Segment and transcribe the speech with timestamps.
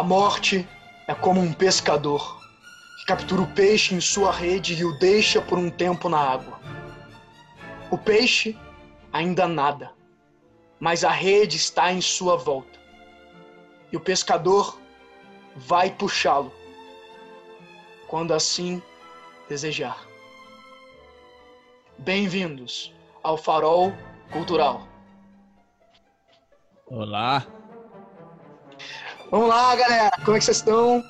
[0.00, 0.66] A morte
[1.06, 2.40] é como um pescador
[2.98, 6.58] que captura o peixe em sua rede e o deixa por um tempo na água.
[7.90, 8.58] O peixe
[9.12, 9.92] ainda nada,
[10.80, 12.78] mas a rede está em sua volta.
[13.92, 14.80] E o pescador
[15.54, 16.50] vai puxá-lo
[18.08, 18.82] quando assim
[19.50, 20.02] desejar.
[21.98, 22.90] Bem-vindos
[23.22, 23.92] ao Farol
[24.32, 24.88] Cultural.
[26.86, 27.59] Olá.
[29.30, 30.10] Vamos lá, galera.
[30.24, 31.04] Como é que vocês estão?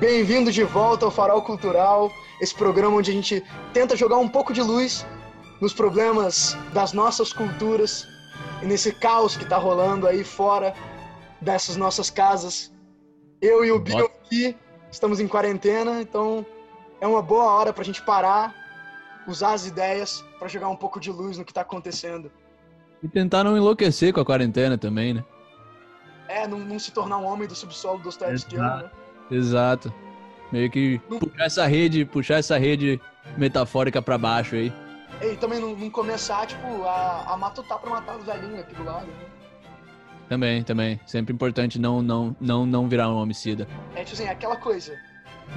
[0.00, 2.10] Bem-vindos de volta ao Farol Cultural,
[2.40, 3.44] esse programa onde a gente
[3.74, 5.06] tenta jogar um pouco de luz
[5.60, 8.08] nos problemas das nossas culturas
[8.62, 10.72] e nesse caos que tá rolando aí fora
[11.42, 12.72] dessas nossas casas.
[13.38, 14.56] Eu e o Bill aqui
[14.90, 16.46] estamos em quarentena, então
[17.02, 18.54] é uma boa hora pra gente parar,
[19.26, 22.32] usar as ideias para jogar um pouco de luz no que tá acontecendo.
[23.02, 25.22] E tentar não enlouquecer com a quarentena também, né?
[26.28, 28.90] É, não, não se tornar um homem do subsolo do Dostoiévski, né?
[29.30, 29.92] Exato.
[30.52, 33.00] Meio que Não- puxar essa rede, puxar essa rede
[33.36, 34.72] metafórica pra baixo aí.
[35.22, 38.84] E também não, não começar, tipo, a, a matutar pra matar os velhinhos aqui do
[38.84, 39.06] lado.
[39.06, 39.12] né?
[40.28, 41.00] Também, também.
[41.06, 43.66] Sempre importante não, não, não, não virar um homicida.
[43.94, 44.94] É tipo assim, aquela coisa.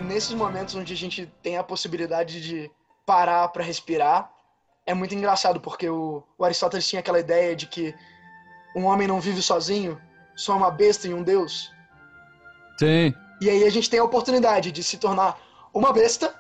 [0.06, 2.72] Nesses momentos onde a gente tem a possibilidade de
[3.06, 4.32] parar pra respirar,
[4.86, 7.94] é muito engraçado, porque o, o Aristóteles tinha aquela ideia de que
[8.76, 10.00] um homem não vive sozinho,
[10.36, 11.72] só uma besta e um deus.
[12.80, 13.14] Sim.
[13.42, 15.38] E aí a gente tem a oportunidade de se tornar
[15.74, 16.34] uma besta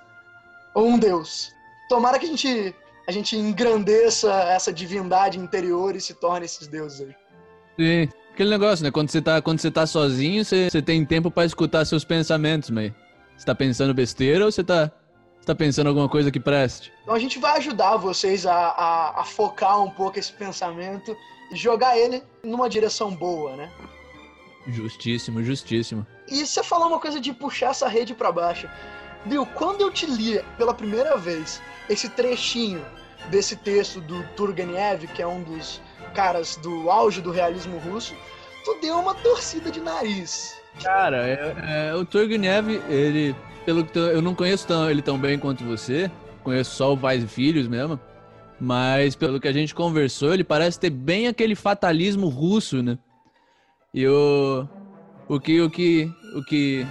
[0.74, 1.52] ou um deus.
[1.90, 2.76] Tomara que a gente,
[3.08, 7.16] a gente engrandeça essa divindade interior e se torne esses deuses aí.
[7.78, 8.10] Sim.
[8.34, 8.92] Aquele negócio, né?
[8.92, 12.70] Quando você tá, quando você tá sozinho, você, você tem tempo pra escutar seus pensamentos,
[12.70, 12.94] mas
[13.36, 14.90] você tá pensando besteira ou você tá,
[15.40, 16.94] você tá pensando alguma coisa que preste?
[17.04, 21.16] Então a gente vai ajudar vocês a, a, a focar um pouco esse pensamento
[21.52, 23.70] jogar ele numa direção boa, né?
[24.68, 26.06] Justíssimo, justíssimo.
[26.28, 28.70] E você falou uma coisa de puxar essa rede pra baixo.
[29.26, 32.84] Bill, quando eu te li pela primeira vez esse trechinho
[33.30, 35.82] desse texto do Turgenev, que é um dos
[36.14, 38.16] caras do auge do realismo russo,
[38.64, 40.56] tu deu uma torcida de nariz.
[40.82, 43.36] Cara, é- é, o Turgenev, ele,
[43.66, 46.10] pelo que eu não conheço tão, ele tão bem quanto você,
[46.44, 48.00] conheço só o Pais e Filhos mesmo,
[48.62, 52.96] mas pelo que a gente conversou, ele parece ter bem aquele fatalismo russo, né?
[53.92, 54.68] E o,
[55.28, 56.86] o que o que o que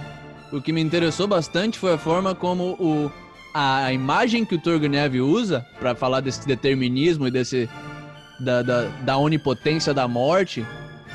[0.51, 3.09] o que me interessou bastante foi a forma como o
[3.53, 7.69] a, a imagem que o Turgenev usa pra falar desse determinismo e desse
[8.41, 10.65] da, da, da onipotência da morte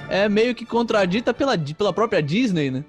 [0.09, 2.83] é meio que contradita pela, pela própria Disney, né?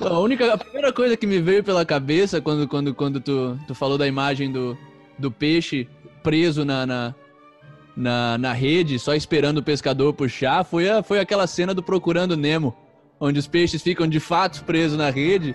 [0.00, 3.74] A única, a primeira coisa que me veio pela cabeça quando, quando, quando tu, tu
[3.76, 4.76] falou da imagem do,
[5.16, 5.88] do peixe
[6.24, 7.14] preso na, na,
[7.94, 12.36] na, na rede, só esperando o pescador puxar, foi, a, foi aquela cena do Procurando
[12.36, 12.74] Nemo,
[13.20, 15.54] onde os peixes ficam de fato presos na rede,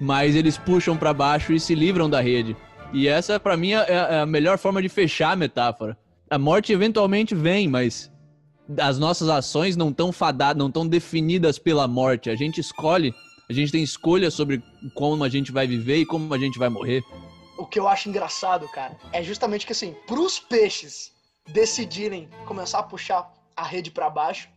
[0.00, 2.56] mas eles puxam pra baixo e se livram da rede.
[2.92, 5.96] E essa, pra mim, é é a melhor forma de fechar a metáfora.
[6.28, 8.10] A morte eventualmente vem, mas
[8.78, 12.30] as nossas ações não estão fadadas, não estão definidas pela morte.
[12.30, 13.14] A gente escolhe,
[13.48, 14.62] a gente tem escolha sobre
[14.94, 17.02] como a gente vai viver e como a gente vai morrer.
[17.60, 21.12] O que eu acho engraçado, cara, é justamente que assim, pros peixes
[21.46, 24.48] decidirem começar a puxar a rede pra baixo,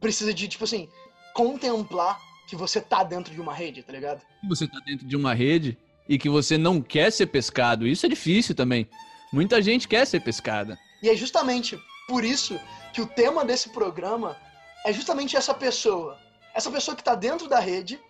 [0.00, 0.88] precisa de, tipo assim,
[1.34, 4.22] contemplar que você tá dentro de uma rede, tá ligado?
[4.48, 7.86] Você tá dentro de uma rede e que você não quer ser pescado.
[7.86, 8.88] Isso é difícil também.
[9.32, 10.76] Muita gente quer ser pescada.
[11.00, 12.58] E é justamente por isso
[12.92, 14.36] que o tema desse programa
[14.84, 16.18] é justamente essa pessoa.
[16.52, 18.00] Essa pessoa que tá dentro da rede,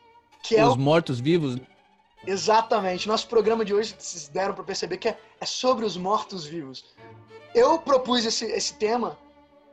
[0.43, 0.79] que é Os o...
[0.79, 1.61] mortos-vivos.
[2.27, 3.09] Exatamente.
[3.09, 6.85] Nosso programa de hoje, vocês deram pra perceber que é, é sobre os mortos-vivos.
[7.55, 9.19] Eu propus esse, esse tema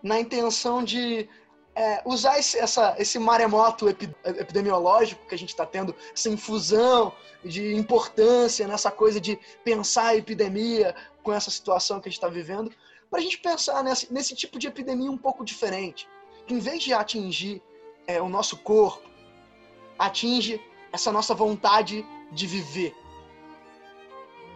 [0.01, 1.29] na intenção de
[1.75, 7.13] é, usar esse, essa, esse maremoto epi- epidemiológico que a gente está tendo, essa infusão
[7.43, 12.27] de importância nessa coisa de pensar a epidemia com essa situação que a gente está
[12.27, 12.71] vivendo,
[13.09, 16.07] para a gente pensar nesse, nesse tipo de epidemia um pouco diferente.
[16.47, 17.61] Que em vez de atingir
[18.07, 19.07] é, o nosso corpo,
[19.97, 20.61] atinge
[20.91, 22.93] essa nossa vontade de viver.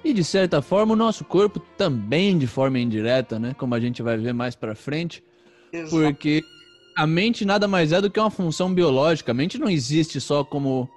[0.03, 3.55] E de certa forma o nosso corpo também de forma indireta, né?
[3.57, 5.23] Como a gente vai ver mais pra frente.
[5.71, 5.91] Exato.
[5.95, 6.43] Porque
[6.95, 9.31] a mente nada mais é do que uma função biológica.
[9.31, 10.89] A mente não existe só como,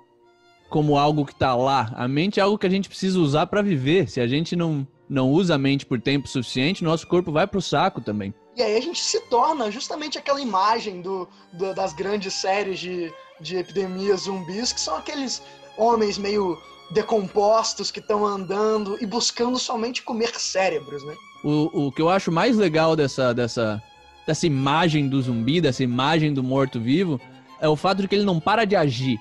[0.68, 1.92] como algo que tá lá.
[1.94, 4.08] A mente é algo que a gente precisa usar pra viver.
[4.10, 7.62] Se a gente não, não usa a mente por tempo suficiente, nosso corpo vai pro
[7.62, 8.34] saco também.
[8.56, 13.12] E aí a gente se torna justamente aquela imagem do, do- das grandes séries de,
[13.40, 15.42] de epidemias zumbis, que são aqueles
[15.76, 16.58] homens meio
[16.90, 21.14] decompostos que estão andando e buscando somente comer cérebros, né?
[21.42, 23.82] O, o que eu acho mais legal dessa, dessa,
[24.26, 27.20] dessa imagem do zumbi, dessa imagem do morto-vivo,
[27.60, 29.20] é o fato de que ele não para de agir.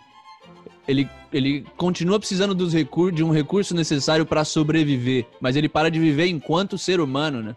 [0.87, 5.89] ele, ele continua precisando dos recur de um recurso necessário para sobreviver, mas ele para
[5.89, 7.55] de viver enquanto ser humano, né?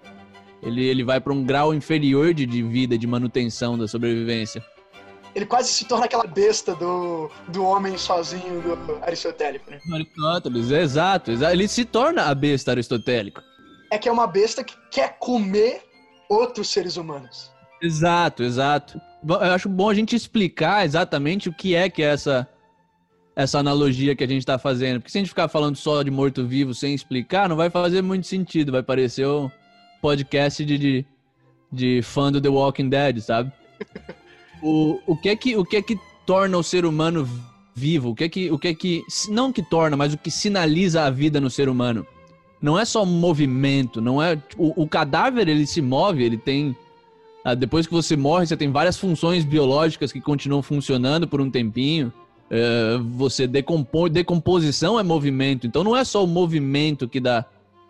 [0.63, 4.65] Ele, ele vai para um grau inferior de, de vida, de manutenção da sobrevivência.
[5.35, 9.79] Ele quase se torna aquela besta do, do homem sozinho do aristotélico, né?
[9.93, 11.53] Aristóteles, exato, exato.
[11.53, 13.43] Ele se torna a besta aristotélica.
[13.91, 15.83] É que é uma besta que quer comer
[16.29, 17.51] outros seres humanos.
[17.81, 19.01] Exato, exato.
[19.27, 22.49] Eu acho bom a gente explicar exatamente o que é que é essa,
[23.35, 25.01] essa analogia que a gente está fazendo.
[25.01, 28.27] Porque se a gente ficar falando só de morto-vivo sem explicar, não vai fazer muito
[28.27, 28.73] sentido.
[28.73, 29.51] Vai parecer um
[30.03, 31.07] podcast de, de,
[31.73, 33.53] de fã do The Walking Dead, sabe?
[34.63, 37.29] O, o, que é que, o que é que torna o ser humano
[37.75, 38.11] vivo?
[38.11, 39.05] O que é que, o que é que.
[39.29, 42.07] Não que torna, mas o que sinaliza a vida no ser humano?
[42.61, 44.41] Não é só movimento, não é.
[44.57, 46.77] O, o cadáver ele se move, ele tem
[47.49, 51.51] ah, depois que você morre, você tem várias funções biológicas que continuam funcionando por um
[51.51, 52.13] tempinho.
[52.51, 57.47] É, você decompõe, decomposição é movimento, então não é só o movimento que dá,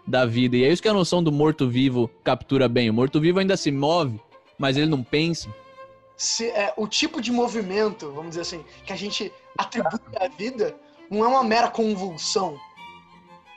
[0.06, 0.56] dá vida.
[0.56, 2.88] E é isso que a noção do morto-vivo captura bem.
[2.88, 4.20] O morto-vivo ainda se move,
[4.58, 5.48] mas ele não pensa.
[6.18, 10.74] Se, é, o tipo de movimento, vamos dizer assim, que a gente atribui à vida,
[11.08, 12.58] não é uma mera convulsão.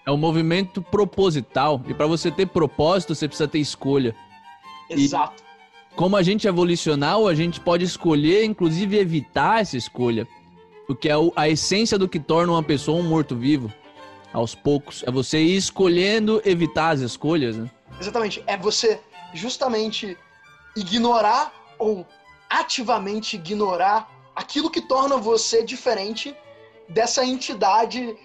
[0.06, 1.82] É um movimento proposital.
[1.88, 4.16] E para você ter propósito, você precisa ter escolha.
[4.88, 5.44] Exato.
[5.92, 10.28] E como a gente é evolucional, a gente pode escolher, inclusive evitar essa escolha.
[10.88, 13.74] O que é a essência do que torna uma pessoa um morto-vivo.
[14.32, 15.04] Aos poucos.
[15.06, 17.70] É você ir escolhendo evitar as escolhas, né?
[18.00, 18.44] Exatamente.
[18.46, 19.02] É você
[19.34, 20.16] justamente
[20.76, 22.06] ignorar ou
[22.60, 26.36] ativamente ignorar aquilo que torna você diferente
[26.90, 28.16] dessa entidade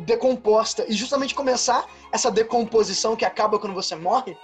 [0.00, 0.84] decomposta.
[0.88, 4.36] E justamente começar essa decomposição que acaba quando você morre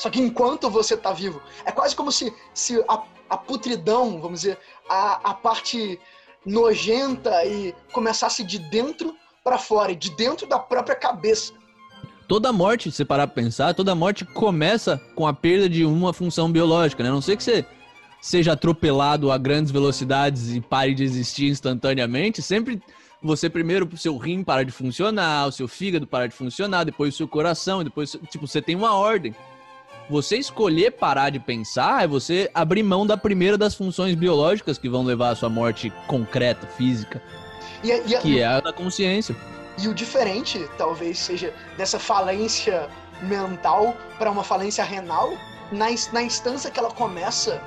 [0.00, 4.40] só que enquanto você está vivo, é quase como se, se a, a putridão, vamos
[4.40, 4.58] dizer,
[4.88, 6.00] a, a parte
[6.44, 9.14] nojenta e começasse de dentro
[9.44, 11.52] para fora, de dentro da própria cabeça.
[12.26, 16.50] Toda morte, se parar pra pensar, toda morte começa com a perda de uma função
[16.50, 17.10] biológica, né?
[17.10, 17.66] A não sei que você
[18.20, 22.80] seja atropelado a grandes velocidades e pare de existir instantaneamente, sempre
[23.22, 27.14] você primeiro o seu rim para de funcionar, o seu fígado para de funcionar, depois
[27.14, 29.34] o seu coração, depois tipo você tem uma ordem.
[30.08, 34.88] Você escolher parar de pensar é você abrir mão da primeira das funções biológicas que
[34.88, 37.22] vão levar à sua morte concreta, física.
[37.84, 39.36] E, e, que é a da consciência.
[39.78, 42.88] E o diferente, talvez, seja dessa falência
[43.22, 45.32] mental para uma falência renal,
[45.70, 47.62] na, na instância que ela começa,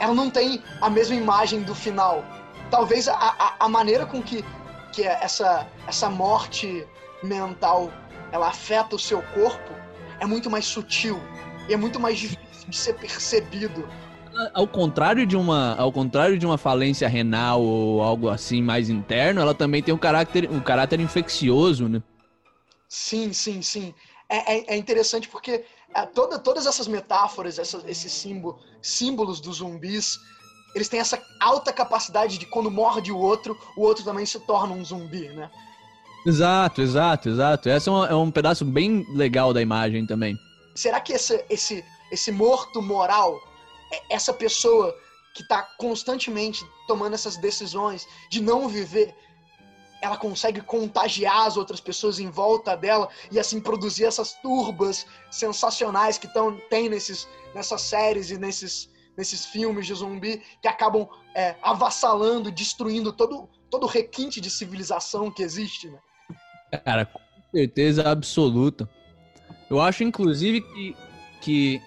[0.00, 2.24] ela não tem a mesma imagem do final.
[2.70, 4.44] Talvez a, a, a maneira com que,
[4.92, 6.86] que essa, essa morte
[7.22, 7.92] mental
[8.32, 9.72] ela afeta o seu corpo
[10.18, 11.20] é muito mais sutil
[11.68, 13.86] e é muito mais difícil de ser percebido.
[14.54, 19.40] Ao contrário de uma, ao contrário de uma falência renal ou algo assim mais interno,
[19.40, 22.02] ela também tem um caráter, um caráter infeccioso, né?
[22.88, 23.94] Sim, sim, sim.
[24.28, 25.64] É, é, é interessante porque
[25.94, 30.18] é, toda, todas essas metáforas, essa, esses símbolo, símbolos dos zumbis,
[30.74, 34.74] eles têm essa alta capacidade de quando morde o outro, o outro também se torna
[34.74, 35.50] um zumbi, né?
[36.24, 37.68] Exato, exato, exato.
[37.68, 40.38] Esse é um, é um pedaço bem legal da imagem também.
[40.74, 43.40] Será que esse, esse, esse morto moral,
[43.92, 44.94] é essa pessoa
[45.34, 49.14] que está constantemente tomando essas decisões de não viver,
[50.00, 56.18] ela consegue contagiar as outras pessoas em volta dela e assim produzir essas turbas sensacionais
[56.18, 61.54] que tão, tem nesses, nessas séries e nesses, nesses filmes de zumbi que acabam é,
[61.62, 65.98] avassalando, destruindo todo, todo o requinte de civilização que existe, né?
[66.84, 67.20] Cara, com
[67.52, 68.88] certeza absoluta.
[69.68, 70.96] Eu acho, inclusive, que,
[71.40, 71.82] que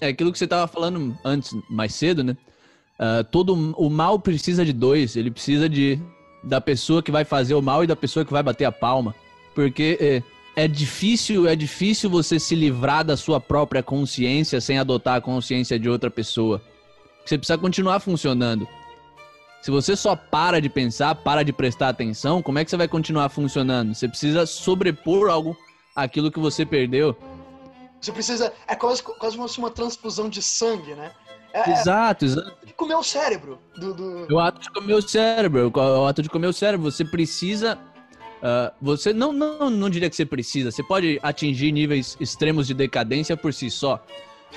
[0.00, 2.36] é aquilo que você estava falando antes, mais cedo, né?
[2.98, 5.16] Uh, todo o mal precisa de dois.
[5.16, 6.00] Ele precisa de
[6.46, 9.12] da pessoa que vai fazer o mal e da pessoa que vai bater a palma,
[9.52, 10.22] porque é,
[10.64, 15.76] é difícil, é difícil você se livrar da sua própria consciência sem adotar a consciência
[15.76, 16.62] de outra pessoa.
[17.24, 18.66] Você precisa continuar funcionando.
[19.60, 22.86] Se você só para de pensar, para de prestar atenção, como é que você vai
[22.86, 23.92] continuar funcionando?
[23.92, 25.56] Você precisa sobrepor algo
[25.96, 27.16] aquilo que você perdeu.
[28.00, 28.52] Você precisa.
[28.68, 31.10] É quase, quase uma transfusão de sangue, né?
[31.56, 32.66] É, é exato, exato.
[32.66, 33.58] De comer o cérebro.
[33.76, 34.34] Do, do...
[34.34, 35.72] O ato de comer o cérebro.
[35.74, 36.90] O ato de comer o cérebro.
[36.90, 37.78] Você precisa.
[38.36, 40.70] Uh, você não, não, não diria que você precisa.
[40.70, 44.04] Você pode atingir níveis extremos de decadência por si só.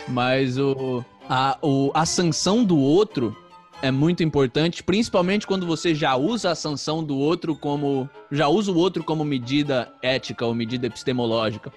[0.10, 3.36] Mas o, a, o, a sanção do outro
[3.82, 8.10] é muito importante, principalmente quando você já usa a sanção do outro como.
[8.30, 11.72] já usa o outro como medida ética ou medida epistemológica.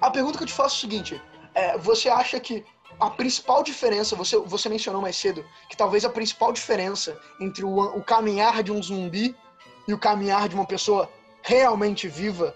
[0.00, 1.22] A pergunta que eu te faço é o seguinte:
[1.54, 2.64] é, você acha que
[3.02, 7.80] a principal diferença, você, você mencionou mais cedo, que talvez a principal diferença entre o,
[7.96, 9.34] o caminhar de um zumbi
[9.88, 11.10] e o caminhar de uma pessoa
[11.42, 12.54] realmente viva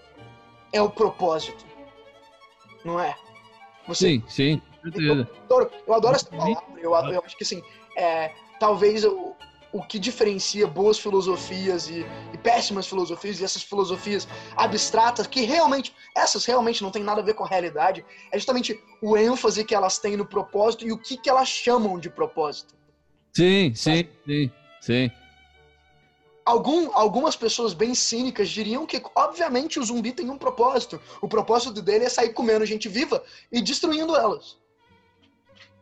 [0.71, 1.65] é o propósito.
[2.85, 3.13] Não é?
[3.89, 4.61] Você, sim, sim.
[4.85, 6.63] Eu adoro, eu adoro essa palavra.
[6.77, 7.61] Eu, eu acho que assim,
[7.97, 9.03] é, talvez
[9.71, 15.93] o que diferencia boas filosofias e, e, péssimas filosofias e essas filosofias abstratas que realmente
[16.15, 19.75] essas realmente não têm nada a ver com a realidade é justamente o ênfase que
[19.75, 22.75] elas têm no propósito e o que, que elas chamam de propósito.
[23.33, 25.11] Sim, sim, sim, sim.
[26.43, 30.99] Algum, algumas pessoas bem cínicas diriam que, obviamente, o zumbi tem um propósito.
[31.21, 33.21] O propósito dele é sair comendo gente viva
[33.51, 34.57] e destruindo elas.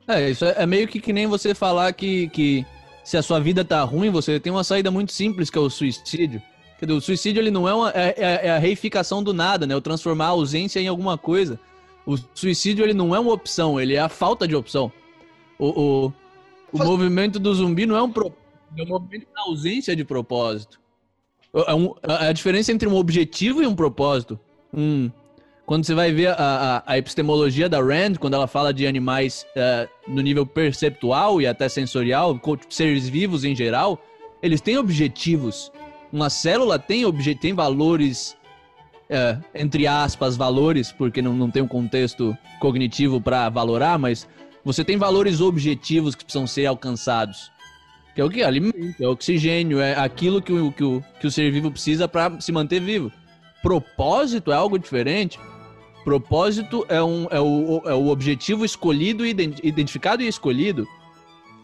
[0.07, 2.65] É, isso é, é meio que que nem você falar que, que
[3.05, 5.69] se a sua vida tá ruim, você tem uma saída muito simples, que é o
[5.69, 6.41] suicídio.
[6.77, 9.65] Quer dizer, o suicídio ele não é, uma, é, é, é a reificação do nada,
[9.65, 9.73] né?
[9.73, 11.57] O transformar a ausência em alguma coisa.
[12.05, 14.91] O suicídio ele não é uma opção, ele é a falta de opção.
[15.57, 16.13] O, o,
[16.73, 18.45] o movimento do zumbi não é um propósito
[18.77, 20.79] é um movimento da ausência de propósito.
[21.53, 24.39] É, um, é a diferença entre um objetivo e um propósito.
[24.73, 25.09] Um,
[25.65, 29.45] quando você vai ver a, a, a, epistemologia da Rand, quando ela fala de animais
[29.55, 33.99] uh, no nível perceptual e até sensorial, seres vivos em geral,
[34.43, 35.71] eles têm objetivos.
[36.13, 38.37] Uma célula tem, obje tem valores,
[39.09, 44.27] uh, entre aspas, valores, porque não, não tem um contexto cognitivo para valorar, mas
[44.63, 47.51] você tem valores objetivos que precisam ser alcançados.
[48.13, 48.43] Que é o que?
[48.43, 52.39] Alimento, é oxigênio, é aquilo que o, que o, que o ser vivo precisa para
[52.39, 53.11] se manter vivo.
[53.63, 55.39] Propósito é algo diferente.
[56.05, 60.87] Propósito é, um, é, o, é o objetivo escolhido, identificado e escolhido.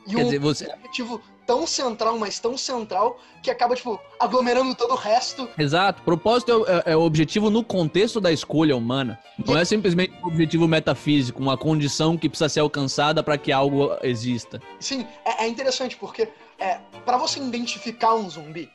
[0.07, 0.65] E Quer dizer, você...
[0.65, 5.47] objetivo tão central, mas tão central, que acaba, tipo, aglomerando todo o resto.
[5.59, 6.01] Exato.
[6.01, 9.19] Propósito é, é, é o objetivo no contexto da escolha humana.
[9.45, 13.95] Não é simplesmente um objetivo metafísico, uma condição que precisa ser alcançada para que algo
[14.01, 14.59] exista.
[14.79, 18.69] Sim, é, é interessante porque é, para você identificar um zumbi,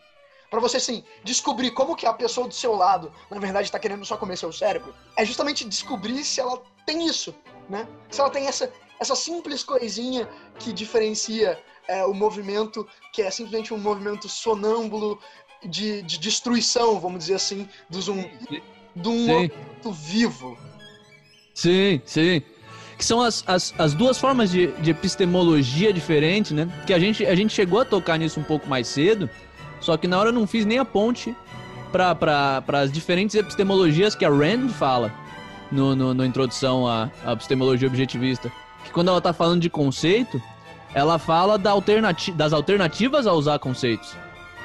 [0.56, 4.06] para você, assim, descobrir como que a pessoa do seu lado, na verdade, está querendo
[4.06, 7.34] só comer seu cérebro, é justamente descobrir se ela tem isso,
[7.68, 7.86] né?
[8.10, 10.26] Se ela tem essa, essa simples coisinha
[10.58, 15.20] que diferencia é, o movimento que é simplesmente um movimento sonâmbulo
[15.62, 18.62] de, de destruição, vamos dizer assim, do zumbi,
[18.94, 20.56] de um movimento vivo.
[21.52, 22.42] Sim, sim.
[22.96, 26.66] Que são as, as, as duas formas de, de epistemologia diferentes, né?
[26.86, 29.28] Que a gente, a gente chegou a tocar nisso um pouco mais cedo,
[29.80, 31.34] só que na hora eu não fiz nem a ponte
[31.92, 35.12] para as diferentes epistemologias que a Rand fala
[35.70, 38.50] no, no, no introdução à, à epistemologia objetivista.
[38.84, 40.40] Que quando ela está falando de conceito,
[40.94, 44.14] ela fala da alternati das alternativas a usar conceitos.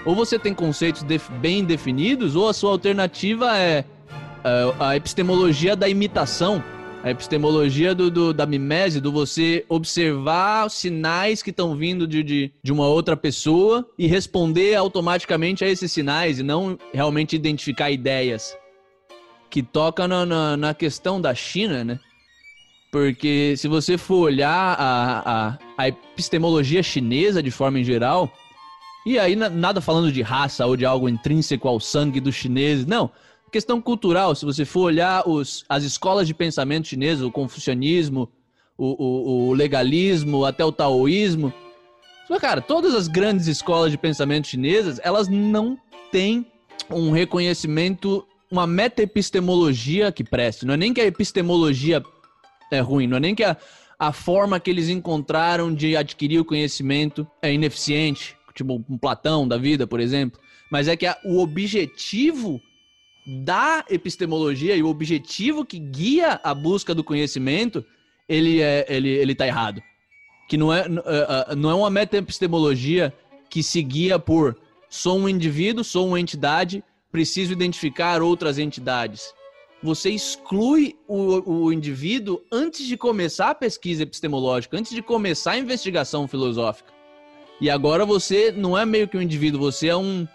[0.05, 3.85] Ou você tem conceitos def bem definidos, ou a sua alternativa é,
[4.43, 6.63] é a epistemologia da imitação,
[7.03, 12.51] a epistemologia do, do, da mimese, do você observar sinais que estão vindo de, de,
[12.63, 18.55] de, uma outra pessoa e responder automaticamente a esses sinais e não realmente identificar ideias.
[19.49, 21.99] Que toca na, na, na questão da China, né?
[22.91, 28.31] Porque se você for olhar a, a, a epistemologia chinesa de forma em geral,
[29.05, 33.09] e aí nada falando de raça ou de algo intrínseco ao sangue dos chineses, não.
[33.51, 38.31] Questão cultural, se você for olhar os, as escolas de pensamento chinesas, o confucionismo,
[38.77, 41.53] o, o, o legalismo, até o taoísmo,
[42.39, 45.77] cara, todas as grandes escolas de pensamento chinesas, elas não
[46.11, 46.45] têm
[46.89, 50.65] um reconhecimento, uma meta-epistemologia que preste.
[50.65, 52.01] Não é nem que a epistemologia
[52.71, 53.57] é ruim, não é nem que a,
[53.99, 59.57] a forma que eles encontraram de adquirir o conhecimento é ineficiente, tipo um Platão da
[59.57, 60.39] vida, por exemplo,
[60.71, 62.61] mas é que a, o objetivo
[63.25, 67.85] da epistemologia e o objetivo que guia a busca do conhecimento,
[68.27, 69.81] ele é ele, ele tá errado.
[70.49, 73.13] Que não é, é, é, não é uma meta-epistemologia
[73.49, 74.57] que se guia por
[74.89, 79.33] sou um indivíduo, sou uma entidade, preciso identificar outras entidades
[79.83, 85.57] você exclui o, o indivíduo antes de começar a pesquisa epistemológica, antes de começar a
[85.57, 86.93] investigação filosófica.
[87.59, 90.27] E agora você não é meio que um indivíduo, você é um,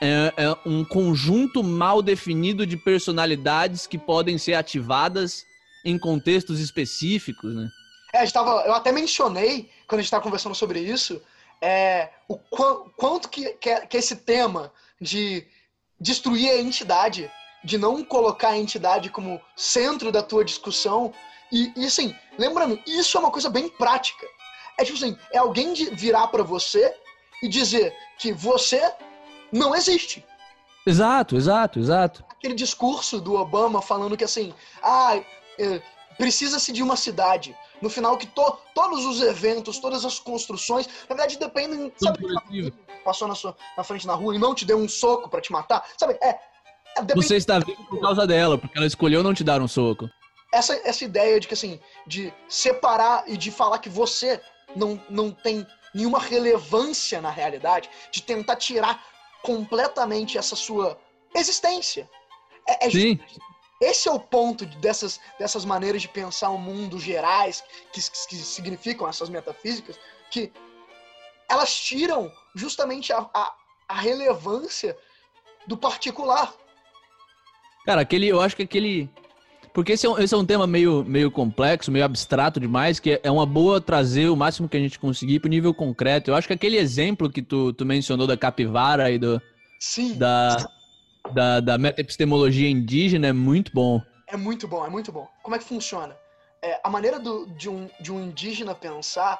[0.00, 5.44] é, é um conjunto mal definido de personalidades que podem ser ativadas
[5.84, 7.68] em contextos específicos, né?
[8.12, 11.20] É, tava, eu até mencionei, quando a gente estava conversando sobre isso,
[11.60, 15.46] é, o qu quanto que, que, que esse tema de
[16.00, 17.30] destruir a entidade
[17.64, 21.12] de não colocar a entidade como centro da tua discussão.
[21.50, 24.26] E, e assim, lembrando, isso é uma coisa bem prática.
[24.78, 26.94] É tipo assim, é alguém virar para você
[27.42, 28.92] e dizer que você
[29.56, 30.24] não existe.
[30.86, 32.24] Exato, exato, exato.
[32.30, 35.20] Aquele discurso do Obama falando que assim, ah,
[35.58, 35.82] é,
[36.16, 41.14] precisa-se de uma cidade no final que to, todos os eventos, todas as construções, na
[41.14, 42.72] verdade dependem, sabe,
[43.04, 45.52] passou na sua na frente na rua e não te deu um soco para te
[45.52, 46.16] matar, sabe?
[46.22, 46.30] É,
[46.96, 50.08] é Você está vivo por causa dela, porque ela escolheu não te dar um soco.
[50.52, 54.40] Essa essa ideia de que assim, de separar e de falar que você
[54.74, 59.02] não não tem nenhuma relevância na realidade, de tentar tirar
[59.42, 60.98] completamente essa sua
[61.34, 62.08] existência.
[62.68, 63.20] É, é Sim.
[63.80, 67.62] Esse é o ponto dessas, dessas maneiras de pensar o mundo gerais,
[67.92, 69.98] que, que significam essas metafísicas,
[70.30, 70.50] que
[71.48, 73.54] elas tiram justamente a, a,
[73.88, 74.96] a relevância
[75.66, 76.54] do particular.
[77.84, 79.10] Cara, aquele, eu acho que aquele.
[79.76, 83.20] Porque esse é, um, esse é um tema meio, meio complexo, meio abstrato demais, que
[83.22, 86.30] é uma boa trazer o máximo que a gente conseguir pro nível concreto.
[86.30, 89.38] Eu acho que aquele exemplo que tu, tu mencionou da capivara e do.
[89.78, 90.14] Sim.
[90.14, 90.66] Da,
[91.34, 94.00] da, da meta-epistemologia indígena é muito bom.
[94.26, 95.28] É muito bom, é muito bom.
[95.42, 96.16] Como é que funciona?
[96.62, 99.38] É, a maneira do, de, um, de um indígena pensar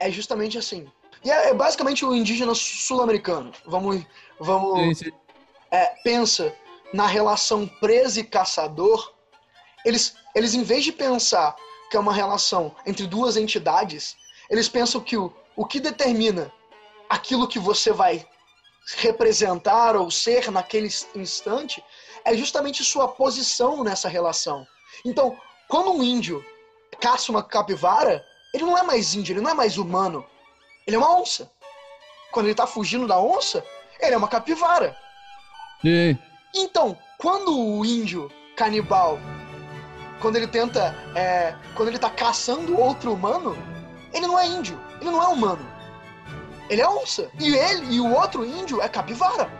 [0.00, 0.88] é justamente assim.
[1.24, 3.52] E é, é basicamente o indígena sul-americano.
[3.64, 4.04] Vamos.
[4.40, 5.12] vamos sim, sim.
[5.70, 6.52] É, pensa
[6.92, 9.16] na relação presa e caçador.
[9.84, 11.54] Eles, eles, em vez de pensar
[11.90, 14.16] que é uma relação entre duas entidades,
[14.50, 16.52] eles pensam que o, o que determina
[17.08, 18.26] aquilo que você vai
[18.96, 21.82] representar ou ser naquele instante
[22.24, 24.66] é justamente sua posição nessa relação.
[25.04, 25.36] Então,
[25.68, 26.44] quando um índio
[27.00, 30.24] caça uma capivara, ele não é mais índio, ele não é mais humano.
[30.86, 31.50] Ele é uma onça.
[32.32, 33.64] Quando ele está fugindo da onça,
[34.00, 34.96] ele é uma capivara.
[35.84, 36.16] E...
[36.54, 39.18] Então, quando o índio canibal,
[40.20, 43.56] quando ele tenta, é, quando ele está caçando outro humano,
[44.12, 45.78] ele não é índio, ele não é humano
[46.68, 47.30] ele é onça.
[47.40, 49.50] E ele e o outro índio é capivara.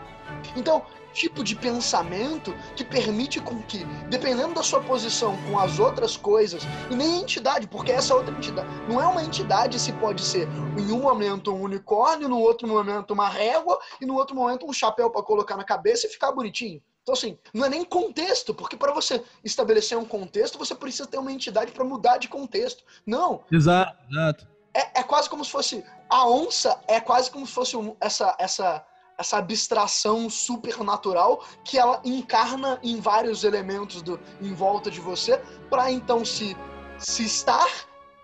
[0.55, 6.15] Então, tipo de pensamento que permite com que, dependendo da sua posição com as outras
[6.15, 10.47] coisas, e nem entidade, porque essa outra entidade não é uma entidade se pode ser
[10.77, 14.73] em um momento um unicórnio, no outro momento uma régua e no outro momento um
[14.73, 16.81] chapéu para colocar na cabeça e ficar bonitinho.
[17.01, 21.17] Então, assim, não é nem contexto, porque para você estabelecer um contexto, você precisa ter
[21.17, 22.83] uma entidade para mudar de contexto.
[23.05, 23.43] Não.
[23.51, 24.47] Exato.
[24.73, 28.35] É, é quase como se fosse a onça é quase como se fosse um, essa,
[28.39, 28.85] essa,
[29.17, 35.91] essa abstração supernatural que ela encarna em vários elementos do, em volta de você para
[35.91, 36.57] então se,
[36.97, 37.67] se estar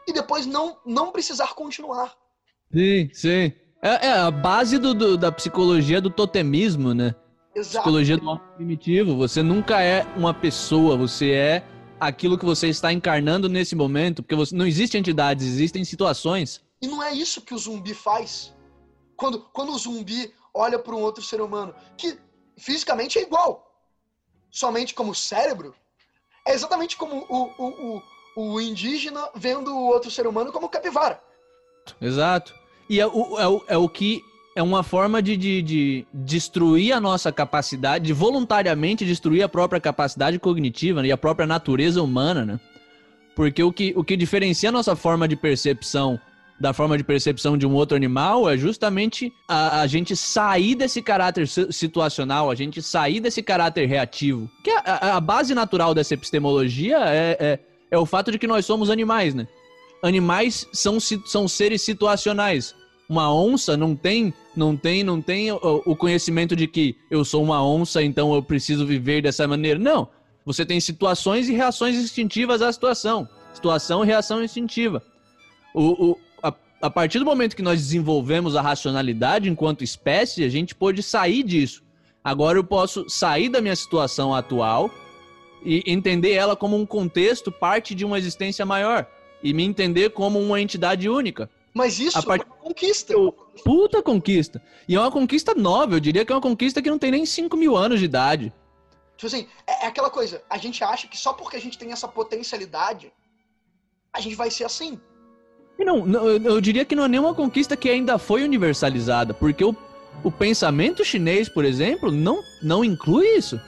[0.07, 2.15] e depois não, não precisar continuar.
[2.71, 3.53] Sim, sim.
[3.81, 7.15] É, é a base do, do, da psicologia do totemismo, né?
[7.55, 7.83] Exato.
[7.83, 9.15] Psicologia do homem primitivo.
[9.15, 11.63] Você nunca é uma pessoa, você é
[11.99, 16.61] aquilo que você está encarnando nesse momento, porque você, não existe entidades, existem situações.
[16.81, 18.53] E não é isso que o zumbi faz.
[19.15, 22.17] Quando, quando o zumbi olha para um outro ser humano, que
[22.57, 23.71] fisicamente é igual,
[24.51, 25.73] somente como cérebro,
[26.45, 28.01] é exatamente como o, o,
[28.35, 31.21] o, o indígena vendo o outro ser humano como capivara.
[32.01, 32.53] Exato.
[32.89, 34.21] E é o, é o, é o que
[34.55, 39.81] é uma forma de, de, de, destruir a nossa capacidade, de voluntariamente destruir a própria
[39.81, 42.59] capacidade cognitiva né, e a própria natureza humana, né?
[43.35, 46.17] Porque o que, o que diferencia a nossa forma de percepção
[46.57, 51.01] da forma de percepção de um outro animal é justamente a, a gente sair desse
[51.01, 54.49] caráter situacional, a gente sair desse caráter reativo.
[54.63, 57.59] Que a, a base natural dessa epistemologia é, é,
[57.91, 59.45] é, o fato de que nós somos animais, né?
[60.01, 62.73] Animais são, são seres situacionais.
[63.07, 67.43] Uma onça não tem, não tem, não tem o, o conhecimento de que eu sou
[67.43, 69.77] uma onça, então eu preciso viver dessa maneira.
[69.79, 70.07] Não.
[70.45, 73.27] Você tem situações e reações instintivas à situação.
[73.53, 75.03] Situação e reação instintiva.
[75.73, 76.17] O, o,
[76.85, 81.41] a partir do momento que nós desenvolvemos a racionalidade enquanto espécie, a gente pôde sair
[81.41, 81.83] disso.
[82.23, 84.91] Agora eu posso sair da minha situação atual
[85.63, 89.07] e entender ela como um contexto, parte de uma existência maior.
[89.41, 91.49] E me entender como uma entidade única.
[91.75, 92.41] Mas isso part...
[92.41, 93.13] é uma conquista.
[93.65, 94.61] Puta conquista.
[94.87, 97.25] E é uma conquista nova, eu diria que é uma conquista que não tem nem
[97.25, 98.53] 5 mil anos de idade.
[99.17, 101.91] Tipo assim, é, é aquela coisa, a gente acha que só porque a gente tem
[101.91, 103.11] essa potencialidade,
[104.13, 104.97] a gente vai ser assim.
[105.77, 109.65] E não, não, eu diria que não é nenhuma conquista que ainda foi universalizada, porque
[109.65, 109.75] o,
[110.23, 113.59] o pensamento chinês, por exemplo, não, não inclui isso.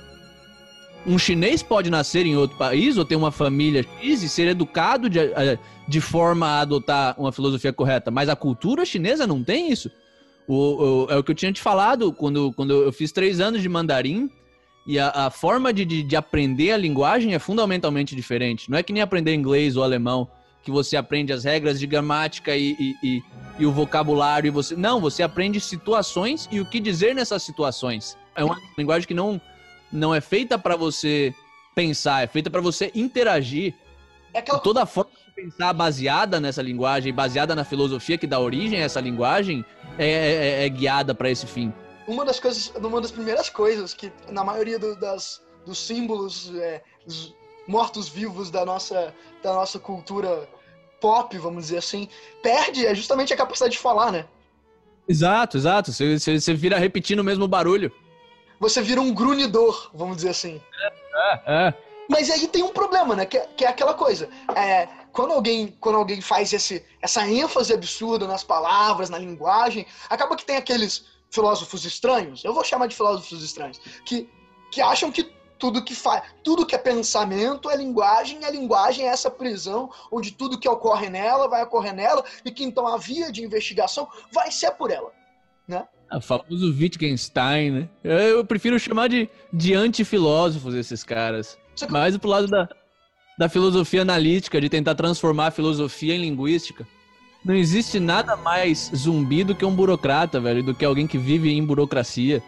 [1.08, 5.10] Um chinês pode nascer em outro país ou ter uma família X e ser educado
[5.10, 9.72] de, eh, de forma a adotar uma filosofia correta, mas a cultura chinesa não tem
[9.72, 9.90] isso.
[10.46, 13.62] O, o, é o que eu tinha te falado quando, quando eu fiz três anos
[13.62, 14.30] de mandarim
[14.86, 18.70] e a, a forma de, de, de aprender a linguagem é fundamentalmente diferente.
[18.70, 20.30] Não é que nem aprender inglês ou alemão
[20.64, 23.24] que você aprende as regras de gramática e, e, e,
[23.60, 24.76] e, o vocabulário e você.
[24.76, 28.18] Não, você aprende situações e o que dizer nessas situações.
[28.36, 29.40] É uma linguagem que não,
[29.92, 31.34] não é feita para você
[31.74, 33.74] pensar, é feita para você interagir.
[34.34, 34.60] É aquela...
[34.60, 39.00] Toda forma de pensar baseada nessa linguagem, baseada na filosofia que dá origem a essa
[39.00, 39.64] linguagem,
[39.98, 41.74] é, é, é guiada para esse fim.
[42.08, 46.82] Uma das coisas, uma das primeiras coisas que na maioria do, das, dos símbolos é,
[47.68, 50.48] mortos-vivos da nossa, da nossa cultura
[51.00, 52.08] pop, vamos dizer assim,
[52.42, 54.26] perde é justamente a capacidade de falar, né?
[55.08, 55.92] Exato, exato.
[55.92, 57.92] Você, você, você vira repetindo o mesmo barulho.
[58.60, 60.62] Você vira um grunidor, vamos dizer assim.
[61.16, 61.74] É, é.
[62.10, 63.26] Mas aí tem um problema, né?
[63.26, 64.30] Que, é, que é aquela coisa.
[64.56, 70.36] É, quando alguém, quando alguém faz esse, essa ênfase absurda nas palavras, na linguagem, acaba
[70.36, 74.30] que tem aqueles filósofos estranhos, eu vou chamar de filósofos estranhos, que,
[74.72, 75.24] que acham que
[75.60, 79.92] tudo que faz, tudo que é pensamento é linguagem, e a linguagem é essa prisão
[80.12, 84.08] onde tudo que ocorre nela vai ocorrer nela e que então a via de investigação
[84.32, 85.12] vai ser por ela,
[85.68, 85.88] né?
[86.12, 87.90] O famoso Wittgenstein, né?
[88.04, 91.58] Eu prefiro chamar de, de antifilósofos esses caras.
[91.90, 92.70] Mais pro lado da,
[93.38, 96.88] da filosofia analítica, de tentar transformar a filosofia em linguística.
[97.44, 101.52] Não existe nada mais zumbi do que um burocrata, velho, do que alguém que vive
[101.52, 102.42] em burocracia.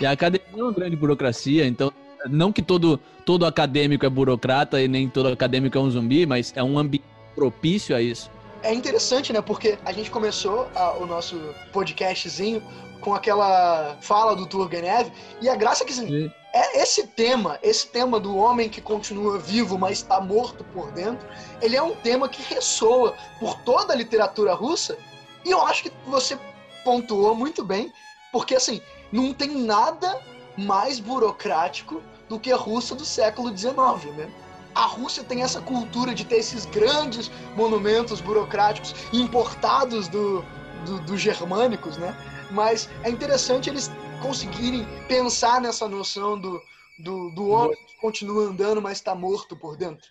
[0.00, 1.92] E a academia é uma grande burocracia, então
[2.28, 6.52] não que todo, todo acadêmico é burocrata e nem todo acadêmico é um zumbi, mas
[6.56, 8.30] é um ambiente propício a isso.
[8.64, 9.42] É interessante, né?
[9.42, 11.38] Porque a gente começou a, o nosso
[11.70, 12.62] podcastzinho
[13.02, 17.86] com aquela fala do Turgenev e a graça é que assim, é esse tema, esse
[17.88, 21.28] tema do homem que continua vivo, mas está morto por dentro,
[21.60, 24.96] ele é um tema que ressoa por toda a literatura russa
[25.44, 26.38] e eu acho que você
[26.82, 27.92] pontuou muito bem,
[28.32, 28.80] porque assim,
[29.12, 30.18] não tem nada
[30.56, 33.74] mais burocrático do que a Rússia do século XIX,
[34.16, 34.30] né?
[34.74, 40.44] A Rússia tem essa cultura de ter esses grandes monumentos burocráticos importados do,
[40.84, 42.16] do, dos germânicos, né?
[42.50, 46.60] Mas é interessante eles conseguirem pensar nessa noção do,
[46.98, 50.06] do, do homem que continua andando, mas está morto por dentro.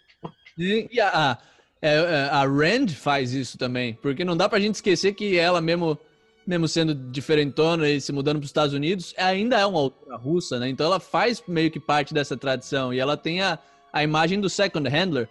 [0.57, 1.37] E, a, a,
[1.81, 5.59] é, é, a Rand faz isso também, porque não dá pra gente esquecer que ela
[5.59, 5.99] mesmo
[6.45, 10.59] mesmo sendo diferentona e se mudando para os Estados Unidos, ainda é uma autora russa,
[10.59, 10.67] né?
[10.67, 12.93] Então ela faz meio que parte dessa tradição.
[12.93, 13.57] E ela tem a,
[13.93, 15.29] a imagem do second handler,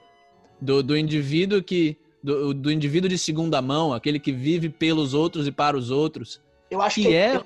[0.60, 1.98] do, do indivíduo que.
[2.22, 6.40] Do, do indivíduo de segunda mão, aquele que vive pelos outros e para os outros.
[6.70, 7.42] Eu acho que, que é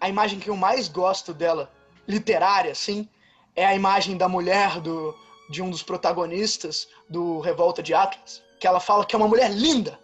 [0.00, 1.70] a imagem que eu mais gosto dela,
[2.08, 3.06] literária, assim,
[3.54, 5.14] é a imagem da mulher do,
[5.50, 9.50] de um dos protagonistas do Revolta de Atlas, que ela fala que é uma mulher
[9.50, 9.98] linda,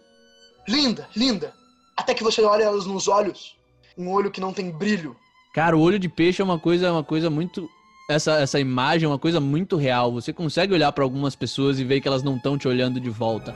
[0.67, 1.53] linda, linda,
[1.97, 3.57] até que você olha elas nos olhos,
[3.97, 5.15] um olho que não tem brilho.
[5.53, 7.69] Cara, o olho de peixe é uma coisa, é uma coisa muito
[8.11, 10.11] essa, essa imagem é uma coisa muito real.
[10.11, 13.09] Você consegue olhar para algumas pessoas e ver que elas não estão te olhando de
[13.09, 13.55] volta.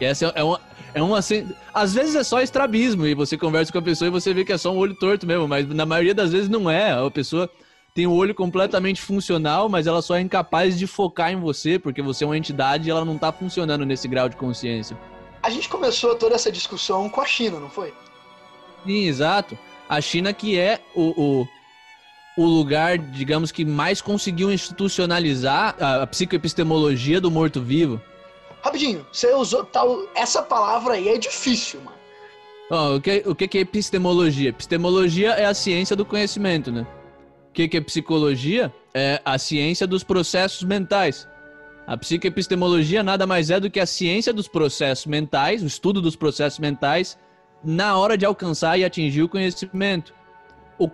[0.00, 0.60] E essa é uma,
[0.94, 4.10] é uma assim, às vezes é só estrabismo e você conversa com a pessoa e
[4.10, 6.70] você vê que é só um olho torto mesmo, mas na maioria das vezes não
[6.70, 6.92] é.
[6.92, 7.50] A pessoa
[7.94, 11.78] tem o um olho completamente funcional, mas ela só é incapaz de focar em você
[11.78, 14.96] porque você é uma entidade e ela não está funcionando nesse grau de consciência.
[15.42, 17.94] A gente começou toda essa discussão com a China, não foi?
[18.84, 19.58] Sim, exato.
[19.88, 21.48] A China que é o, o,
[22.36, 28.00] o lugar, digamos que mais conseguiu institucionalizar a, a psicoepistemologia do morto-vivo.
[28.62, 30.08] Rapidinho, você usou tal.
[30.14, 31.96] Essa palavra aí é difícil, mano.
[32.68, 34.48] Oh, o, que, o que é epistemologia?
[34.48, 36.84] Epistemologia é a ciência do conhecimento, né?
[37.48, 38.74] O que é psicologia?
[38.92, 41.28] É a ciência dos processos mentais.
[41.86, 46.16] A psicoepistemologia nada mais é do que a ciência dos processos mentais, o estudo dos
[46.16, 47.16] processos mentais,
[47.64, 50.12] na hora de alcançar e atingir o conhecimento.
[50.78, 50.88] O,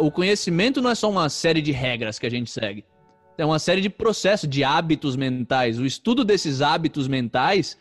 [0.00, 2.84] o conhecimento não é só uma série de regras que a gente segue.
[3.36, 5.78] É uma série de processos, de hábitos mentais.
[5.78, 7.78] O estudo desses hábitos mentais,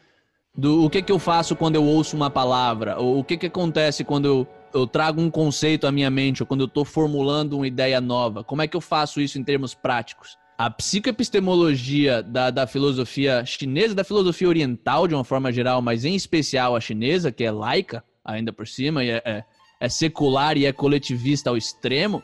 [0.55, 3.47] do o que, que eu faço quando eu ouço uma palavra, ou o que, que
[3.47, 7.53] acontece quando eu, eu trago um conceito à minha mente, ou quando eu estou formulando
[7.53, 8.43] uma ideia nova.
[8.43, 10.37] Como é que eu faço isso em termos práticos?
[10.57, 16.15] a psicoepistemologia da, da filosofia chinesa, da filosofia oriental de uma forma geral, mas em
[16.15, 19.43] especial a chinesa, que é laica, ainda por cima, e é, é,
[19.79, 22.23] é secular e é coletivista ao extremo,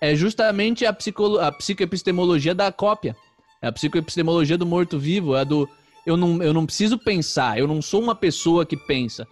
[0.00, 3.16] é justamente a, psico, a psicoepistemologia da cópia.
[3.60, 5.68] É a psicoepistemologia do morto-vivo, é do
[6.06, 9.26] eu não, eu não preciso pensar, eu não sou uma pessoa que pensa.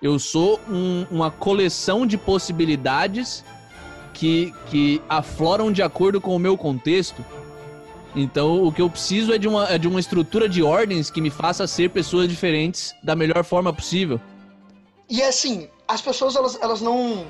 [0.00, 3.44] Eu sou um, uma coleção de possibilidades
[4.14, 7.24] que, que afloram de acordo com o meu contexto.
[8.16, 11.20] Então, o que eu preciso é de, uma, é de uma estrutura de ordens que
[11.20, 14.20] me faça ser pessoas diferentes da melhor forma possível.
[15.08, 17.26] E assim, as pessoas elas, elas não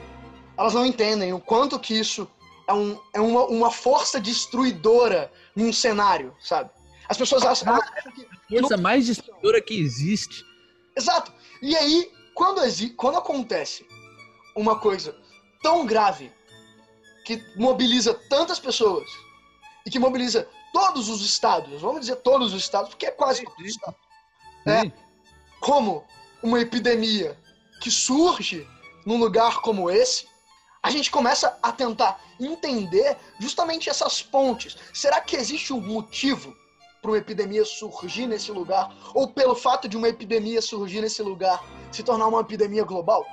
[0.57, 2.29] elas não entendem o quanto que isso
[2.69, 6.71] é, um, é uma, uma força destruidora num cenário, sabe?
[7.09, 8.25] As pessoas acham, acham que.
[8.25, 8.83] A força não...
[8.83, 10.45] mais destruidora que existe.
[10.97, 11.33] Exato.
[11.61, 12.61] E aí, quando,
[12.97, 13.87] quando acontece
[14.55, 15.17] uma coisa
[15.63, 16.33] tão grave
[17.25, 19.09] que mobiliza tantas pessoas
[19.87, 23.61] e que mobiliza todos os estados, vamos dizer todos os estados, porque é quase todos
[23.61, 24.01] os estados.
[24.67, 24.93] é,
[25.61, 26.05] como
[26.43, 27.39] uma epidemia
[27.83, 28.67] que surge
[29.05, 30.27] num lugar como esse,
[30.81, 34.77] a gente começa a tentar entender justamente essas pontes.
[34.95, 36.57] Será que existe um motivo
[37.01, 38.89] para uma epidemia surgir nesse lugar?
[39.13, 43.27] Ou pelo fato de uma epidemia surgir nesse lugar se tornar uma epidemia global?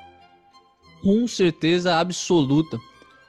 [1.03, 2.79] Com certeza absoluta.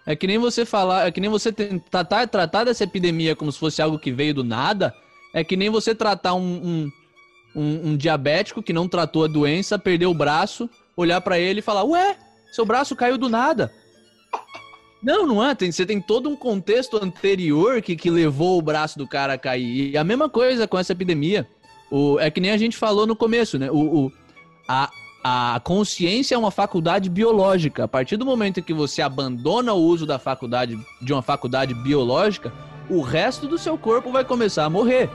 [0.06, 1.52] É que nem você falar, é que nem você
[1.90, 4.94] tratar, tratar dessa epidemia como se fosse algo que veio do nada.
[5.35, 6.92] É que nem você tratar um, um,
[7.54, 10.68] um, um diabético que não tratou a doença, perdeu o braço,
[11.00, 12.16] olhar para ele e falar: Ué,
[12.52, 13.72] seu braço caiu do nada.
[15.02, 15.54] Não, não é.
[15.54, 19.38] Tem, você tem todo um contexto anterior que, que levou o braço do cara a
[19.38, 19.90] cair.
[19.90, 21.48] E a mesma coisa com essa epidemia.
[21.90, 23.70] O, é que nem a gente falou no começo, né?
[23.70, 24.12] O, o,
[24.68, 24.90] a,
[25.24, 27.84] a consciência é uma faculdade biológica.
[27.84, 32.52] A partir do momento que você abandona o uso da faculdade de uma faculdade biológica,
[32.88, 35.10] o resto do seu corpo vai começar a morrer.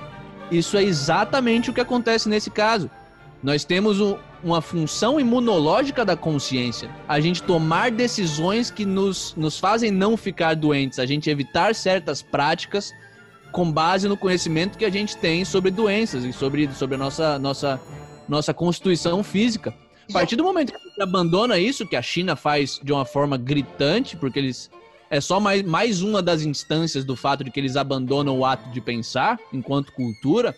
[0.51, 2.89] Isso é exatamente o que acontece nesse caso.
[3.41, 6.87] Nós temos um, uma função imunológica da consciência.
[7.07, 12.21] A gente tomar decisões que nos, nos fazem não ficar doentes, a gente evitar certas
[12.21, 12.93] práticas
[13.51, 17.39] com base no conhecimento que a gente tem sobre doenças e sobre, sobre a nossa,
[17.39, 17.81] nossa,
[18.29, 19.73] nossa constituição física.
[20.07, 23.03] A partir do momento que a gente abandona isso, que a China faz de uma
[23.03, 24.69] forma gritante, porque eles.
[25.09, 28.69] É só mais, mais uma das instâncias do fato de que eles abandonam o ato
[28.71, 30.55] de pensar enquanto cultura,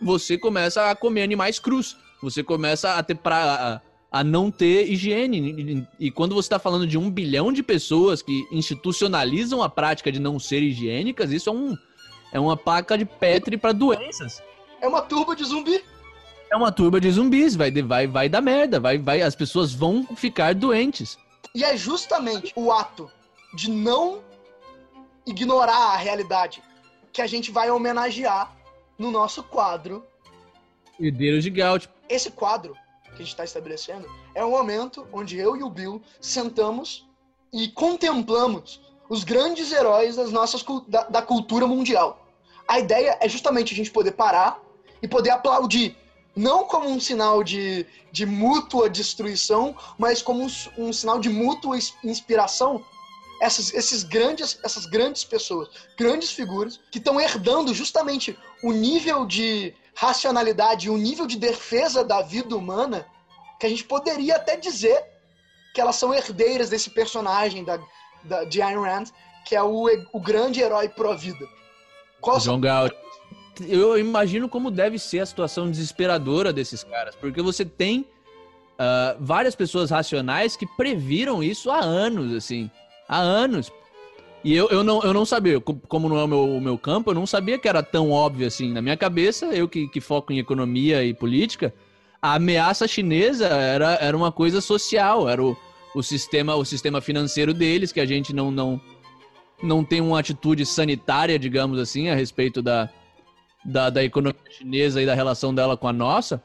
[0.00, 1.96] você começa a comer animais crus.
[2.24, 5.86] Você começa a ter pra, a, a não ter higiene.
[6.00, 10.18] E quando você está falando de um bilhão de pessoas que institucionalizam a prática de
[10.18, 11.76] não ser higiênicas, isso é, um,
[12.32, 14.42] é uma placa de Petri para doenças.
[14.80, 15.84] É uma turba de zumbi.
[16.50, 20.06] É uma turba de zumbis, vai, vai, vai dar merda, vai, vai, as pessoas vão
[20.16, 21.18] ficar doentes.
[21.54, 23.10] E é justamente o ato
[23.54, 24.20] de não
[25.26, 26.62] ignorar a realidade
[27.12, 28.54] que a gente vai homenagear
[28.98, 30.04] no nosso quadro.
[30.98, 35.56] Herdeiros de Gaut esse quadro que a gente está estabelecendo é um momento onde eu
[35.56, 37.06] e o Bill sentamos
[37.52, 42.26] e contemplamos os grandes heróis das nossas, da, da cultura mundial.
[42.66, 44.60] A ideia é justamente a gente poder parar
[45.02, 45.96] e poder aplaudir
[46.34, 51.78] não como um sinal de, de mútua destruição, mas como um, um sinal de mútua
[52.02, 52.84] inspiração.
[53.40, 59.74] Essas, esses grandes, essas grandes pessoas, grandes figuras, que estão herdando justamente o nível de
[59.96, 63.06] racionalidade e um nível de defesa da vida humana
[63.58, 65.02] que a gente poderia até dizer
[65.74, 67.78] que elas são herdeiras desse personagem da,
[68.24, 69.04] da, de Ayn Rand,
[69.44, 71.46] que é o, o grande herói pró-vida.
[72.40, 72.94] John Galt.
[73.60, 79.54] Eu imagino como deve ser a situação desesperadora desses caras, porque você tem uh, várias
[79.54, 82.70] pessoas racionais que previram isso há anos, assim.
[83.08, 83.70] Há anos.
[84.44, 87.14] E eu, eu, não, eu não sabia, como não é o meu, meu campo, eu
[87.14, 88.70] não sabia que era tão óbvio assim.
[88.70, 91.72] Na minha cabeça, eu que, que foco em economia e política,
[92.20, 95.56] a ameaça chinesa era, era uma coisa social, era o,
[95.94, 98.78] o, sistema, o sistema financeiro deles, que a gente não, não,
[99.62, 102.90] não tem uma atitude sanitária, digamos assim, a respeito da,
[103.64, 106.36] da, da economia chinesa e da relação dela com a nossa,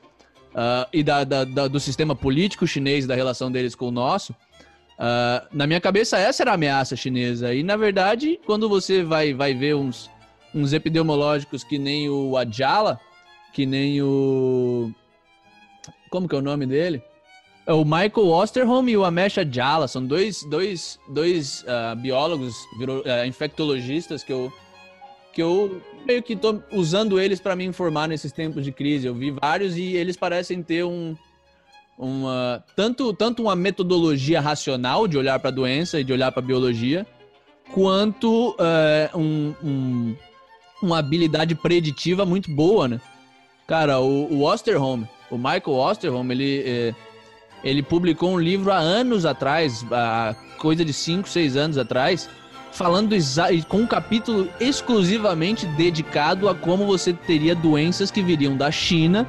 [0.51, 4.33] uh, e da, da, da, do sistema político chinês, da relação deles com o nosso.
[4.99, 7.53] Uh, na minha cabeça, essa era a ameaça chinesa.
[7.53, 10.09] E, na verdade, quando você vai, vai ver uns,
[10.53, 12.99] uns epidemiológicos que nem o Adjala,
[13.53, 14.91] que nem o.
[16.09, 17.01] Como que é o nome dele?
[17.65, 19.87] É o Michael Osterholm e o Amesh Adjala.
[19.87, 24.51] São dois, dois, dois uh, biólogos, uh, infectologistas que eu,
[25.31, 29.07] que eu meio que estou usando eles para me informar nesses tempos de crise.
[29.07, 31.15] Eu vi vários e eles parecem ter um,
[31.99, 36.41] uma tanto, tanto uma metodologia racional de olhar para a doença e de olhar para
[36.41, 37.05] a biologia,
[37.73, 40.15] quanto uh, um, um,
[40.81, 43.01] uma habilidade preditiva muito boa, né?
[43.67, 46.95] Cara, o, o Osterholm, o Michael Osterholm, ele, eh,
[47.63, 52.27] ele publicou um livro há anos atrás, há coisa de 5, 6 anos atrás,
[52.71, 53.15] falando
[53.67, 59.27] com um capítulo exclusivamente dedicado a como você teria doenças que viriam da China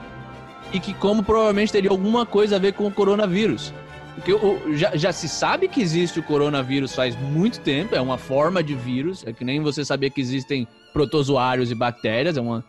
[0.73, 3.73] e que como provavelmente teria alguma coisa a ver com o coronavírus.
[4.15, 8.19] Porque o, já, já se sabe que existe o coronavírus faz muito tempo, é uma
[8.19, 12.65] forma de vírus, é que nem você sabia que existem protozoários e bactérias, é uma,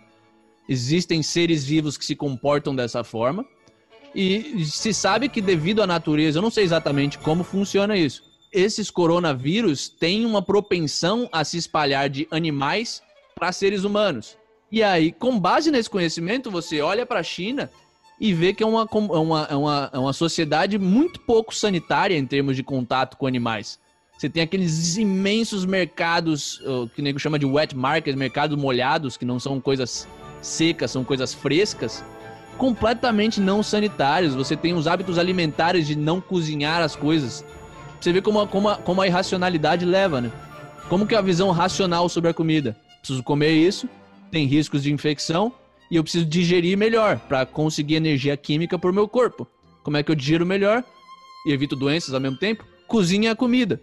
[0.68, 3.46] existem seres vivos que se comportam dessa forma.
[4.14, 8.24] E se sabe que devido à natureza, eu não sei exatamente como funciona isso.
[8.52, 13.02] Esses coronavírus têm uma propensão a se espalhar de animais
[13.34, 14.38] para seres humanos.
[14.70, 17.70] E aí, com base nesse conhecimento, você olha para a China
[18.22, 22.16] e vê que é uma, é uma, é uma, é uma sociedade muito pouco sanitária
[22.16, 23.80] em termos de contato com animais.
[24.16, 26.62] Você tem aqueles imensos mercados,
[26.94, 30.08] que o nego chama de wet market, mercados molhados, que não são coisas
[30.40, 32.04] secas, são coisas frescas,
[32.60, 34.36] completamente não sanitários.
[34.36, 37.44] Você tem os hábitos alimentares de não cozinhar as coisas.
[38.00, 40.32] Você vê como a, como a, como a irracionalidade leva, né?
[40.88, 42.78] Como que é a visão racional sobre a comida?
[43.00, 43.90] Preciso comer isso,
[44.30, 45.52] tem riscos de infecção
[45.92, 49.46] e eu preciso digerir melhor para conseguir energia química para o meu corpo.
[49.84, 50.86] Como é que eu digiro melhor
[51.46, 52.66] e evito doenças ao mesmo tempo?
[52.88, 53.82] Cozinha a comida.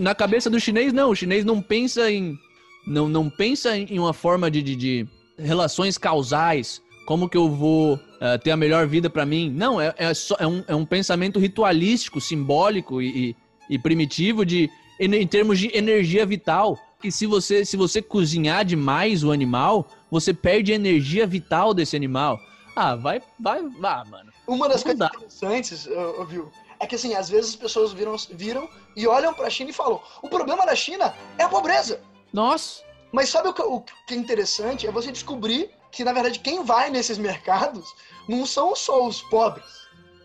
[0.00, 1.10] Na cabeça do chinês, não.
[1.10, 2.36] O chinês não pensa em.
[2.84, 5.08] Não, não pensa em uma forma de, de, de
[5.38, 6.82] relações causais.
[7.06, 9.50] Como que eu vou uh, ter a melhor vida para mim?
[9.50, 13.36] Não, é, é, só, é, um, é um pensamento ritualístico, simbólico e, e,
[13.74, 16.78] e primitivo de, em, em termos de energia vital.
[17.00, 21.96] Que se você, se você cozinhar demais o animal, você perde a energia vital desse
[21.96, 22.40] animal.
[22.74, 24.32] Ah, vai, vai, vá, mano.
[24.46, 25.88] Uma das coisas interessantes,
[26.28, 29.72] viu, é que assim, às vezes as pessoas viram, viram e olham pra China e
[29.72, 32.00] falam: o problema da China é a pobreza.
[32.32, 32.82] Nossa.
[33.10, 34.86] Mas sabe o que, o que é interessante?
[34.86, 37.92] É você descobrir que, na verdade, quem vai nesses mercados
[38.28, 39.64] não são só os pobres.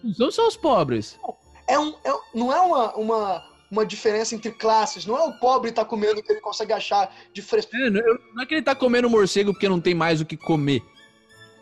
[0.03, 1.17] Não são só os pobres.
[1.65, 5.05] É um, é, não é uma, uma, uma diferença entre classes.
[5.05, 7.75] Não é o pobre tá comendo o que ele consegue achar de fresco.
[7.75, 10.83] É, não é que ele está comendo morcego porque não tem mais o que comer.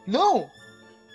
[0.06, 0.50] Não!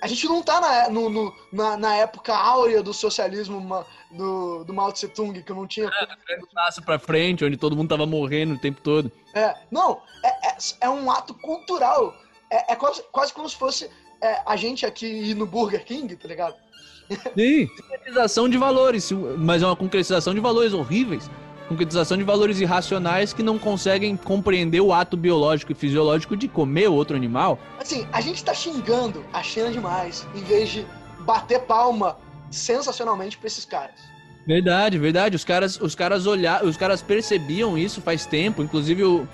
[0.00, 4.72] A gente não tá na, no, no, na, na, época áurea do socialismo do, do
[4.72, 5.86] Mao Tse Tung, que não tinha.
[5.86, 9.10] É, um passo pra frente, onde todo mundo tava morrendo o tempo todo.
[9.34, 12.14] É, não, é, é, é um ato cultural.
[12.50, 13.90] É, é quase, quase como se fosse
[14.22, 16.56] é, a gente aqui ir no Burger King, tá ligado?
[17.34, 21.30] Sim, concretização de valores, mas é uma concretização de valores horríveis
[21.68, 26.88] concretização de valores irracionais que não conseguem compreender o ato biológico e fisiológico de comer
[26.88, 27.58] outro animal.
[27.80, 30.86] Assim, a gente tá xingando a China demais, em vez de
[31.20, 32.18] bater palma
[32.50, 34.00] sensacionalmente pra esses caras.
[34.46, 35.34] Verdade, verdade.
[35.34, 38.62] Os caras, os caras olhar, os caras percebiam isso faz tempo.
[38.62, 39.28] Inclusive, o,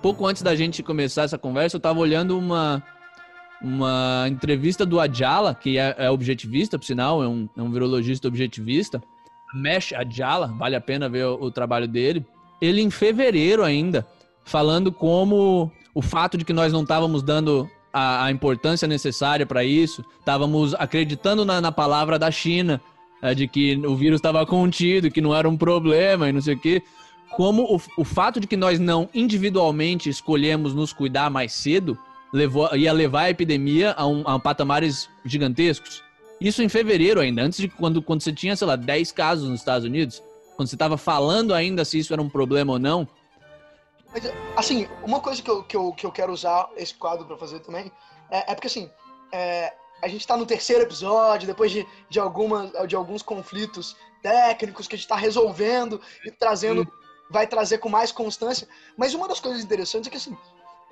[0.00, 2.82] pouco antes da gente começar essa conversa, eu tava olhando uma,
[3.60, 8.28] uma entrevista do Adjala, que é, é objetivista, por sinal, é um, é um virologista
[8.28, 9.02] objetivista.
[9.54, 12.24] Mesh Adjala, vale a pena ver o, o trabalho dele.
[12.60, 14.06] Ele em fevereiro ainda,
[14.44, 19.64] falando como o fato de que nós não estávamos dando a, a importância necessária para
[19.64, 22.80] isso, estávamos acreditando na, na, palavra da China,
[23.22, 26.54] é, de que o vírus estava contido, que não era um problema e não sei
[26.54, 26.82] o quê.
[27.30, 31.98] Como o, o fato de que nós não individualmente escolhemos nos cuidar mais cedo
[32.32, 36.02] levou, ia levar a epidemia a, um, a patamares gigantescos.
[36.40, 39.60] Isso em fevereiro ainda, antes de quando, quando você tinha, sei lá, 10 casos nos
[39.60, 40.22] Estados Unidos,
[40.54, 43.08] quando você estava falando ainda se isso era um problema ou não.
[44.12, 47.36] Mas, assim, uma coisa que eu, que eu, que eu quero usar esse quadro para
[47.36, 47.90] fazer também
[48.30, 48.90] é, é, porque, assim,
[49.32, 54.86] é, a gente está no terceiro episódio, depois de, de, alguma, de alguns conflitos técnicos
[54.86, 56.90] que a gente está resolvendo e trazendo, Sim.
[57.30, 58.68] vai trazer com mais constância.
[58.96, 60.36] Mas uma das coisas interessantes é que, assim,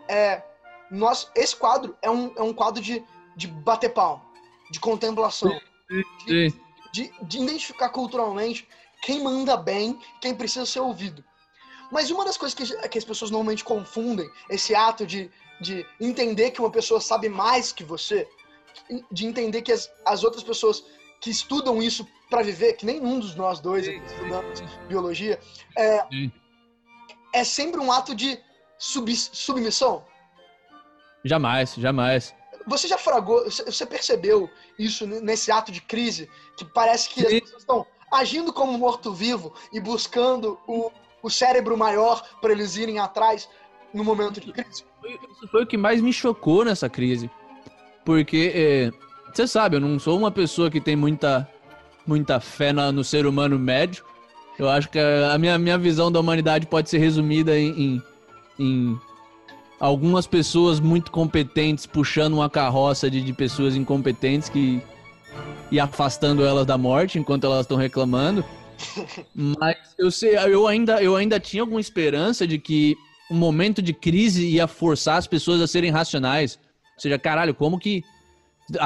[0.08, 0.42] é,
[0.90, 3.04] nós, esse quadro é um, é um quadro de,
[3.36, 4.34] de bater palma
[4.70, 5.60] de contemplação,
[6.26, 6.52] de,
[6.92, 8.66] de, de identificar culturalmente
[9.02, 11.24] quem manda bem, quem precisa ser ouvido.
[11.92, 16.50] Mas uma das coisas que, que as pessoas normalmente confundem, esse ato de, de entender
[16.50, 18.26] que uma pessoa sabe mais que você,
[19.12, 20.84] de entender que as, as outras pessoas
[21.20, 25.38] que estudam isso para viver, que nem um dos nós dois aqui estudamos biologia,
[25.78, 26.04] é,
[27.32, 28.40] é sempre um ato de
[28.78, 30.04] sub, submissão.
[31.24, 32.34] Jamais, jamais.
[32.66, 36.28] Você já fragou, você percebeu isso nesse ato de crise?
[36.56, 37.26] Que parece que Sim.
[37.26, 40.90] as pessoas estão agindo como morto-vivo e buscando o,
[41.22, 43.48] o cérebro maior para eles irem atrás
[43.92, 44.84] no momento de crise?
[45.04, 47.30] Isso foi o que mais me chocou nessa crise.
[48.04, 48.90] Porque, é,
[49.32, 51.48] você sabe, eu não sou uma pessoa que tem muita,
[52.06, 54.04] muita fé na, no ser humano médio.
[54.58, 58.02] Eu acho que a minha, minha visão da humanidade pode ser resumida em, em,
[58.58, 59.00] em
[59.84, 64.80] algumas pessoas muito competentes puxando uma carroça de, de pessoas incompetentes que
[65.70, 68.42] e afastando elas da morte enquanto elas estão reclamando.
[69.34, 72.96] Mas eu sei, eu ainda, eu ainda tinha alguma esperança de que
[73.30, 76.58] um momento de crise ia forçar as pessoas a serem racionais.
[76.96, 78.02] Ou seja, caralho, como que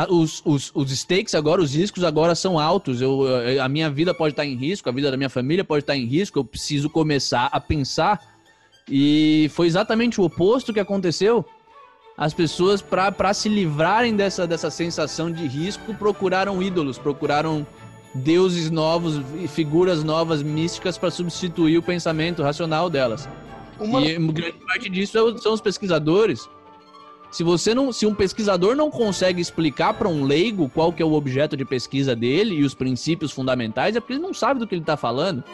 [0.09, 3.01] os, os, os stakes agora, os riscos agora são altos.
[3.01, 3.23] Eu,
[3.63, 6.07] a minha vida pode estar em risco, a vida da minha família pode estar em
[6.07, 6.41] risco.
[6.41, 8.38] Eu preciso começar a pensar
[8.91, 11.45] e foi exatamente o oposto que aconteceu.
[12.17, 17.65] As pessoas, para se livrarem dessa, dessa sensação de risco, procuraram ídolos, procuraram
[18.13, 23.29] deuses novos e figuras novas místicas para substituir o pensamento racional delas.
[23.79, 24.01] Uma...
[24.01, 26.49] E grande parte disso é são os pesquisadores.
[27.31, 31.07] Se você não, se um pesquisador não consegue explicar para um leigo qual que é
[31.07, 34.67] o objeto de pesquisa dele e os princípios fundamentais, é porque ele não sabe do
[34.67, 35.45] que ele está falando.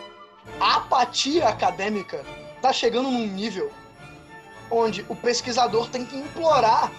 [0.61, 2.25] Apatia acadêmica
[2.65, 3.71] está chegando num nível
[4.71, 6.91] onde o pesquisador tem que implorar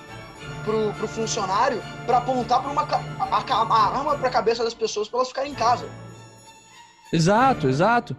[0.64, 5.08] pro, pro funcionário para apontar pra uma, a, a, a arma pra cabeça das pessoas
[5.08, 5.90] pra elas ficarem em casa.
[7.12, 8.16] Exato, exato.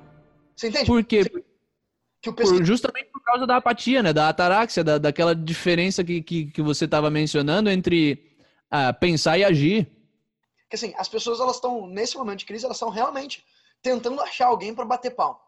[0.56, 0.86] Você entende?
[0.86, 1.22] Por quê?
[2.20, 4.12] Que o Por- justamente por causa da apatia, né?
[4.12, 8.36] Da ataraxia, da, daquela diferença que, que, que você estava mencionando entre
[8.68, 9.86] ah, pensar e agir.
[10.68, 13.44] que assim, as pessoas elas estão nesse momento de crise, elas estão realmente
[13.80, 15.45] tentando achar alguém pra bater pau.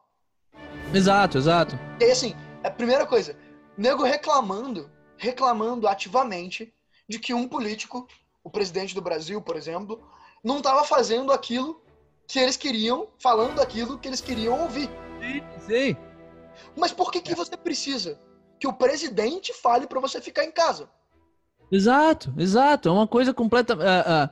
[0.95, 1.79] Exato, exato.
[2.01, 2.35] E aí assim,
[2.65, 3.37] a primeira coisa,
[3.77, 6.73] nego reclamando, reclamando ativamente
[7.09, 8.07] de que um político,
[8.43, 10.03] o presidente do Brasil, por exemplo,
[10.43, 11.83] não estava fazendo aquilo
[12.27, 14.91] que eles queriam, falando aquilo que eles queriam ouvir.
[15.67, 15.97] Sim.
[16.77, 18.21] Mas por que, que você precisa
[18.59, 20.89] que o presidente fale pra você ficar em casa?
[21.71, 22.89] Exato, exato.
[22.89, 23.75] É uma coisa completa.
[23.75, 24.31] A, a,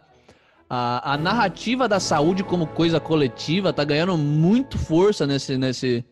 [0.69, 6.05] a, a narrativa da saúde como coisa coletiva tá ganhando muito força nesse, nesse,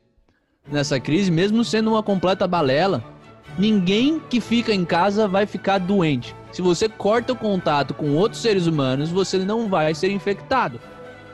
[0.70, 3.02] nessa crise, mesmo sendo uma completa balela.
[3.58, 6.34] Ninguém que fica em casa vai ficar doente.
[6.50, 10.80] Se você corta o contato com outros seres humanos, você não vai ser infectado.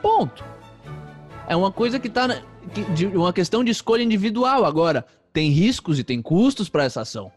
[0.01, 0.43] Ponto.
[1.47, 2.41] É uma coisa que tá.
[2.73, 4.65] que- de- uma questão de escolha individual.
[4.65, 7.31] Agora, tem riscos e tem custos para essa ação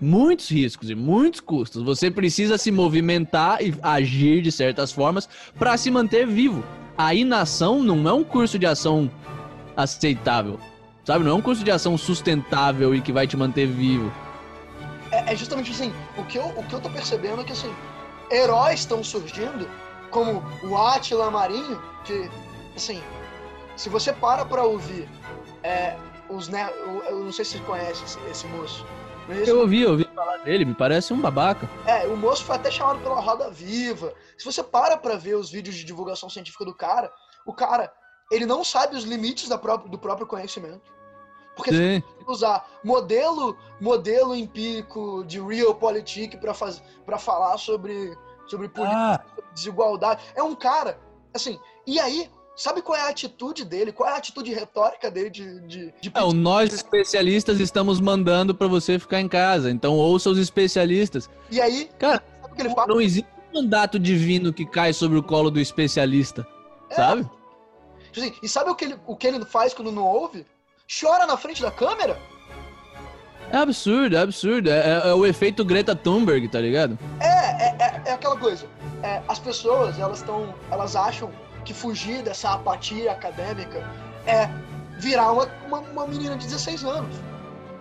[0.00, 1.82] muitos riscos e muitos custos.
[1.82, 5.28] Você precisa se movimentar e agir de certas formas
[5.58, 6.62] para se manter vivo.
[6.96, 9.10] A inação não é um curso de ação
[9.76, 10.58] aceitável.
[11.06, 11.24] Sabe?
[11.24, 14.12] Não é um curso de ação sustentável e que vai te manter vivo.
[15.12, 17.72] É, é justamente assim, o que, eu, o que eu tô percebendo é que assim,
[18.28, 19.68] heróis estão surgindo,
[20.10, 22.28] como o Átila Marinho, que,
[22.74, 23.00] assim,
[23.76, 25.08] se você para pra ouvir
[25.62, 25.96] é,
[26.28, 26.68] os né,
[27.08, 28.84] eu, não sei se você conhece esse, esse moço.
[29.30, 31.70] esse Eu ouvi, eu ouvi falar dele, me parece um babaca.
[31.86, 34.12] É, o moço foi até chamado pela Roda Viva.
[34.36, 37.12] Se você para pra ver os vídeos de divulgação científica do cara,
[37.46, 37.92] o cara,
[38.28, 40.95] ele não sabe os limites da própria, do próprio conhecimento.
[41.56, 42.02] Porque Sim.
[42.20, 49.24] você usar modelo, modelo empírico de realpolitik pra faz, para falar sobre, sobre política, Ah,
[49.34, 51.00] sobre desigualdade, é um cara,
[51.34, 53.90] assim, e aí, sabe qual é a atitude dele?
[53.90, 58.66] Qual é a atitude retórica dele de, de, de não, nós especialistas estamos mandando para
[58.66, 59.70] você ficar em casa.
[59.70, 61.30] Então ouça os especialistas.
[61.50, 62.88] E aí, Cara, sabe o que ele fala?
[62.88, 66.46] Não existe um mandato divino que cai sobre o colo do especialista.
[66.90, 67.22] É, Sabe?
[68.12, 70.46] Tipo assim, e sabe o que, ele, o que ele faz quando não ouve?
[70.88, 72.16] Chora na frente da câmera?
[73.50, 74.70] É absurdo, é absurdo.
[74.70, 76.98] É, é- é o efeito Greta Thunberg, tá ligado?
[77.20, 78.66] É, é, é, é aquela coisa.
[79.02, 80.54] É, as pessoas, elas estão.
[80.70, 81.30] Elas acham
[81.64, 83.84] que fugir dessa apatia acadêmica
[84.26, 84.48] é
[84.98, 87.16] virar uma, uma, uma menina de 16 anos.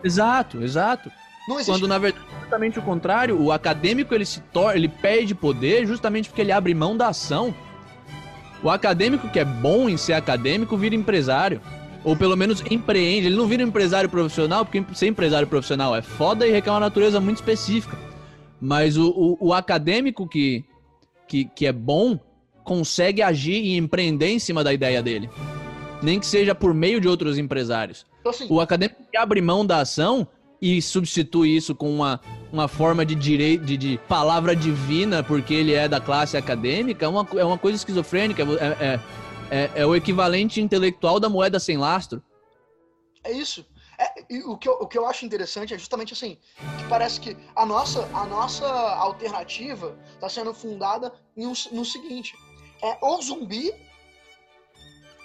[0.03, 1.12] Exato, exato.
[1.66, 5.86] Quando na verdade é justamente o contrário, o acadêmico ele se torna, ele perde poder
[5.86, 7.53] justamente porque ele abre mão da ação.
[8.64, 11.62] O acadêmico que é bom em ser acadêmico vira empresário.
[12.06, 13.28] Ou pelo menos empreende.
[13.28, 17.20] Ele não vira empresário profissional, porque ser empresário profissional é foda e requer uma natureza
[17.20, 17.97] muito específica.
[18.62, 20.64] Mas o, o, o acadêmico que,
[21.28, 22.18] que, que é bom
[22.64, 25.30] consegue agir e empreender em cima da ideia dele.
[26.01, 28.06] Nem que seja por meio de outros empresários.
[28.20, 30.28] Então, assim, O acadêmico que abre mão da ação
[30.62, 32.20] e substitui isso com uma,
[32.51, 37.10] uma forma de direito de, de palavra divina porque ele é da classe acadêmica é
[37.10, 38.43] uma, é uma coisa esquizofrênica.
[38.43, 38.99] É, é,
[39.51, 42.21] é, é o equivalente intelectual da moeda sem lastro.
[43.23, 43.65] é isso.
[43.97, 44.13] É,
[44.45, 46.37] o, que eu, o que eu acho interessante é justamente assim,
[46.77, 52.35] que parece que a nossa, a nossa alternativa está sendo fundada um- no seguinte,
[52.83, 53.71] é ou zumbi,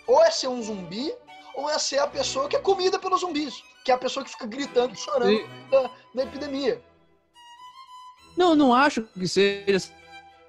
[0.06, 1.12] ou é ser um zumbi,
[1.56, 4.30] ou é ser a pessoa que é comida pelos zumbis, que é a pessoa que
[4.30, 6.80] fica gritando e chorando E- da, da epidemia.
[8.36, 9.90] Não, não acho que seja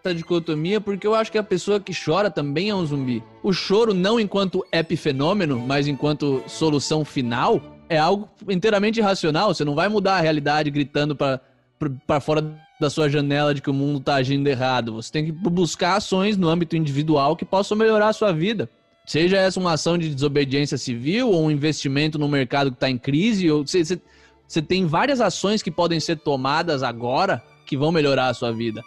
[0.03, 3.23] essa dicotomia, porque eu acho que a pessoa que chora também é um zumbi.
[3.43, 9.53] O choro, não enquanto epifenômeno, mas enquanto solução final, é algo inteiramente irracional.
[9.53, 13.73] Você não vai mudar a realidade gritando para fora da sua janela de que o
[13.73, 14.93] mundo tá agindo errado.
[14.93, 18.69] Você tem que buscar ações no âmbito individual que possam melhorar a sua vida.
[19.05, 22.97] Seja essa uma ação de desobediência civil ou um investimento no mercado que está em
[22.97, 28.33] crise, ou você tem várias ações que podem ser tomadas agora que vão melhorar a
[28.33, 28.83] sua vida.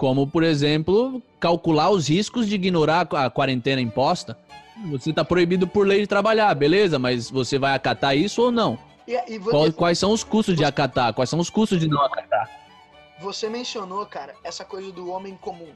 [0.00, 4.34] Como, por exemplo, calcular os riscos de ignorar a quarentena imposta.
[4.90, 8.78] Você está proibido por lei de trabalhar, beleza, mas você vai acatar isso ou não?
[9.06, 11.12] E, e vo- Qual- quais são os custos de acatar?
[11.12, 12.48] Quais são os custos de não acatar?
[13.20, 15.68] você mencionou, cara, essa coisa do homem comum,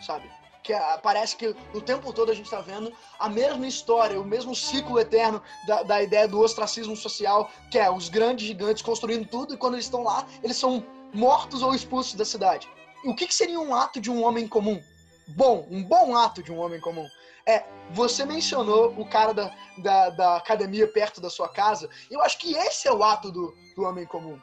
[0.00, 0.24] sabe?
[0.64, 4.24] Que ah, parece que o tempo todo a gente tá vendo a mesma história, o
[4.24, 9.24] mesmo ciclo eterno da, da ideia do ostracismo social, que é os grandes gigantes construindo
[9.28, 10.82] tudo e quando eles estão lá, eles são
[11.14, 12.68] mortos ou expulsos da cidade.
[13.04, 14.80] O que, que seria um ato de um homem comum?
[15.28, 17.06] Bom, um bom ato de um homem comum.
[17.46, 22.38] É, você mencionou o cara da, da, da academia perto da sua casa, eu acho
[22.38, 24.38] que esse é o ato do, do homem comum.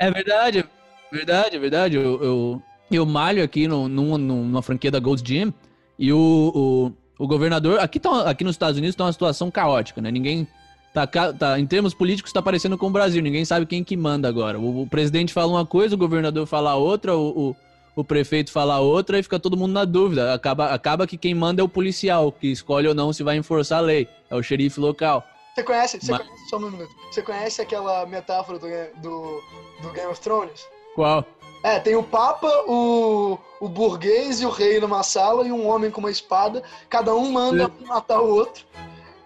[0.00, 0.68] É verdade,
[1.14, 1.96] Verdade, verdade.
[1.96, 5.54] Eu, eu, eu malho aqui no, numa, numa franquia da Gold's Gym
[5.96, 7.78] e o, o, o governador.
[7.78, 10.10] Aqui, tá, aqui nos Estados Unidos tá uma situação caótica, né?
[10.10, 10.46] Ninguém.
[10.92, 13.20] Tá, tá, em termos políticos, tá parecendo com o Brasil.
[13.20, 14.58] Ninguém sabe quem que manda agora.
[14.58, 17.56] O, o presidente fala uma coisa, o governador fala outra, o, o,
[17.94, 20.34] o, prefeito fala outra e fica todo mundo na dúvida.
[20.34, 23.78] Acaba, acaba que quem manda é o policial, que escolhe ou não se vai enforçar
[23.78, 24.08] a lei.
[24.30, 25.24] É o xerife local.
[25.54, 26.26] Você conhece, você Mas...
[26.26, 26.94] conhece, só um minuto.
[27.10, 28.66] Você conhece aquela metáfora do,
[29.00, 29.42] do,
[29.82, 30.66] do Game of Thrones?
[30.94, 31.24] Qual?
[31.62, 35.90] É, tem o Papa, o, o burguês e o rei numa sala e um homem
[35.90, 36.62] com uma espada.
[36.90, 37.86] Cada um manda Sim.
[37.86, 38.66] matar o outro.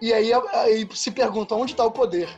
[0.01, 2.29] E aí, aí se pergunta onde está o poder.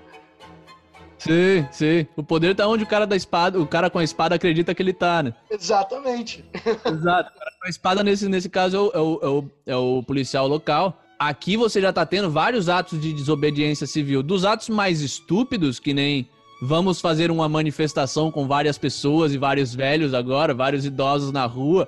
[1.22, 2.07] Sim, sim.
[2.15, 4.82] O poder tá onde o cara da espada, o cara com a espada acredita que
[4.82, 5.34] ele tá, né?
[5.51, 6.43] Exatamente.
[6.55, 7.32] Exato.
[7.36, 10.47] O cara com a espada, nesse, nesse caso, é o, é, o, é o policial
[10.47, 10.99] local.
[11.19, 14.24] Aqui você já tá tendo vários atos de desobediência civil.
[14.24, 16.28] Dos atos mais estúpidos, que nem
[16.59, 21.88] vamos fazer uma manifestação com várias pessoas e vários velhos agora, vários idosos na rua,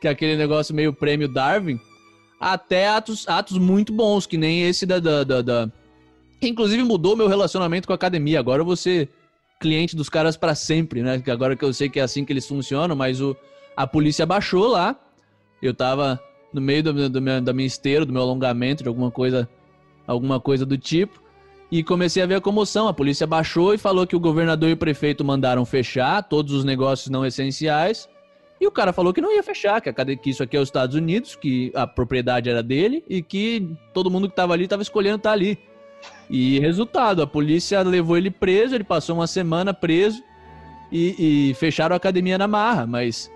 [0.00, 1.80] que é aquele negócio meio prêmio Darwin,
[2.40, 5.72] até atos, atos muito bons, que nem esse da, da, da, da...
[6.42, 8.38] Inclusive mudou meu relacionamento com a academia.
[8.38, 9.08] Agora eu vou ser
[9.58, 11.22] cliente dos caras para sempre, né?
[11.28, 13.36] Agora que eu sei que é assim que eles funcionam, mas o,
[13.76, 14.96] a polícia baixou lá.
[15.60, 16.18] Eu tava
[16.52, 19.48] no meio do, do meu, da minha esteira, do meu alongamento, de alguma coisa,
[20.06, 21.20] alguma coisa do tipo
[21.70, 22.88] e comecei a ver a comoção.
[22.88, 26.64] A polícia baixou e falou que o governador e o prefeito mandaram fechar todos os
[26.64, 28.08] negócios não essenciais.
[28.60, 30.94] E o cara falou que não ia fechar, que, que isso aqui é os Estados
[30.94, 35.16] Unidos, que a propriedade era dele e que todo mundo que estava ali estava escolhendo
[35.16, 35.58] estar tá ali.
[36.30, 40.22] E resultado, a polícia levou ele preso, ele passou uma semana preso
[40.90, 42.86] e, e fecharam a academia na marra.
[42.86, 43.30] Mas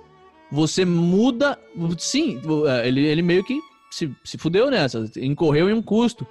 [0.51, 1.59] você muda.
[1.99, 2.40] Sim,
[2.84, 3.59] ele, ele meio que
[3.90, 6.26] se, se fudeu nessa, incorreu em um custo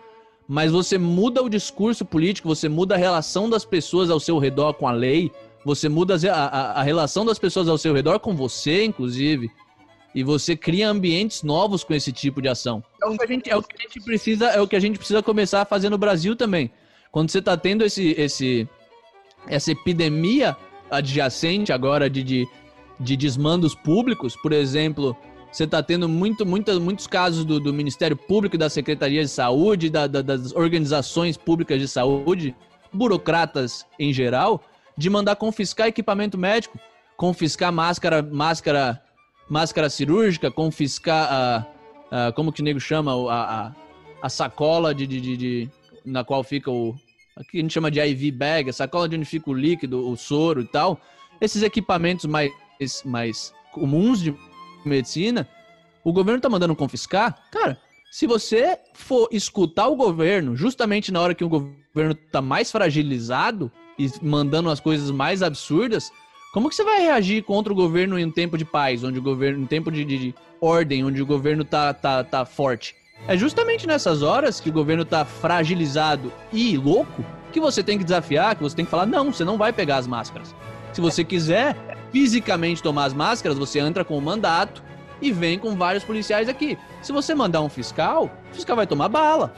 [0.47, 4.73] mas você muda o discurso político, você muda a relação das pessoas ao seu redor
[4.73, 5.31] com a lei,
[5.65, 9.49] você muda a, a, a relação das pessoas ao seu redor com você, inclusive,
[10.13, 12.83] e você cria ambientes novos com esse tipo de ação.
[13.01, 14.79] É o que a gente, é o que a gente precisa, é o que a
[14.79, 16.71] gente precisa começar a fazer no Brasil também.
[17.11, 18.67] Quando você está tendo esse, esse,
[19.47, 20.55] essa epidemia
[20.89, 22.47] adjacente agora de, de,
[22.99, 25.15] de desmandos públicos, por exemplo,
[25.51, 29.89] você está tendo muito, muito, muitos casos do, do, Ministério Público, da Secretaria de Saúde,
[29.89, 32.55] da, da, das organizações públicas de saúde,
[32.91, 34.63] burocratas em geral,
[34.97, 36.79] de mandar confiscar equipamento médico,
[37.15, 39.01] confiscar máscara, máscara,
[39.49, 43.71] máscara cirúrgica, confiscar a, a como que o nego chama a, a,
[44.21, 45.69] a sacola de, de, de, de,
[46.05, 46.95] na qual fica o
[47.35, 50.15] aqui a gente chama de IV bag, a sacola de onde fica o líquido, o
[50.15, 50.99] soro e tal.
[51.41, 52.51] Esses equipamentos mais
[53.05, 54.35] mais comuns de
[54.85, 55.47] medicina,
[56.03, 57.49] o governo tá mandando confiscar.
[57.49, 57.79] Cara,
[58.11, 63.71] se você for escutar o governo, justamente na hora que o governo tá mais fragilizado
[63.97, 66.11] e mandando as coisas mais absurdas,
[66.53, 69.21] como que você vai reagir contra o governo em um tempo de paz, onde o
[69.23, 72.95] governo, em tempo de, de, de ordem, onde o governo tá, tá, tá forte?
[73.27, 78.03] É justamente nessas horas que o governo tá fragilizado e louco que você tem que
[78.03, 80.53] desafiar, que você tem que falar, não, você não vai pegar as máscaras.
[80.93, 81.75] Se você quiser,
[82.11, 84.83] fisicamente tomar as máscaras, você entra com o mandato
[85.19, 86.77] e vem com vários policiais aqui.
[87.01, 89.55] Se você mandar um fiscal, o fiscal vai tomar bala.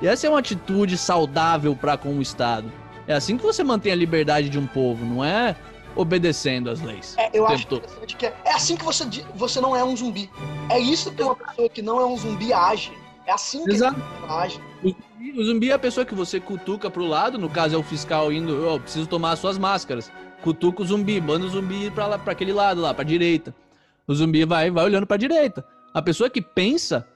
[0.00, 2.72] E essa é uma atitude saudável para com o Estado.
[3.06, 5.54] É assim que você mantém a liberdade de um povo, não é
[5.98, 7.14] obedecendo às leis.
[7.18, 10.30] É, eu acho interessante que é, é assim que você, você não é um zumbi.
[10.70, 12.92] É isso que uma pessoa que não é um zumbi age.
[13.26, 14.00] É assim que Exato.
[14.28, 14.58] age.
[15.36, 18.32] O zumbi é a pessoa que você cutuca pro lado, no caso é o fiscal
[18.32, 20.10] indo, ó, oh, preciso tomar as suas máscaras
[20.42, 23.54] cutuca o zumbi, manda o zumbi pra, lá, pra aquele lado lá, pra direita.
[24.06, 25.64] O zumbi vai, vai olhando pra direita.
[25.92, 27.06] A pessoa que pensa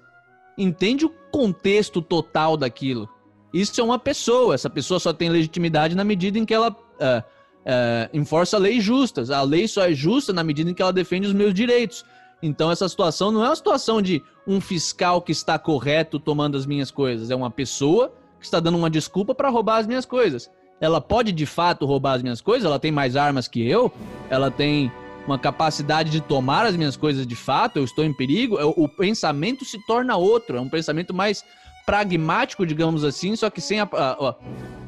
[0.57, 3.09] entende o contexto total daquilo.
[3.53, 4.55] Isso é uma pessoa.
[4.55, 7.23] Essa pessoa só tem legitimidade na medida em que ela é,
[7.65, 9.31] é, enforça leis justas.
[9.31, 12.05] A lei só é justa na medida em que ela defende os meus direitos.
[12.43, 16.67] Então essa situação não é uma situação de um fiscal que está correto tomando as
[16.67, 17.31] minhas coisas.
[17.31, 20.51] É uma pessoa que está dando uma desculpa para roubar as minhas coisas
[20.83, 23.91] ela pode de fato roubar as minhas coisas, ela tem mais armas que eu,
[24.29, 24.91] ela tem
[25.25, 28.89] uma capacidade de tomar as minhas coisas de fato, eu estou em perigo, é, o
[28.89, 31.45] pensamento se torna outro, é um pensamento mais
[31.85, 34.37] pragmático, digamos assim, só que sem a, a, a,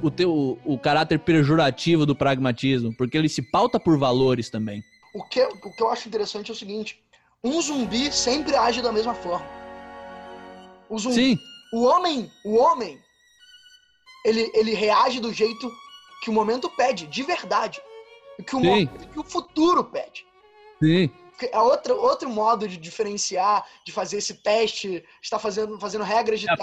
[0.02, 4.82] o, teu, o, caráter pejorativo do pragmatismo, porque ele se pauta por valores também.
[5.14, 7.00] O que, o que eu acho interessante é o seguinte:
[7.42, 9.46] um zumbi sempre age da mesma forma.
[10.88, 11.38] O zumbi, Sim.
[11.72, 12.98] O homem, o homem,
[14.24, 15.70] ele, ele reage do jeito
[16.22, 17.80] que o momento pede, de verdade.
[18.46, 20.24] Que o, momento, que o futuro pede.
[20.82, 21.10] Sim.
[21.50, 26.46] É outro, outro modo de diferenciar, de fazer esse teste, está fazendo, fazendo regras de.
[26.48, 26.56] É a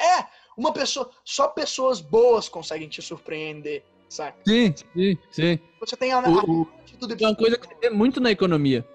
[0.00, 1.10] É, uma pessoa.
[1.24, 3.82] Só pessoas boas conseguem te surpreender.
[4.08, 4.38] saca?
[4.46, 5.58] Sim, sim, sim.
[5.80, 6.66] Você tem a, O-
[7.20, 8.86] É uma coisa que é muito na economia.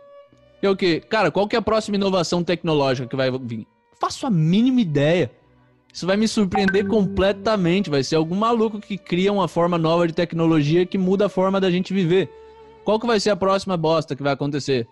[0.62, 1.02] É o quê?
[1.02, 3.68] Cara, qual que é a próxima inovação tecnológica que vai vir?
[4.00, 5.32] Faço a mínima ideia.
[5.94, 7.90] Isso vai me surpreender completamente.
[7.90, 11.60] Vai ser algum maluco que cria uma forma nova de tecnologia que muda a forma
[11.62, 12.30] da gente viver.
[12.84, 14.88] Qual que vai ser a próxima bosta que vai acontecer?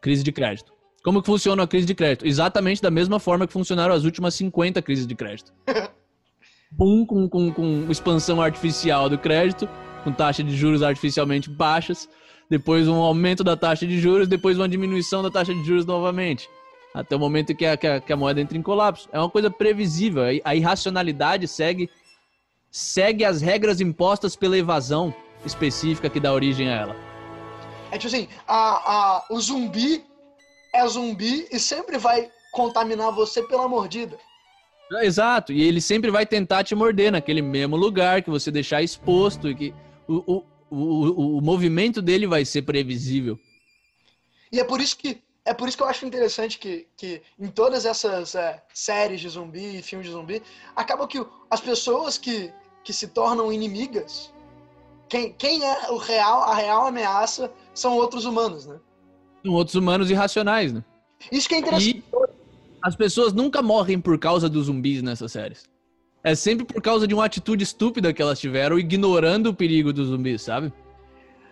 [0.00, 0.72] Crise de crédito.
[1.04, 2.26] Como que funciona a crise de crédito?
[2.26, 5.52] Exatamente da mesma forma que funcionaram as últimas 50 crises de crédito.
[6.70, 9.68] Boom com, com, com expansão artificial do crédito,
[10.04, 12.08] com taxa de juros artificialmente baixas,
[12.48, 16.48] depois um aumento da taxa de juros, depois uma diminuição da taxa de juros novamente.
[16.94, 19.08] Até o momento que a, que a, que a moeda entra em colapso.
[19.12, 20.22] É uma coisa previsível.
[20.44, 21.90] A- irracionalidade segue,
[22.70, 25.14] segue as regras impostas pela evasão
[25.44, 26.96] específica que dá origem a ela.
[27.90, 30.04] É tipo assim, a, a, o zumbi
[30.74, 34.18] é zumbi e sempre vai contaminar você pela mordida.
[35.00, 39.48] Exato, e ele sempre vai tentar te morder naquele mesmo lugar que você deixar exposto
[39.48, 39.74] e que
[40.06, 43.38] o, o, o, o, movimento dele vai ser previsível.
[44.50, 47.48] E é por isso que é por isso que eu acho interessante que, que em
[47.48, 50.40] todas essas é, séries de zumbi e filmes de zumbi,
[50.76, 52.52] acaba que as pessoas que,
[52.84, 54.31] que se tornam inimigas,
[55.12, 58.80] quem, quem é o real, a real ameaça são outros humanos, né?
[59.44, 60.82] São outros humanos irracionais, né?
[61.30, 61.98] Isso que é interessante.
[61.98, 62.16] E
[62.80, 65.64] as pessoas nunca morrem por causa dos zumbis nessas séries.
[66.24, 70.08] É sempre por causa de uma atitude estúpida que elas tiveram, ignorando o perigo dos
[70.08, 70.72] zumbis, sabe?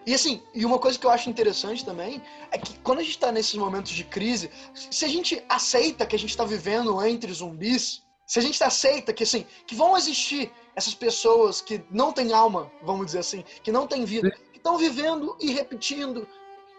[0.06, 3.18] E assim, e uma coisa que eu acho interessante também é que quando a gente
[3.18, 7.30] tá nesses momentos de crise, se a gente aceita que a gente tá vivendo entre
[7.30, 12.32] zumbis, se a gente aceita que assim, que vão existir essas pessoas que não têm
[12.32, 16.28] alma, vamos dizer assim, que não têm vida, que estão vivendo e repetindo.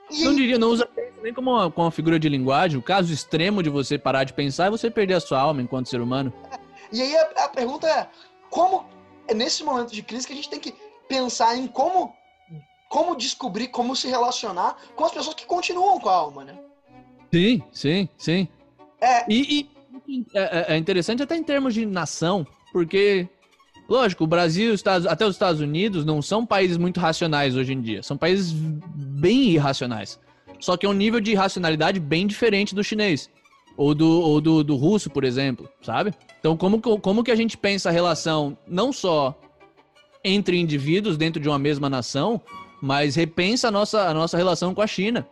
[0.10, 0.88] E Não diria, não usa
[1.22, 2.80] nem como uma, como uma figura de linguagem.
[2.80, 5.90] O caso extremo de você parar de pensar é você perder a sua alma enquanto
[5.90, 6.32] ser humano.
[6.90, 8.08] E aí a, a pergunta é,
[8.50, 8.86] como
[9.28, 10.74] é nesse momento de crise que a gente tem que
[11.10, 12.16] pensar em como
[12.88, 16.58] como descobrir, como se relacionar com as pessoas que continuam com a alma, né?
[17.34, 18.48] Sim, sim, sim.
[19.02, 19.81] É, E, e
[20.34, 23.28] é, é interessante até em termos de nação, porque,
[23.90, 27.74] lógico, o Brasil, os Estados- até os Estados Unidos não são países muito racionais hoje
[27.74, 28.02] em dia.
[28.04, 30.20] São países bem irracionais.
[30.60, 33.30] Só que é um nível de irracionalidade bem diferente do chinês.
[33.78, 36.14] Ou do, ou do, do russo, por exemplo, sabe?
[36.40, 39.40] Então, como, que- como que a gente pensa a relação não só
[40.24, 42.40] entre indivíduos dentro de uma mesma nação,
[42.82, 45.28] mas repensa a nossa, a nossa relação com a China.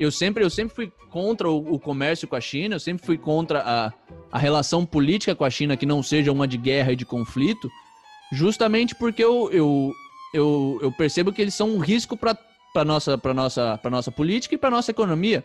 [0.00, 3.18] Eu sempre, eu sempre fui contra o, o comércio com a China, eu sempre fui
[3.18, 3.92] contra a,
[4.32, 7.70] a relação política com a China que não seja uma de guerra e de conflito,
[8.32, 9.92] justamente porque eu, eu,
[10.32, 12.36] eu, eu percebo que eles são um risco para
[12.74, 15.44] a nossa, nossa, nossa política e para nossa economia.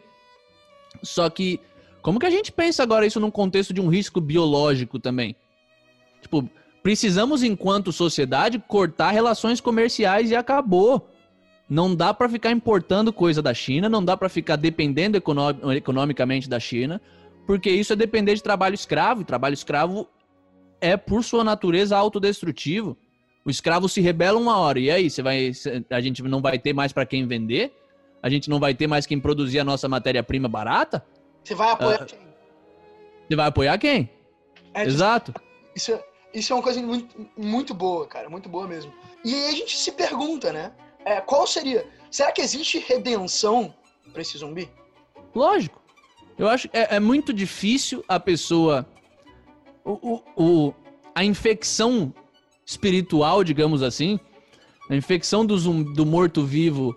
[1.03, 1.59] Só que,
[2.01, 5.35] como que a gente pensa agora isso num contexto de um risco biológico também?
[6.21, 6.49] Tipo,
[6.81, 11.09] precisamos, enquanto sociedade, cortar relações comerciais e acabou.
[11.69, 16.47] Não dá para ficar importando coisa da China, não dá para ficar dependendo econo- economicamente
[16.47, 17.01] da China,
[17.47, 20.07] porque isso é depender de trabalho escravo, e trabalho escravo
[20.79, 22.95] é, por sua natureza, autodestrutivo.
[23.43, 25.51] O escravo se rebela uma hora, e aí, você vai,
[25.89, 27.73] a gente não vai ter mais para quem vender?
[28.21, 31.03] A gente não vai ter mais quem produzir a nossa matéria-prima barata?
[31.43, 32.19] você vai apoiar Ah, quem?
[33.27, 34.09] Você vai apoiar quem?
[34.73, 35.33] É, Exato.
[35.73, 38.93] Isso é, isso é uma coisa muito, muito boa, cara, muito boa mesmo.
[39.23, 40.73] E aí a gente se pergunta, né?
[41.07, 41.87] é, qual seria?
[42.11, 43.73] Será que existe redenção
[44.11, 44.69] pra esse zumbi?
[45.33, 45.81] Lógico.
[46.37, 48.85] Eu acho que é, é muito difícil a pessoa.
[49.83, 50.73] O, o, o-
[51.15, 52.13] a infecção
[52.65, 54.19] espiritual, digamos assim,
[54.89, 56.95] a infecção do, do morto-vivo,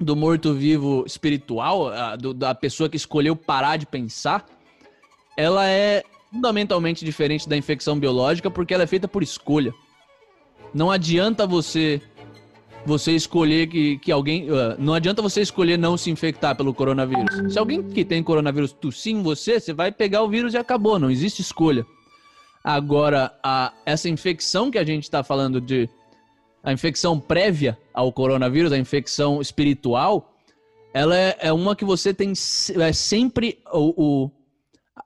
[0.00, 4.46] do morto-vivo espiritual, a- do- da pessoa que escolheu parar de pensar,
[5.36, 6.02] ela é
[6.32, 9.74] fundamentalmente diferente da infecção biológica porque ela é feita por escolha.
[10.72, 12.00] Não adianta você
[12.86, 14.48] você escolher que, que alguém.
[14.50, 17.52] ah, não adianta você escolher não se infectar pelo coronavírus.
[17.52, 20.98] Se alguém que tem coronavírus tossir em você, você vai pegar o vírus e acabou.
[20.98, 21.84] Não existe escolha.
[22.62, 25.88] Agora, a, essa infecção que a gente está falando de.
[26.62, 30.34] A infecção prévia ao coronavírus, a infecção espiritual,
[30.92, 34.30] ela é, é uma que você tem é sempre o, o-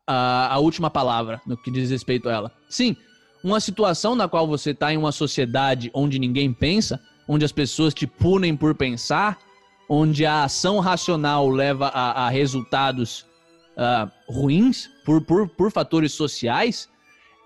[0.07, 2.53] a, a última palavra no que diz respeito a ela.
[2.71, 2.97] Sim,
[3.45, 6.99] uma situação na qual você está em uma sociedade onde ninguém pensa,
[7.33, 9.39] onde as pessoas te punem por pensar,
[9.89, 13.25] onde a ação racional leva a, a resultados
[13.77, 16.89] ah, ruins por, por, por fatores sociais,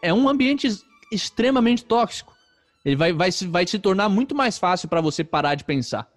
[0.00, 0.82] é um ambiente ex-
[1.12, 2.32] extremamente tóxico.
[2.82, 6.08] Ele vai, vai, vai se tornar muito mais fácil para você parar de pensar.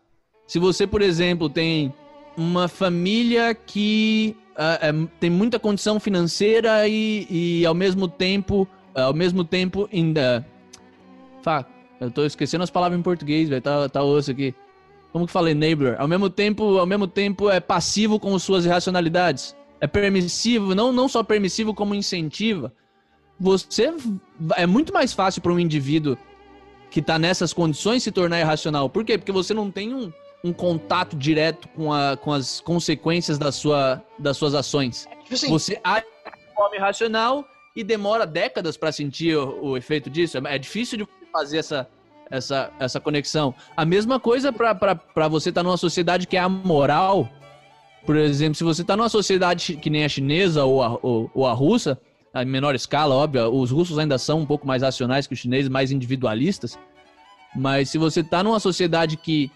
[0.48, 1.94] Se você, por exemplo, tem
[2.38, 8.66] uma família que ah, é, tem muita condição financeira e, e ao mesmo tempo,
[8.96, 10.48] ao mesmo tempo ainda
[11.44, 11.66] fa-
[12.00, 13.62] Eu tô esquecendo as palavras em português, velho.
[13.62, 14.54] Tá, tá osso aqui.
[15.12, 16.00] Como que fala enabler?
[16.00, 19.56] Ao mesmo tempo, ao mesmo tempo é passivo com suas irracionalidades.
[19.80, 22.74] É permissivo, não, não só permissivo como incentiva.
[23.40, 23.94] Você
[24.56, 26.18] é muito mais fácil para um indivíduo
[26.90, 28.90] que tá nessas condições se tornar irracional.
[28.90, 29.18] Por quê?
[29.18, 30.12] Porque você não tem um,
[30.44, 35.08] um contato direto com, a, com as consequências da sua, das suas ações.
[35.24, 40.10] Tipo assim, você age de forma irracional e demora décadas para sentir o, o, efeito
[40.10, 40.38] disso.
[40.38, 41.88] É, é difícil de fazer essa,
[42.30, 43.54] essa, essa conexão.
[43.76, 47.30] A mesma coisa para você estar tá numa sociedade que é amoral.
[48.06, 51.46] Por exemplo, se você está numa sociedade que nem a chinesa ou a, ou, ou
[51.46, 52.00] a russa,
[52.36, 55.70] em menor escala, óbvio, os russos ainda são um pouco mais racionais que os chineses,
[55.70, 56.78] mais individualistas.
[57.56, 59.52] Mas se você está numa sociedade que,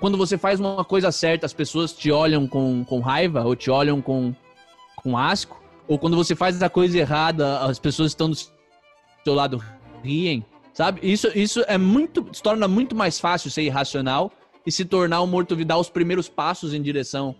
[0.00, 3.70] quando você faz uma coisa certa, as pessoas te olham com, com raiva ou te
[3.70, 4.34] olham com,
[4.96, 9.62] com asco, ou quando você faz a coisa errada, as pessoas estão do seu lado
[10.02, 10.44] riem,
[10.78, 11.00] sabe?
[11.02, 14.30] Isso, isso é muito, se torna muito mais fácil ser irracional
[14.64, 17.34] e se tornar um morto-vivo, dar os primeiros passos em direção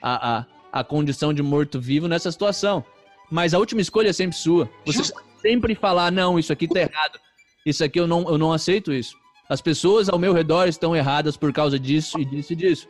[0.00, 2.84] a, a, a condição de morto-vivo nessa situação.
[3.28, 4.70] Mas a última escolha é sempre sua.
[4.86, 5.12] Você Just...
[5.42, 7.18] sempre falar, não, isso aqui tá errado.
[7.66, 9.16] Isso aqui eu não, eu não aceito isso.
[9.48, 12.88] As pessoas ao meu redor estão erradas por causa disso e disso e disso.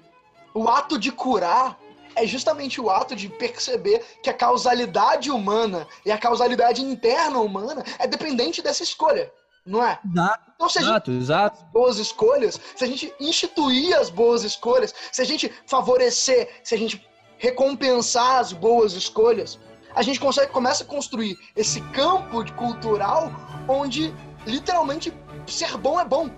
[0.52, 1.78] O ato de curar
[2.14, 7.82] é justamente o ato de perceber que a causalidade humana e a causalidade interna humana
[7.98, 9.32] é dependente dessa escolha,
[9.66, 9.98] não é?
[10.04, 11.64] Exato, então, se a exato, gente exato.
[11.72, 16.78] boas escolhas, se a gente instituir as boas escolhas, se a gente favorecer, se a
[16.78, 17.06] gente
[17.38, 19.58] recompensar as boas escolhas,
[19.94, 23.30] a gente consegue começa a construir esse campo cultural
[23.68, 24.14] onde
[24.46, 25.12] literalmente
[25.46, 26.30] ser bom é bom.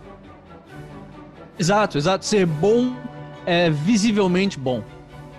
[1.58, 2.24] Exato, exato.
[2.24, 2.94] Ser bom
[3.46, 4.84] é visivelmente bom.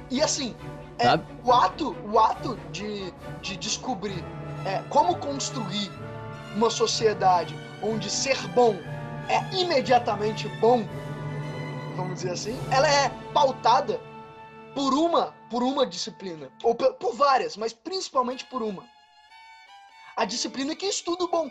[0.10, 0.56] E assim,
[0.98, 4.24] é, o ato, o ato de, de descobrir
[4.66, 5.92] é, como construir
[6.56, 8.76] uma sociedade onde ser bom
[9.30, 10.88] é imediatamente bom,
[11.96, 14.00] vamos dizer assim, ela é pautada
[14.74, 18.84] por uma, por uma disciplina, ou por, várias, mas principalmente por uma.
[20.16, 21.50] A disciplina que estuda o bom.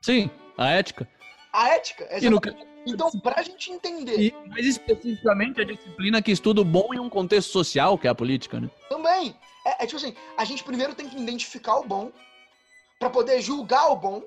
[0.00, 1.08] Sim, a ética.
[1.52, 2.64] A ética, exatamente.
[2.64, 2.72] No...
[2.84, 4.20] Então, para a gente entender.
[4.20, 8.10] E mais especificamente a disciplina que estuda o bom em um contexto social, que é
[8.10, 8.68] a política, né?
[8.88, 9.36] Também.
[9.64, 12.10] É, é tipo assim, a gente primeiro tem que identificar o bom,
[12.98, 14.22] para poder julgar o bom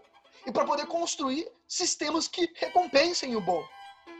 [0.45, 3.63] e para poder construir sistemas que recompensem o bom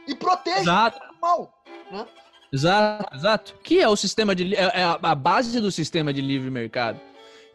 [0.06, 1.54] e protejam o mal.
[1.90, 2.06] Né?
[2.52, 3.54] Exato, exato.
[3.62, 7.00] Que é o sistema de é, é a base do sistema de livre mercado.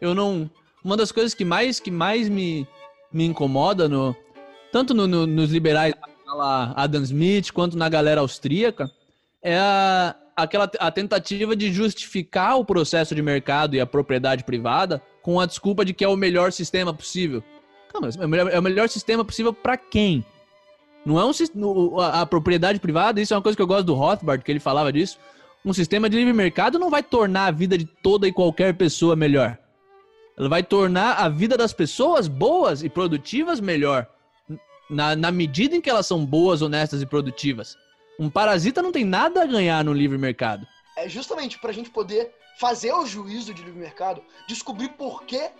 [0.00, 0.50] Eu não.
[0.84, 2.66] Uma das coisas que mais que mais me,
[3.12, 4.16] me incomoda no
[4.72, 5.94] tanto no, no, nos liberais
[6.26, 8.90] lá Adam Smith quanto na galera austríaca
[9.42, 15.02] é a, aquela a tentativa de justificar o processo de mercado e a propriedade privada
[15.20, 17.42] com a desculpa de que é o melhor sistema possível.
[17.94, 20.24] É o melhor, é o melhor sistema possível para quem?
[21.04, 23.94] Não é um a, a propriedade privada, isso é uma coisa que eu gosto do
[23.94, 25.18] Rothbard, que ele falava disso.
[25.64, 29.14] Um sistema de livre mercado não vai tornar a vida de toda e qualquer pessoa
[29.14, 29.58] melhor.
[30.36, 34.06] Ela vai tornar a vida das pessoas boas e produtivas melhor
[34.88, 37.76] na, na medida em que elas são boas, honestas e produtivas.
[38.18, 40.66] Um parasita não tem nada a ganhar no livre mercado.
[40.96, 45.50] É justamente para a gente poder fazer o juízo de livre mercado, descobrir por que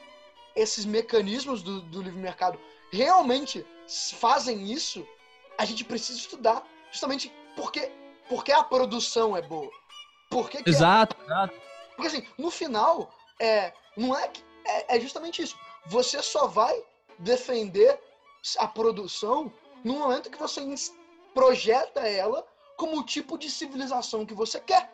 [0.55, 2.59] esses mecanismos do, do livre mercado
[2.91, 3.67] realmente
[4.19, 5.07] fazem isso,
[5.59, 6.63] a gente precisa estudar.
[6.91, 7.91] Justamente porque,
[8.29, 9.71] porque a produção é boa.
[10.31, 11.25] Por que que é exato, é...
[11.25, 11.61] exato.
[11.97, 15.57] Porque assim, no final, é, não é, que, é, é justamente isso.
[15.87, 16.83] Você só vai
[17.19, 17.99] defender
[18.59, 19.53] a produção
[19.85, 20.61] no momento que você
[21.35, 22.45] projeta ela
[22.77, 24.93] como o tipo de civilização que você quer.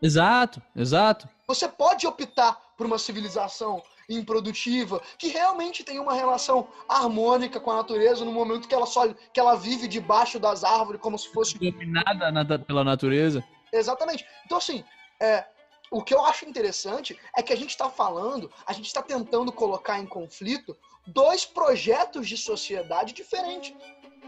[0.00, 1.28] Exato, exato.
[1.46, 3.82] Você pode optar por uma civilização
[4.14, 9.08] improdutiva que realmente tem uma relação harmônica com a natureza no momento que ela só
[9.32, 13.44] que ela vive debaixo das árvores como se fosse dominada pela natureza.
[13.72, 14.26] Exatamente.
[14.44, 14.84] Então assim,
[15.20, 15.44] é,
[15.90, 19.52] o que eu acho interessante é que a gente está falando, a gente está tentando
[19.52, 23.74] colocar em conflito dois projetos de sociedade diferentes.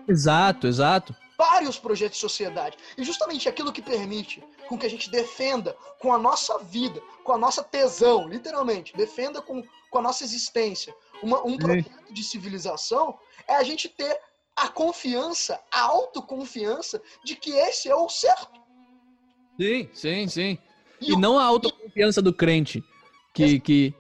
[0.07, 1.17] Exato, exato.
[1.37, 2.77] Vários projetos de sociedade.
[2.97, 7.33] E justamente aquilo que permite com que a gente defenda com a nossa vida, com
[7.33, 13.19] a nossa tesão, literalmente, defenda com, com a nossa existência uma, um projeto de civilização,
[13.49, 14.19] é a gente ter
[14.57, 18.61] a confiança, a autoconfiança de que esse é o certo.
[19.61, 20.59] Sim, sim, sim.
[21.01, 22.83] E, e não a autoconfiança do crente,
[23.33, 23.95] que, que,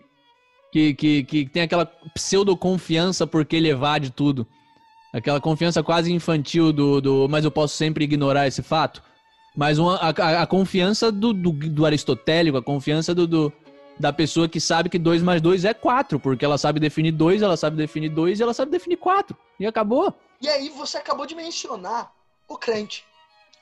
[0.72, 4.46] que, que, que tem aquela pseudo-confiança porque ele evade tudo.
[5.14, 9.00] Aquela confiança quase infantil do, do mas eu posso sempre ignorar esse fato.
[9.56, 13.52] Mas uma, a, a confiança do, do, do, aristotélico, a confiança do, do,
[13.96, 17.42] da pessoa que sabe que 2 mais 2 é 4, porque ela sabe definir 2,
[17.42, 19.36] ela sabe definir 2 e ela sabe definir 4.
[19.60, 20.12] E acabou.
[20.40, 22.12] E aí você acabou de mencionar
[22.48, 23.04] o crente,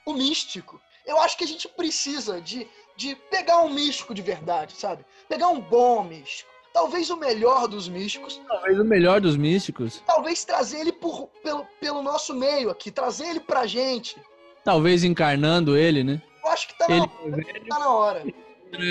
[0.06, 0.80] o místico.
[1.04, 5.04] Eu acho que a gente precisa de, de pegar um místico de verdade, sabe?
[5.28, 6.50] Pegar um bom místico.
[6.72, 8.40] Talvez o melhor dos místicos.
[8.48, 10.02] Talvez o melhor dos místicos.
[10.06, 14.16] Talvez trazer ele por, pelo, pelo nosso meio aqui, trazer ele pra gente.
[14.64, 16.22] Talvez encarnando ele, né?
[16.42, 18.24] Eu acho que tá, ele na, hora, tá na hora.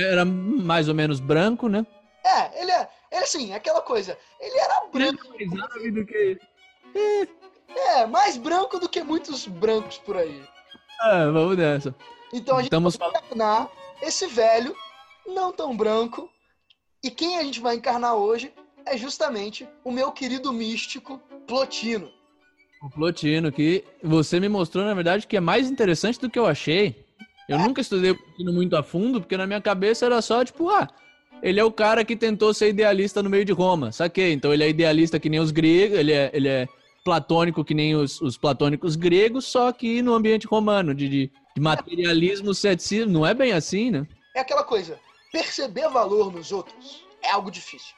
[0.08, 1.86] Era mais ou menos branco, né?
[2.24, 2.88] É, ele é.
[3.12, 4.18] Ele assim, aquela coisa.
[4.40, 5.28] Ele era branco.
[5.28, 6.40] Mais do que.
[6.96, 10.44] É, é, mais branco do que muitos brancos por aí.
[11.04, 11.96] É, vamos nessa.
[12.32, 13.70] Então a gente Estamos vai encarnar
[14.02, 14.76] esse velho,
[15.26, 16.30] não tão branco.
[17.04, 18.54] E quem a gente vai encarnar hoje
[18.86, 22.12] é justamente o meu querido místico Plotino.
[22.84, 26.46] O Plotino, que você me mostrou, na verdade, que é mais interessante do que eu
[26.46, 27.04] achei.
[27.50, 27.62] Eu é.
[27.64, 30.88] nunca estudei o Plotino muito a fundo, porque na minha cabeça era só, tipo, ah,
[31.42, 34.32] ele é o cara que tentou ser idealista no meio de Roma, saquei?
[34.32, 36.68] Então ele é idealista que nem os gregos, ele é, ele é
[37.04, 41.62] platônico que nem os, os platônicos gregos, só que no ambiente romano, de, de, de
[41.62, 43.12] materialismo, ceticismo.
[43.12, 44.06] Não é bem assim, né?
[44.36, 45.00] É aquela coisa,
[45.32, 47.96] perceber valor nos outros é algo difícil.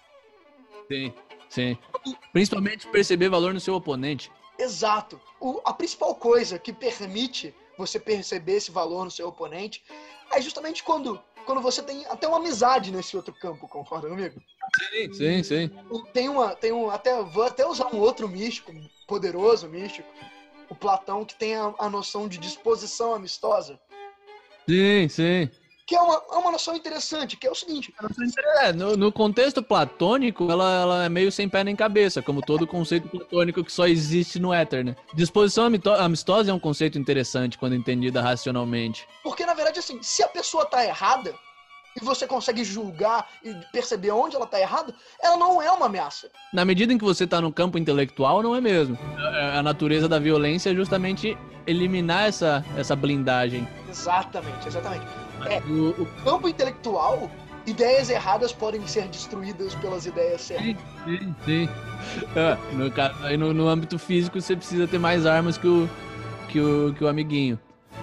[0.92, 1.14] Sim,
[1.50, 1.78] sim.
[2.32, 4.32] Principalmente perceber valor no seu oponente.
[4.58, 5.20] Exato.
[5.40, 9.84] O, a principal coisa que permite você perceber esse valor no seu oponente
[10.32, 14.42] é justamente quando, quando você tem até uma amizade nesse outro campo, concorda comigo?
[14.92, 15.72] Sim, sim, sim.
[16.14, 18.72] Tem uma, tem um, até, vou até usar um outro místico,
[19.08, 20.08] poderoso místico,
[20.70, 23.80] o Platão, que tem a, a noção de disposição amistosa.
[24.68, 25.50] Sim, sim.
[25.86, 27.94] Que é uma, é uma noção interessante, que é o seguinte.
[28.62, 32.66] É, no, no, contexto platônico, ela, ela é meio sem pé nem cabeça, como todo
[32.66, 34.96] conceito platônico que só existe no éter, né?
[35.14, 35.66] Disposição
[36.00, 39.06] amistosa é um conceito interessante quando entendida racionalmente.
[39.24, 41.34] Porque, na verdade, assim, se a pessoa tá errada,
[42.00, 46.30] e você consegue julgar e perceber onde ela tá errada, ela não é uma ameaça.
[46.52, 48.98] Na medida em que você tá no campo intelectual, não é mesmo.
[49.54, 53.68] A natureza da violência é justamente eliminar essa, essa blindagem.
[53.88, 55.06] Exatamente, exatamente.
[55.50, 57.30] É, o, campo intelectual,
[57.66, 60.66] ideias erradas podem ser destruídas pelas ideias certas.
[60.66, 61.70] Sim, sim, sim.
[62.36, 65.90] É, no, no, no, âmbito físico, você precisa ter mais armas que o,
[66.50, 67.60] que o, que o amiguinho.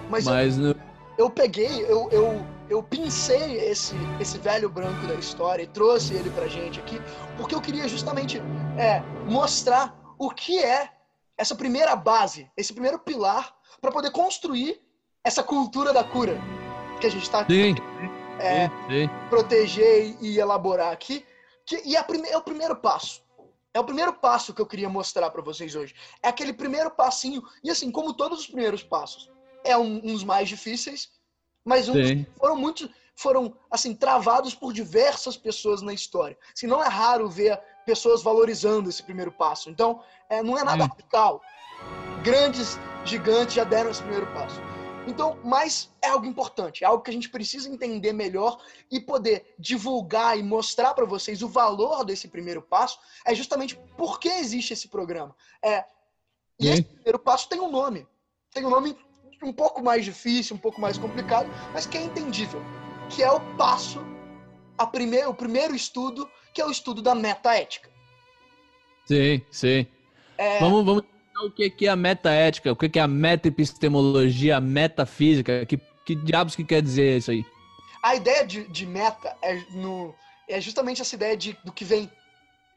[0.09, 0.77] Mas, Mas eu, no...
[1.19, 6.31] eu peguei, eu, eu eu pincei esse, esse velho branco da história e trouxe ele
[6.31, 7.01] pra gente aqui,
[7.37, 8.39] porque eu queria justamente
[8.79, 10.89] é, mostrar o que é
[11.37, 14.81] essa primeira base, esse primeiro pilar, para poder construir
[15.25, 16.41] essa cultura da cura
[17.01, 17.45] que a gente está
[18.39, 18.69] é,
[19.29, 21.25] proteger e elaborar aqui.
[21.67, 23.23] Que, e é, é o primeiro passo.
[23.73, 25.95] É o primeiro passo que eu queria mostrar para vocês hoje.
[26.23, 27.43] É aquele primeiro passinho.
[27.63, 29.31] E assim, como todos os primeiros passos,
[29.65, 31.11] é um, uns mais difíceis,
[31.65, 36.39] mas uns foram muito foram assim travados por diversas pessoas na história.
[36.55, 39.69] Se não é raro ver pessoas valorizando esse primeiro passo.
[39.69, 41.43] Então, é, não é nada radical.
[42.23, 44.59] Grandes gigantes já deram esse primeiro passo.
[45.07, 49.55] Então, mas é algo importante, é algo que a gente precisa entender melhor e poder
[49.59, 52.99] divulgar e mostrar para vocês o valor desse primeiro passo.
[53.25, 55.35] É justamente por que existe esse programa.
[55.63, 55.85] É,
[56.61, 58.07] e esse primeiro passo tem um nome.
[58.53, 58.97] Tem um nome
[59.43, 62.61] um pouco mais difícil, um pouco mais complicado, mas que é entendível,
[63.09, 64.01] que é o passo,
[64.77, 67.91] a primeir, o primeiro estudo, que é o estudo da metaética.
[69.07, 69.87] Sim, sim.
[70.37, 70.59] É...
[70.61, 71.05] Vamos, vamos
[71.45, 76.57] o que é a metaética, o que é a meta-epistemologia, a metafísica, que, que diabos
[76.57, 77.45] que quer dizer isso aí?
[78.03, 80.15] A ideia de, de meta é, no,
[80.49, 82.11] é justamente essa ideia de, do que vem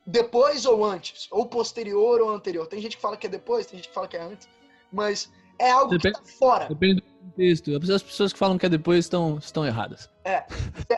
[0.06, 2.68] depois ou antes, ou posterior ou anterior.
[2.68, 4.48] Tem gente que fala que é depois, tem gente que fala que é antes,
[4.92, 6.68] mas é algo depende, que tá fora.
[6.68, 7.72] Depende do contexto.
[7.94, 10.10] As pessoas que falam que é depois estão, estão erradas.
[10.26, 10.46] É.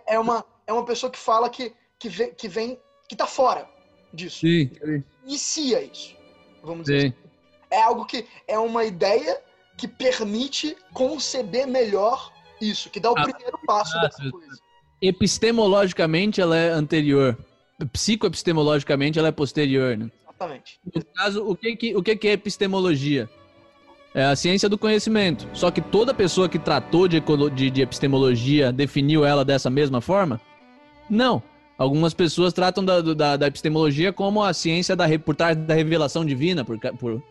[0.07, 2.80] É uma, é uma pessoa que fala que, que, vem, que vem.
[3.07, 3.70] que tá fora
[4.13, 4.39] disso.
[4.39, 4.72] Sim.
[5.24, 6.16] Inicia isso.
[6.63, 7.07] Vamos dizer Sim.
[7.07, 7.24] assim.
[7.76, 8.26] É algo que.
[8.47, 9.41] É uma ideia
[9.78, 14.57] que permite conceber melhor isso, que dá o ah, primeiro passo ah, dessa coisa.
[15.01, 17.38] Epistemologicamente ela é anterior.
[17.91, 20.09] Psicoepistemologicamente ela é posterior, né?
[20.23, 20.80] Exatamente.
[20.93, 23.30] No caso, o que, que, o que, que é epistemologia?
[24.13, 25.47] É a ciência do conhecimento.
[25.53, 27.21] Só que toda pessoa que tratou de,
[27.53, 30.39] de, de epistemologia definiu ela dessa mesma forma?
[31.09, 31.43] Não.
[31.78, 36.23] Algumas pessoas tratam da, da, da, epistemologia como a ciência da, por trás da revelação
[36.23, 37.21] divina, por, por,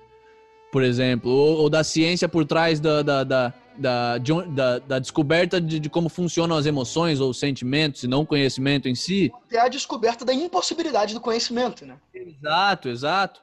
[0.75, 5.61] por exemplo, ou, ou da ciência por trás da, da, da, da, da, da descoberta
[5.61, 9.31] de, de, como funcionam as emoções ou sentimentos, e não o conhecimento em si.
[9.53, 11.95] É a descoberta da impossibilidade do conhecimento, né?
[12.12, 13.41] Exato, exato.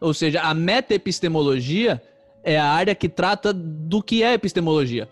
[0.00, 2.02] Ou seja, a meta-epistemologia
[2.42, 5.08] é a área que trata do que é epistemologia.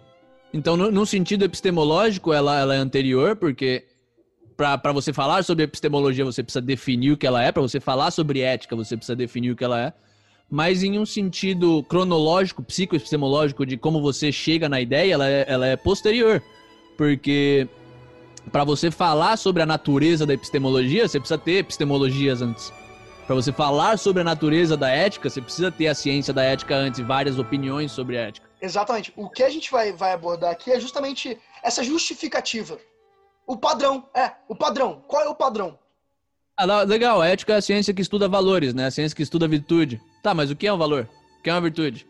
[0.53, 3.87] Então, no, no sentido epistemológico, ela, ela é anterior, porque
[4.57, 8.11] para você falar sobre epistemologia, você precisa definir o que ela é, para você falar
[8.11, 10.10] sobre ética, você precisa definir o que ela é.
[10.51, 15.67] Mas em um sentido cronológico, psicoepistemológico, de como você chega na ideia, ela é, ela
[15.67, 16.43] é posterior.
[16.97, 17.69] Porque
[18.51, 22.73] para você falar sobre a natureza da epistemologia, você precisa ter epistemologias antes.
[23.27, 26.75] Para você falar sobre a natureza da ética, você precisa ter a ciência da ética
[26.75, 28.49] antes e várias opiniões sobre ética.
[28.61, 29.13] Exatamente.
[29.17, 32.77] O que a gente vai, vai abordar aqui é justamente essa justificativa.
[33.47, 35.05] O padrão, é, o padrão.
[35.07, 35.79] Qual é o padrão?
[36.57, 38.87] Ah, legal, a ética é a ciência que estuda valores, né?
[38.87, 40.01] A ciência que estuda virtude.
[40.23, 41.09] Tá, mas o que é um valor?
[41.39, 42.07] O que é uma virtude?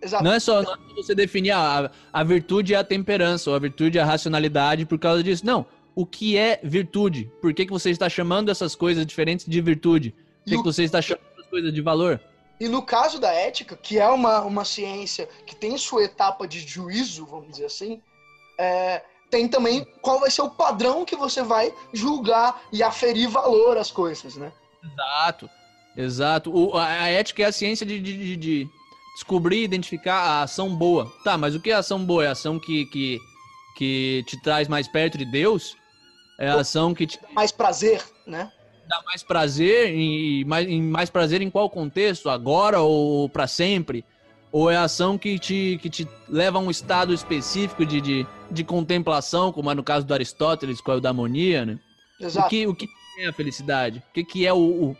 [0.00, 0.22] Exato.
[0.22, 3.56] Não é só não é você definir ah, a, a virtude é a temperança, ou
[3.56, 5.44] a virtude é a racionalidade por causa disso.
[5.44, 5.66] Não.
[5.94, 7.30] O que é virtude?
[7.40, 10.10] Por que, que você está chamando essas coisas diferentes de virtude?
[10.10, 10.58] Por que, o...
[10.58, 12.20] que você está chamando as coisas de valor?
[12.60, 16.60] E no caso da ética, que é uma, uma ciência que tem sua etapa de
[16.60, 18.00] juízo, vamos dizer assim,
[18.58, 23.76] é, tem também qual vai ser o padrão que você vai julgar e aferir valor
[23.76, 24.52] às coisas, né?
[24.84, 25.50] Exato,
[25.96, 26.50] exato.
[26.54, 28.68] O, a, a ética é a ciência de, de, de,
[29.14, 31.12] descobrir e identificar a ação boa.
[31.22, 32.24] Tá, mas o que é ação boa?
[32.24, 33.18] É a ação que, que,
[33.76, 35.76] que te traz mais perto de Deus?
[36.38, 37.18] É a ação que te...
[37.32, 38.50] Mais prazer, né?
[38.88, 42.28] Dá mais prazer e mais, mais prazer em qual contexto?
[42.28, 44.04] Agora ou para sempre?
[44.52, 48.26] Ou é a ação que te, que te leva a um estado específico de, de,
[48.50, 51.78] de contemplação, como é no caso do Aristóteles com a eudaimonia, né?
[52.20, 52.46] Exato.
[52.46, 52.88] O que, o que
[53.18, 54.02] é a felicidade?
[54.10, 54.96] O que, que é o, o,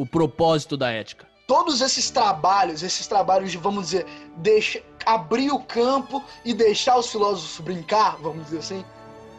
[0.00, 1.28] o propósito da ética?
[1.46, 7.10] todos esses trabalhos, esses trabalhos de, vamos dizer, deixa, abrir o campo e deixar os
[7.10, 8.84] filósofos brincar, vamos dizer assim,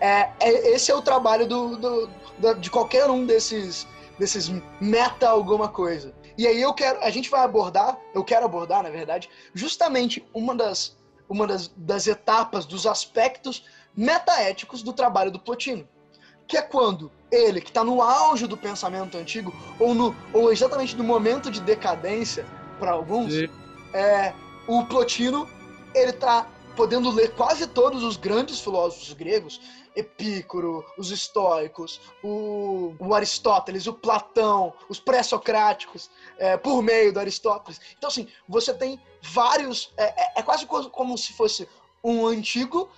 [0.01, 3.87] é, é esse é o trabalho do, do, do, de qualquer um desses,
[4.19, 4.51] desses
[4.81, 6.13] meta alguma coisa.
[6.37, 10.53] E aí eu quero, a gente vai abordar, eu quero abordar, na verdade, justamente uma
[10.53, 10.97] das,
[11.29, 13.63] uma das, das etapas, dos aspectos
[13.95, 15.87] metaéticos do trabalho do Plotino
[16.51, 20.97] que é quando ele, que está no auge do pensamento antigo, ou, no, ou exatamente
[20.97, 22.45] no momento de decadência,
[22.77, 23.33] para alguns,
[23.93, 24.33] é,
[24.67, 25.47] o Plotino
[25.95, 26.45] ele está
[26.75, 29.61] podendo ler quase todos os grandes filósofos gregos,
[29.95, 37.79] Epícoro, os estoicos, o, o Aristóteles, o Platão, os pré-socráticos, é, por meio do Aristóteles.
[37.97, 39.93] Então, assim, você tem vários.
[39.95, 41.65] É, é, é quase como se fosse
[42.03, 42.89] um antigo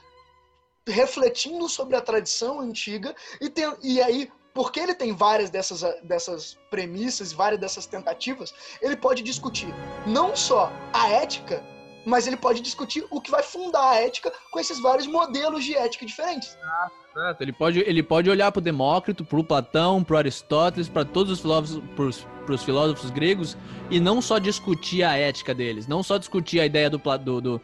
[0.87, 6.57] refletindo sobre a tradição antiga e, tem, e aí porque ele tem várias dessas, dessas
[6.69, 9.73] premissas, várias dessas tentativas, ele pode discutir
[10.05, 11.63] não só a ética,
[12.05, 15.75] mas ele pode discutir o que vai fundar a ética com esses vários modelos de
[15.75, 16.57] ética diferentes.
[16.61, 16.91] Ah.
[17.39, 21.31] Ele pode, ele pode olhar para o Demócrito, para o Platão, para Aristóteles, para todos
[21.33, 23.55] os filósofos, para os filósofos gregos
[23.89, 27.61] e não só discutir a ética deles, não só discutir a ideia do, do, do,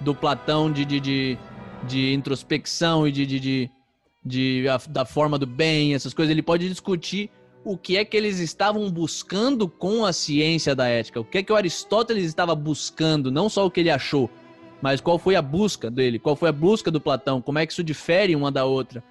[0.00, 1.38] do Platão de, de, de
[1.86, 3.70] de introspecção e de, de, de,
[4.24, 6.30] de a, da forma do bem, essas coisas.
[6.30, 7.30] Ele pode discutir
[7.64, 11.20] o que é que eles estavam buscando com a ciência da ética.
[11.20, 14.28] O que é que o Aristóteles estava buscando, não só o que ele achou,
[14.80, 17.72] mas qual foi a busca dele, qual foi a busca do Platão, como é que
[17.72, 19.02] isso difere uma da outra.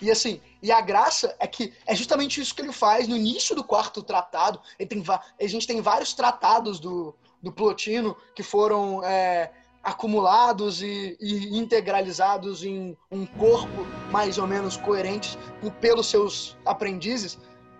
[0.00, 3.54] E assim, e a graça é que é justamente isso que ele faz no início
[3.54, 4.60] do quarto tratado.
[4.78, 9.50] Ele tem, a gente tem vários tratados do, do Plotino que foram é,
[9.82, 15.36] acumulados e, e, integralizados em um corpo mais ou menos coerente
[15.80, 17.38] pelos seus aprendizes,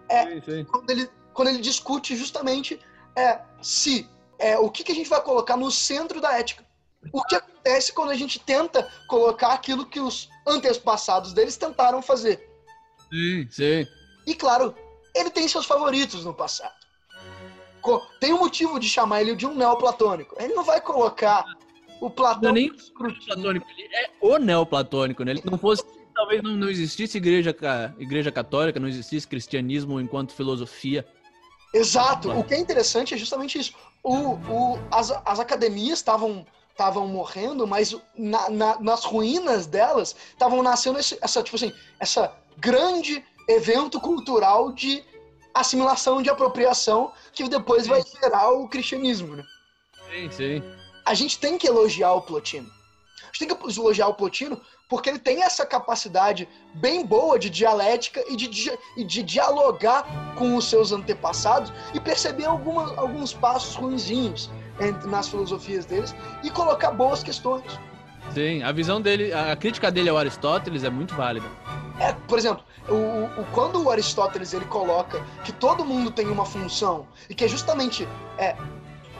[0.08, 0.64] é sim, sim.
[0.64, 2.80] Quando, ele, quando ele discute justamente
[3.16, 6.66] é, se é, o que, que a gente vai colocar no centro da ética.
[7.12, 12.48] O que acontece quando a gente tenta colocar aquilo que os antepassados deles tentaram fazer.
[13.12, 13.86] Sim, sim.
[14.26, 14.74] E claro,
[15.14, 16.74] ele tem seus favoritos no passado.
[18.20, 20.36] Tem um motivo de chamar ele de um neoplatônico.
[20.38, 21.44] Ele não vai colocar
[22.02, 22.42] o Platão.
[22.42, 25.30] Não é nem o platônico, ele é o neoplatônico, né?
[25.30, 25.84] Ele não fosse.
[26.12, 27.56] Talvez não, não existisse igreja,
[27.98, 31.06] igreja católica, não existisse cristianismo enquanto filosofia.
[31.72, 32.30] Exato.
[32.32, 33.72] O que é interessante é justamente isso.
[34.02, 40.62] O, o, as, as academias estavam estavam morrendo, mas na, na, nas ruínas delas estavam
[40.62, 45.04] nascendo esse, essa tipo assim essa grande evento cultural de
[45.54, 49.44] assimilação de apropriação que depois vai gerar o cristianismo, né?
[50.10, 52.70] Sim, sim a gente tem que elogiar o Plotino.
[53.22, 57.48] A gente tem que elogiar o Plotino porque ele tem essa capacidade bem boa de
[57.48, 63.74] dialética e de, de, de dialogar com os seus antepassados e perceber alguma, alguns passos
[63.74, 67.64] ruinzinhos entre, nas filosofias deles e colocar boas questões.
[68.34, 71.46] Sim, a visão dele, a crítica dele ao Aristóteles é muito válida.
[71.98, 76.44] É, por exemplo, o, o, quando o Aristóteles ele coloca que todo mundo tem uma
[76.44, 78.56] função e que é justamente é,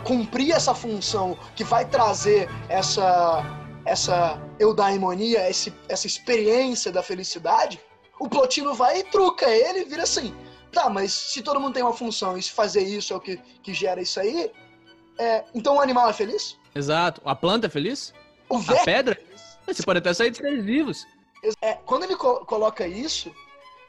[0.05, 3.45] cumprir essa função que vai trazer essa
[3.85, 7.81] essa eudaimonia, esse, essa experiência da felicidade,
[8.21, 10.33] o Plotino vai e truca ele e vira assim.
[10.71, 13.37] Tá, mas se todo mundo tem uma função e se fazer isso é o que,
[13.61, 14.53] que gera isso aí,
[15.19, 16.57] é, então o animal é feliz?
[16.75, 17.21] Exato.
[17.25, 18.15] A planta é feliz?
[18.49, 19.21] O A pedra?
[19.67, 21.05] Você pode até sair de seres vivos.
[21.61, 23.35] É, quando ele co- coloca isso,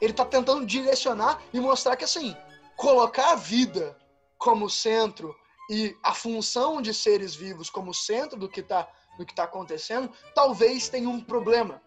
[0.01, 2.35] ele tá tentando direcionar e mostrar que, assim,
[2.75, 3.95] colocar a vida
[4.39, 5.35] como centro
[5.69, 8.87] e a função de seres vivos como centro do que tá,
[9.17, 11.81] do que tá acontecendo, talvez tenha um problema.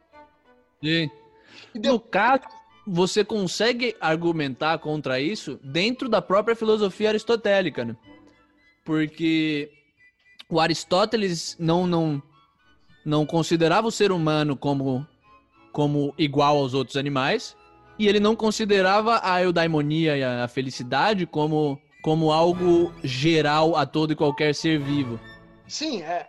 [0.83, 1.11] Sim.
[1.75, 2.45] E No caso,
[2.87, 7.97] você consegue argumentar contra isso dentro da própria filosofia aristotélica, né?
[8.85, 9.71] Porque
[10.49, 12.23] o Aristóteles não, não,
[13.05, 15.07] não considerava o ser humano como,
[15.73, 17.57] como igual aos outros animais,
[17.99, 24.13] e ele não considerava a eudaimonia e a felicidade como, como algo geral a todo
[24.13, 25.19] e qualquer ser vivo.
[25.67, 26.29] Sim, é.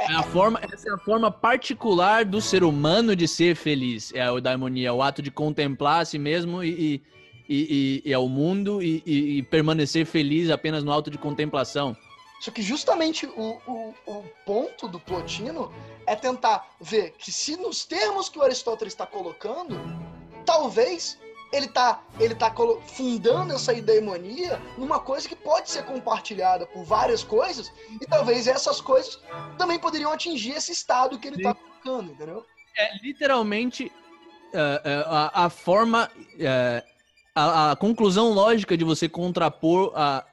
[0.00, 4.14] É a forma, essa é a forma particular do ser humano de ser feliz.
[4.14, 7.02] É a eudaimonia, o ato de contemplar a si mesmo e,
[7.48, 11.96] e, e, e- ao mundo e, e- e permanecer feliz apenas no ato de contemplação.
[12.38, 15.72] Só que justamente o, o, o ponto do Plotino
[16.06, 19.74] é tentar ver que se nos termos que o Aristóteles está colocando,
[20.46, 21.18] talvez
[21.52, 22.52] ele tá, ele tá
[22.86, 28.80] fundando essa eudaimonia numa coisa que pode ser compartilhada por várias coisas, e talvez essas
[28.80, 29.20] coisas
[29.56, 32.44] também poderiam atingir esse estado que ele está colocando, entendeu?
[32.76, 33.90] É literalmente
[34.52, 36.84] é, é, a, a forma, é,
[37.34, 40.24] a, a conclusão lógica de você contrapor a,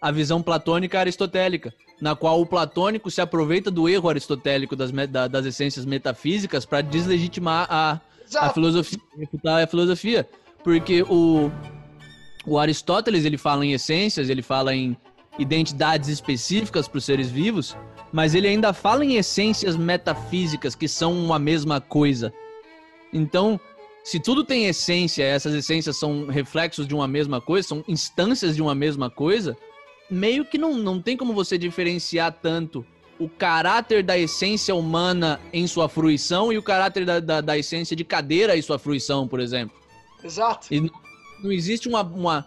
[0.00, 5.28] a visão platônica aristotélica, na qual o platônico se aproveita do erro aristotélico das, da-
[5.28, 8.00] das essências metafísicas para deslegitimar a,
[8.38, 8.98] a filosofia,
[9.62, 10.28] a filosofia.
[10.62, 11.50] Porque o,
[12.46, 14.96] o Aristóteles, ele fala em essências, ele fala em
[15.38, 17.76] identidades específicas para os seres vivos,
[18.12, 22.32] mas ele ainda fala em essências metafísicas que são uma mesma coisa.
[23.12, 23.58] Então,
[24.02, 28.62] se tudo tem essência, essas essências são reflexos de uma mesma coisa, são instâncias de
[28.62, 29.56] uma mesma coisa,
[30.10, 32.84] meio que não, não tem como você diferenciar tanto
[33.18, 37.94] o caráter da essência humana em sua fruição e o caráter da, da, da essência
[37.94, 39.79] de cadeira em sua fruição, por exemplo.
[40.22, 40.72] Exato.
[40.72, 40.90] E não-
[41.42, 42.46] não existe uma, uma,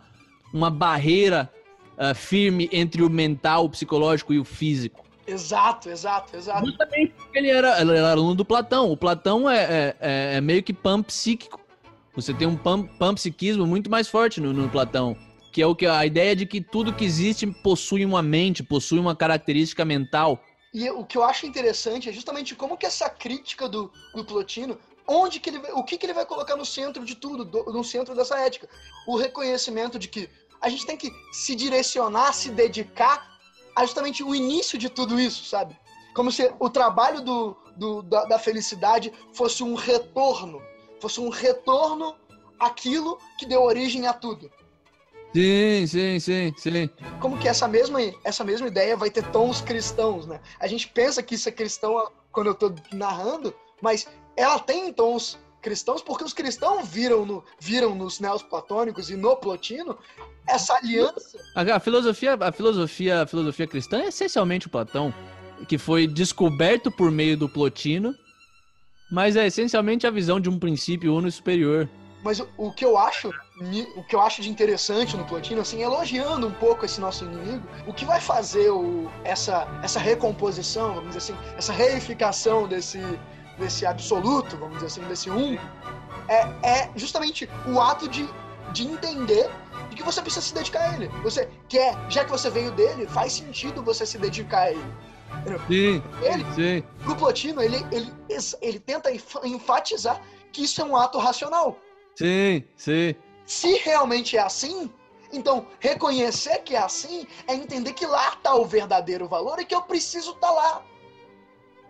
[0.54, 1.52] uma barreira
[1.98, 5.04] ah, firme entre o mental, o psicológico e o físico.
[5.26, 6.66] Exato, exato, exato.
[6.66, 8.92] Justamente porque ele era, ele era aluno do Platão.
[8.92, 11.60] O Platão é, é, é- é meio que panpsíquico.
[12.16, 15.16] Você tem um pan, panpsiquismo muito mais forte no, no Platão.
[15.52, 19.00] Que é o que a ideia de que tudo que existe possui uma mente, possui
[19.00, 20.44] uma característica mental.
[20.74, 24.78] E o que eu acho interessante é justamente como que essa crítica do, do Plotino,
[25.08, 27.84] onde que ele, o que, que ele vai colocar no centro de tudo, do- no
[27.84, 28.70] centro dessa ética.
[29.08, 30.30] O reconhecimento de que
[30.62, 33.32] a gente tem que se direcionar, se dedicar
[33.76, 35.78] a justamente o início de tudo isso, sabe?
[36.16, 40.62] Como se o trabalho do, do- da, da felicidade fosse um retorno,
[41.02, 42.16] fosse um retorno
[42.60, 44.50] àquilo que deu origem a tudo.
[45.36, 46.90] Sim, sim, sim, sim.
[47.20, 50.40] como que essa mesma, essa mesma ideia vai ter tons cristãos, né?
[50.60, 53.52] A gente pensa que isso é cristão quando eu tô narrando,
[53.82, 59.36] mas ela tem tons cristãos porque os cristãos viram, no, viram nos neoplatônicos e no
[59.38, 59.98] Plotino
[60.48, 61.40] essa aliança.
[61.56, 65.14] A, filosofia, a filosofia, a filosofia cristã é essencialmente o Platão,
[65.68, 68.14] que foi descoberto por meio do Plotino,
[69.10, 71.90] mas é essencialmente a visão de um princípio uno e superior.
[72.24, 73.30] Mas o, o que eu acho,
[73.96, 77.66] o que eu acho de interessante no Plotino, assim, elogiando um pouco esse nosso inimigo,
[77.86, 83.00] o que vai fazer o, essa, essa recomposição, vamos dizer assim, essa reificação desse,
[83.58, 85.56] desse absoluto, vamos dizer assim, desse um,
[86.28, 88.28] é, é justamente o ato de,
[88.72, 89.50] de entender
[89.90, 91.08] de que você precisa se dedicar a ele.
[91.22, 94.94] Você quer, já que você veio dele, faz sentido você se dedicar a ele.
[95.68, 96.84] Sim, Ele, sim.
[97.04, 98.14] pro Plotino, ele, ele,
[98.62, 100.22] ele tenta enfa- enfatizar
[100.52, 101.80] que isso é um ato racional.
[102.16, 103.16] Sim, sim.
[103.46, 104.92] Se realmente é assim,
[105.32, 109.74] então reconhecer que é assim é entender que lá está o verdadeiro valor e que
[109.74, 110.84] eu preciso estar lá.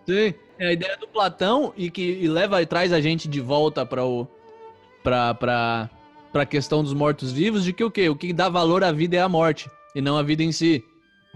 [0.08, 0.34] Sim.
[0.60, 3.86] É a ideia do Platão e que e leva e traz a gente de volta
[3.86, 4.28] para o
[5.04, 5.90] para para
[6.32, 8.10] para a questão dos mortos-vivos de que o quê?
[8.10, 10.84] O que dá valor à vida é a morte e não a vida em si.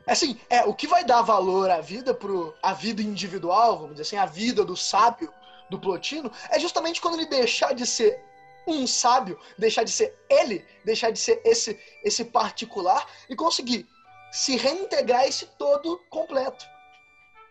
[0.07, 4.03] Assim, é o que vai dar valor à vida pro a vida individual, vamos dizer
[4.03, 5.31] assim, a vida do sábio
[5.69, 8.18] do Plotino, é justamente quando ele deixar de ser
[8.65, 13.85] um sábio, deixar de ser ele, deixar de ser esse esse particular e conseguir
[14.31, 16.65] se reintegrar esse todo completo.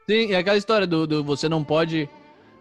[0.08, 2.08] Sim, é aquela história do, do você não pode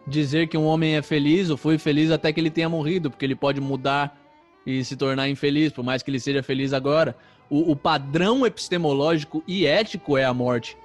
[0.07, 3.26] dizer que um homem é feliz ou foi feliz até que ele tenha morrido, porque
[3.26, 4.17] ele pode mudar
[4.65, 7.15] e se tornar infeliz, por mais que ele seja feliz agora.
[7.49, 10.76] O, o padrão epistemológico e ético é a morte.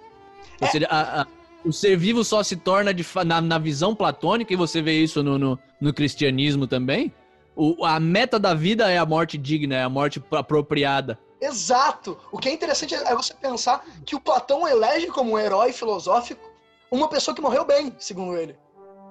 [0.60, 0.70] Ou É.
[0.70, 1.26] seja, a- a-
[1.64, 5.22] o ser vivo só se torna de na, na visão platônica, e você vê isso
[5.22, 7.12] no, no, no cristianismo também.
[7.56, 11.18] O, a meta da vida é a morte digna, é a morte apropriada.
[11.40, 12.18] Exato.
[12.30, 16.49] O que é interessante é você pensar que o Platão elege como um herói filosófico
[16.90, 18.56] uma pessoa que morreu bem, segundo ele.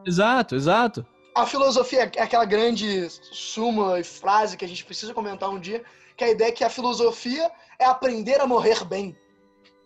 [0.06, 1.06] Exato, exato.
[1.36, 5.84] A filosofia é aquela grande suma e frase que a gente precisa comentar um dia,
[6.18, 7.50] que é a ideia é que a filosofia
[7.80, 9.16] é aprender a morrer bem.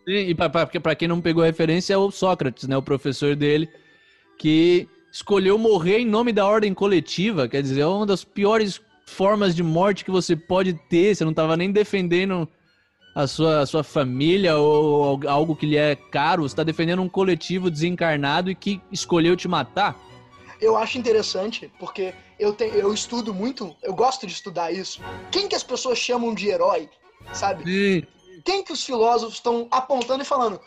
[0.07, 3.69] Sim, e para quem não pegou a referência, é o Sócrates, né, o professor dele,
[4.37, 9.55] que escolheu morrer em nome da ordem coletiva, quer dizer, é uma das piores formas
[9.55, 12.49] de morte que você pode ter, você não estava nem defendendo
[13.15, 17.09] a sua, a sua família ou algo que lhe é caro, você está defendendo um
[17.09, 19.95] coletivo desencarnado e que escolheu te matar.
[20.59, 25.01] Eu acho interessante, porque eu, te, eu estudo muito, eu gosto de estudar isso.
[25.31, 26.89] Quem que as pessoas chamam de herói,
[27.33, 27.63] sabe?
[27.63, 28.07] Sim.
[28.43, 30.59] Quem que os filósofos estão apontando e falando,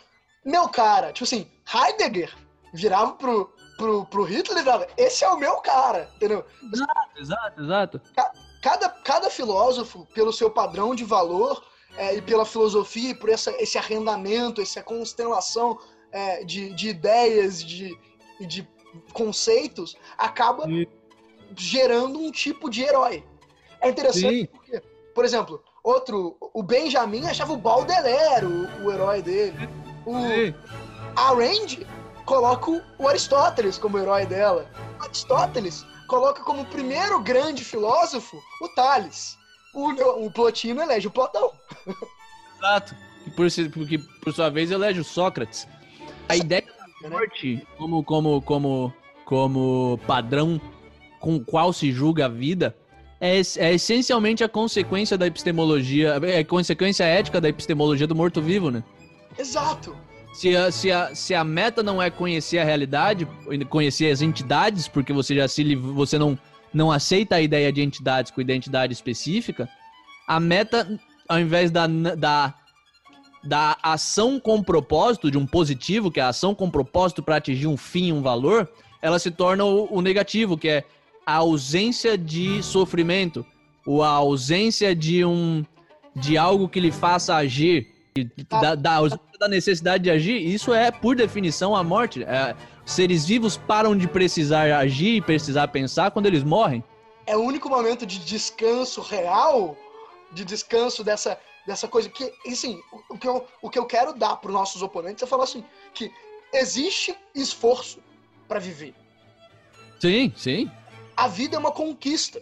[0.45, 2.33] meu cara, tipo assim, Heidegger
[2.73, 6.45] virava pro, pro, pro Hitler e falava, esse é o meu cara, entendeu?
[6.73, 8.03] Exato, exato, exato.
[8.63, 11.63] Cada, cada filósofo, pelo seu padrão de valor,
[11.97, 15.79] é, e pela filosofia, e por essa, esse arrendamento, essa constelação
[16.13, 17.97] é, de, de ideias de,
[18.41, 18.69] de
[19.13, 20.87] conceitos, acaba Sim.
[21.57, 23.25] gerando um tipo de herói.
[23.81, 24.47] É interessante Sim.
[24.47, 24.83] porque,
[25.15, 29.69] por exemplo, outro, o Benjamin achava o Baudelaire o, o herói dele.
[30.05, 30.15] O,
[31.17, 31.87] a Randy
[32.25, 34.71] coloca o Aristóteles como herói dela.
[35.01, 39.37] Aristóteles coloca como primeiro grande filósofo o Tales
[39.77, 41.53] o, o Plotino elege o Platão.
[42.57, 42.95] Exato.
[43.27, 45.69] E por, porque, por sua vez, elege o Sócrates.
[46.29, 46.65] A ideia
[47.03, 48.95] da morte, como, como, como,
[49.25, 50.61] como padrão
[51.21, 52.77] com o qual se julga a vida,
[53.21, 58.71] é, é, essencialmente a consequência da epistemologia, é a consequência ética da epistemologia do morto-vivo,
[58.71, 58.83] né?
[59.39, 59.97] Exato.
[60.33, 63.27] Se a, se, a, se a meta não é conhecer a realidade,
[63.71, 66.39] conhecer as entidades, porque você já se você não
[66.77, 69.67] não aceita a ideia de entidades com identidade específica,
[70.29, 70.87] a meta,
[71.27, 72.55] ao invés da, da,
[73.43, 77.67] da ação com propósito, de um positivo, que é a ação com propósito para atingir
[77.67, 78.71] um fim, um valor,
[79.01, 80.85] ela se torna o, o negativo, que é
[81.25, 83.45] a ausência de sofrimento,
[83.87, 85.65] ou a ausência de um
[86.15, 87.89] de algo que lhe faça agir,
[88.49, 89.01] da, da,
[89.39, 92.23] da necessidade de agir, isso é, por definição, a morte.
[92.25, 92.55] É,
[92.87, 96.83] seres vivos param de precisar agir e precisar pensar quando eles morrem.
[97.27, 99.77] É o único momento de descanso real,
[100.31, 102.81] de descanso dessa, dessa coisa que, assim,
[103.11, 105.65] o que eu, o que eu quero dar para os nossos oponentes é falar assim,
[105.93, 106.11] que
[106.53, 108.01] existe esforço
[108.47, 108.95] para viver.
[110.01, 110.71] Sim, sim.
[111.17, 112.41] A vida é uma conquista.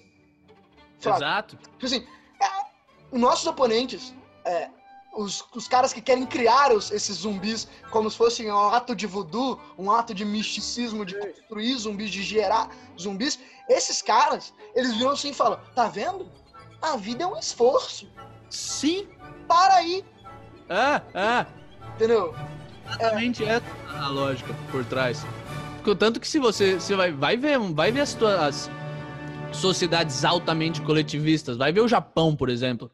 [1.00, 1.56] Exato.
[1.56, 2.06] Tipo assim,
[2.40, 4.14] é, nossos oponentes,
[4.44, 4.68] é,
[5.14, 9.06] os, os caras que querem criar os, esses zumbis como se fossem um ato de
[9.06, 12.68] voodoo, um ato de misticismo, de construir zumbis, de gerar
[13.00, 13.38] zumbis,
[13.68, 16.28] esses caras, eles viram assim e falam: tá vendo?
[16.82, 18.08] A vida é um esforço.
[18.50, 19.08] Sim.
[19.48, 20.04] Para aí.
[20.68, 21.46] É, é.
[21.94, 22.34] Entendeu?
[22.86, 23.62] Exatamente é.
[23.88, 25.24] a lógica por trás.
[25.98, 28.70] Tanto que se você, você vai, vai ver, vai ver as, as
[29.52, 32.90] sociedades altamente coletivistas, vai ver o Japão, por exemplo.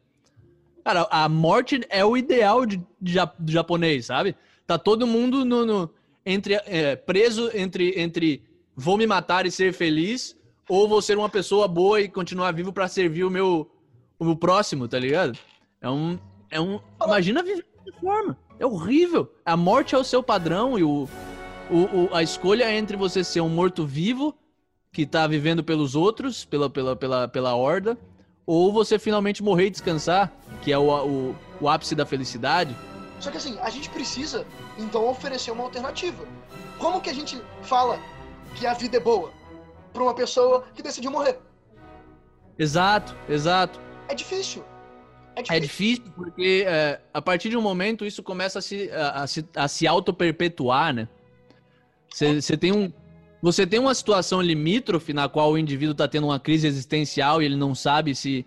[0.83, 4.35] Cara, a morte é o ideal de, de, do japonês, sabe?
[4.65, 5.89] Tá todo mundo no, no
[6.25, 8.43] entre, é, preso entre, entre
[8.75, 10.35] vou me matar e ser feliz,
[10.67, 13.69] ou vou ser uma pessoa boa e continuar vivo para servir o meu,
[14.17, 15.37] o meu próximo, tá ligado?
[15.81, 16.17] É um.
[16.49, 16.79] É um.
[17.03, 18.37] Imagina viver dessa forma.
[18.59, 19.31] É horrível.
[19.45, 21.07] A morte é o seu padrão e o,
[21.69, 24.35] o, o a escolha é entre você ser um morto-vivo
[24.91, 27.97] que tá vivendo pelos outros, pela, pela, pela, pela horda,
[28.45, 30.31] ou você finalmente morrer e descansar,
[30.61, 32.75] que é o, o, o ápice da felicidade.
[33.19, 34.45] Só que assim, a gente precisa
[34.77, 36.25] então oferecer uma alternativa.
[36.77, 37.99] Como que a gente fala
[38.55, 39.31] que a vida é boa
[39.93, 41.39] para uma pessoa que decidiu morrer?
[42.57, 43.79] Exato, exato.
[44.07, 44.63] É difícil.
[45.35, 48.91] É difícil, é difícil porque é, a partir de um momento isso começa a se,
[48.91, 51.07] a, a se, a se auto-perpetuar, né?
[52.13, 52.91] Você tem um,
[53.41, 57.45] você tem uma situação limítrofe na qual o indivíduo está tendo uma crise existencial e
[57.45, 58.45] ele não sabe se.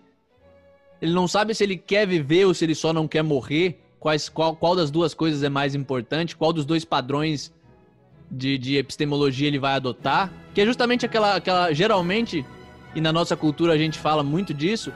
[1.01, 3.81] Ele não sabe se ele quer viver ou se ele só não quer morrer.
[3.99, 6.35] Quais, qual, qual das duas coisas é mais importante?
[6.35, 7.51] Qual dos dois padrões
[8.31, 10.31] de, de epistemologia ele vai adotar?
[10.53, 11.73] Que é justamente aquela, aquela.
[11.73, 12.45] Geralmente,
[12.95, 14.93] e na nossa cultura a gente fala muito disso,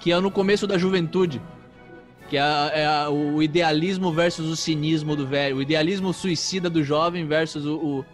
[0.00, 1.40] que é no começo da juventude.
[2.28, 2.42] Que é,
[2.74, 5.56] é o idealismo versus o cinismo do velho.
[5.56, 8.04] O idealismo suicida do jovem versus o, o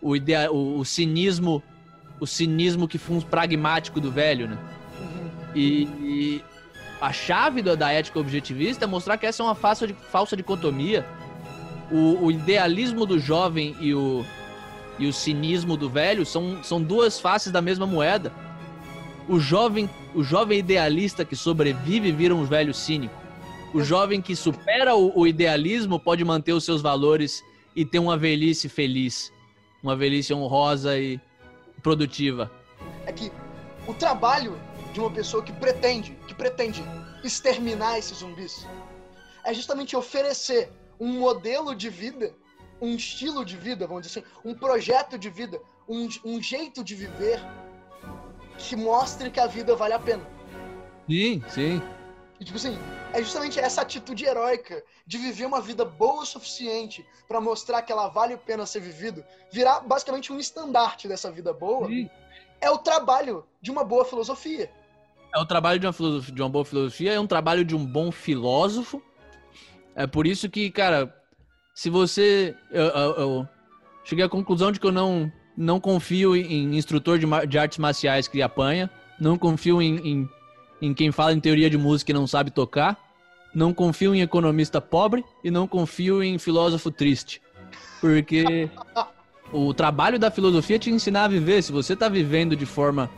[0.00, 1.62] o, idea, o, o cinismo,
[2.20, 4.58] o cinismo que foi um pragmático do velho, né?
[5.00, 5.30] Uhum.
[5.54, 6.44] E, e,
[7.00, 11.06] a chave da, da, ética objetivista é mostrar que essa é uma falsa, falsa dicotomia.
[11.90, 14.24] O, o, idealismo do jovem e o,
[14.98, 18.32] e o cinismo do velho são, são duas faces da mesma moeda.
[19.28, 23.14] O jovem, o jovem idealista que sobrevive vira um velho cínico.
[23.74, 27.42] O jovem que supera o, o idealismo pode manter os seus valores
[27.74, 29.30] e ter uma velhice feliz,
[29.82, 31.20] uma velhice honrosa e
[31.82, 32.50] produtiva.
[33.06, 33.30] É que
[33.86, 34.58] o trabalho
[34.92, 36.82] de uma pessoa que pretende, que pretende
[37.22, 38.66] exterminar esses zumbis,
[39.44, 42.34] é justamente oferecer um modelo de vida,
[42.80, 46.94] um estilo de vida, vamos dizer assim, um projeto de vida, um, um jeito de
[46.94, 47.40] viver
[48.58, 50.26] que mostre que a vida vale a pena.
[51.08, 51.82] Sim, sim.
[52.38, 52.78] E, tipo assim,
[53.12, 57.90] é justamente essa atitude heróica de viver uma vida boa o suficiente para mostrar que
[57.90, 62.10] ela vale a pena ser vivido, virar basicamente um estandarte dessa vida boa, Sim.
[62.60, 64.70] é o trabalho de uma boa filosofia.
[65.34, 68.12] É o trabalho de uma, de uma boa filosofia, é um trabalho de um bom
[68.12, 69.02] filósofo.
[69.94, 71.14] É por isso que, cara,
[71.74, 72.54] se você.
[72.70, 73.48] Eu, eu, eu
[74.04, 78.28] cheguei à conclusão de que eu não, não confio em instrutor de, de artes marciais
[78.28, 80.30] que apanha, não confio em, em
[80.80, 82.98] em quem fala em teoria de música e não sabe tocar,
[83.54, 87.40] não confio em economista pobre e não confio em filósofo triste.
[88.00, 88.70] Porque
[89.52, 91.62] o trabalho da filosofia é te ensinar a viver.
[91.62, 93.10] Se você está vivendo de forma,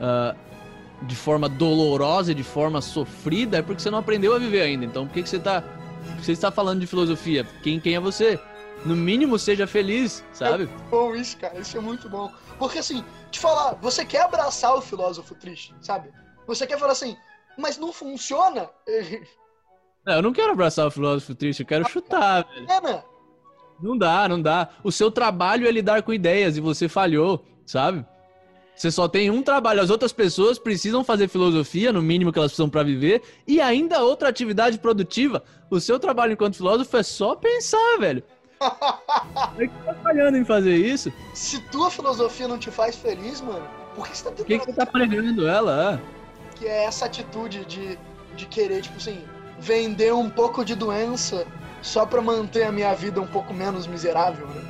[0.00, 0.36] uh,
[1.06, 4.84] de forma dolorosa, de forma sofrida, é porque você não aprendeu a viver ainda.
[4.84, 5.62] Então, por que, que você está
[6.18, 7.44] você está falando de filosofia?
[7.62, 8.38] Quem, quem é você?
[8.84, 10.64] No mínimo, seja feliz, sabe?
[10.64, 11.58] É bom isso, cara.
[11.58, 12.32] Isso é muito bom.
[12.58, 16.10] Porque, assim, te falar, você quer abraçar o filósofo triste, sabe?
[16.46, 17.16] Você quer falar assim,
[17.56, 18.70] mas não funciona?
[20.04, 22.68] Não, eu não quero abraçar o filósofo triste, eu quero chutar, velho.
[22.68, 23.04] É, né?
[23.80, 24.68] Não dá, não dá.
[24.82, 28.04] O seu trabalho é lidar com ideias e você falhou, sabe?
[28.74, 32.50] Você só tem um trabalho, as outras pessoas precisam fazer filosofia, no mínimo que elas
[32.50, 35.44] precisam para viver, e ainda outra atividade produtiva.
[35.70, 38.24] O seu trabalho enquanto filósofo é só pensar, velho.
[39.58, 41.12] é que tá falhando em fazer isso.
[41.34, 44.46] Se tua filosofia não te faz feliz, mano, por que você tá tentando...
[44.46, 45.94] Por que, que você tá pregando ela?
[45.94, 46.21] É?
[46.62, 47.98] Que é essa atitude de,
[48.36, 49.18] de querer, tipo assim,
[49.58, 51.44] vender um pouco de doença
[51.82, 54.62] só pra manter a minha vida um pouco menos miserável, né?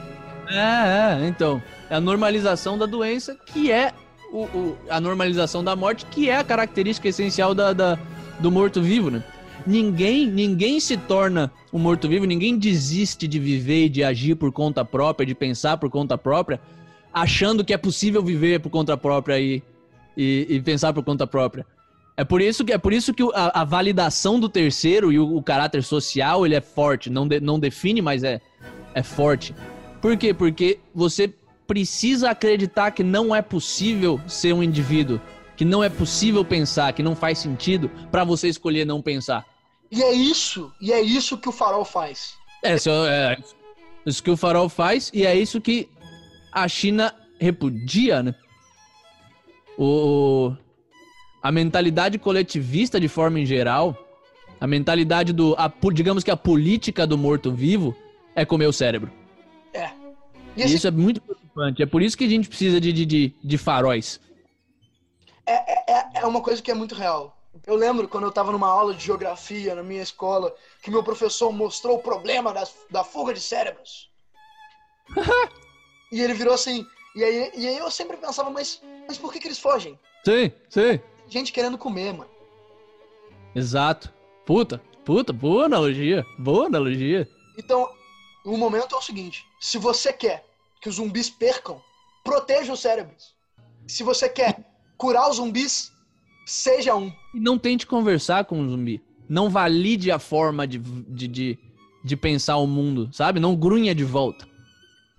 [0.48, 1.62] É, é, então.
[1.90, 3.92] É a normalização da doença, que é
[4.32, 7.98] o, o a normalização da morte, que é a característica essencial da, da
[8.40, 9.22] do morto-vivo, né?
[9.66, 14.82] Ninguém, ninguém se torna um morto-vivo, ninguém desiste de viver e de agir por conta
[14.82, 16.58] própria, de pensar por conta própria,
[17.12, 19.62] achando que é possível viver por conta própria e,
[20.16, 21.66] e, e pensar por conta própria.
[22.16, 25.36] É por isso que, é por isso que a, a validação do terceiro e o,
[25.36, 27.08] o, caráter social ele é forte.
[27.08, 28.40] Não, de, não define, mas é,
[28.94, 29.54] é forte.
[30.00, 30.34] Por quê?
[30.34, 31.32] Porque você
[31.66, 35.20] precisa acreditar que não é possível ser um indivíduo,
[35.56, 39.46] que não é possível pensar, que não faz sentido para você escolher não pensar.
[39.90, 42.34] E é isso, e é isso que o farol faz.
[42.62, 43.38] É, isso, é
[44.04, 45.88] isso que o farol faz e é isso que
[46.52, 48.34] a China repudia, né?
[49.78, 50.54] O,
[51.42, 53.96] a mentalidade coletivista de forma em geral,
[54.60, 57.96] a mentalidade do, a, digamos que a política do morto-vivo
[58.34, 59.10] é comer o cérebro.
[59.74, 59.90] É.
[60.56, 61.82] E, isso é muito preocupante.
[61.82, 64.20] É por isso que a gente precisa de, de, de, de faróis.
[65.44, 67.36] É, é, é, é uma coisa que é muito real.
[67.66, 71.52] Eu lembro quando eu estava numa aula de geografia na minha escola, que meu professor
[71.52, 74.10] mostrou o problema das, da fuga de cérebros.
[76.12, 76.86] e ele virou assim.
[77.16, 79.98] E aí, e aí eu sempre pensava, mas, mas por que, que eles fogem?
[80.24, 81.00] Sim, sim
[81.32, 82.30] gente querendo comer, mano.
[83.54, 84.12] Exato.
[84.44, 86.24] Puta, puta, boa analogia.
[86.38, 87.28] Boa analogia.
[87.58, 87.88] Então,
[88.44, 90.44] o momento é o seguinte: se você quer
[90.80, 91.80] que os zumbis percam,
[92.22, 93.34] proteja os cérebros.
[93.86, 94.64] Se você quer
[94.96, 95.92] curar os zumbis,
[96.46, 97.12] seja um.
[97.34, 99.02] E não tente conversar com o zumbi.
[99.28, 101.58] Não valide a forma de, de, de,
[102.04, 103.40] de pensar o mundo, sabe?
[103.40, 104.46] Não grunha de volta.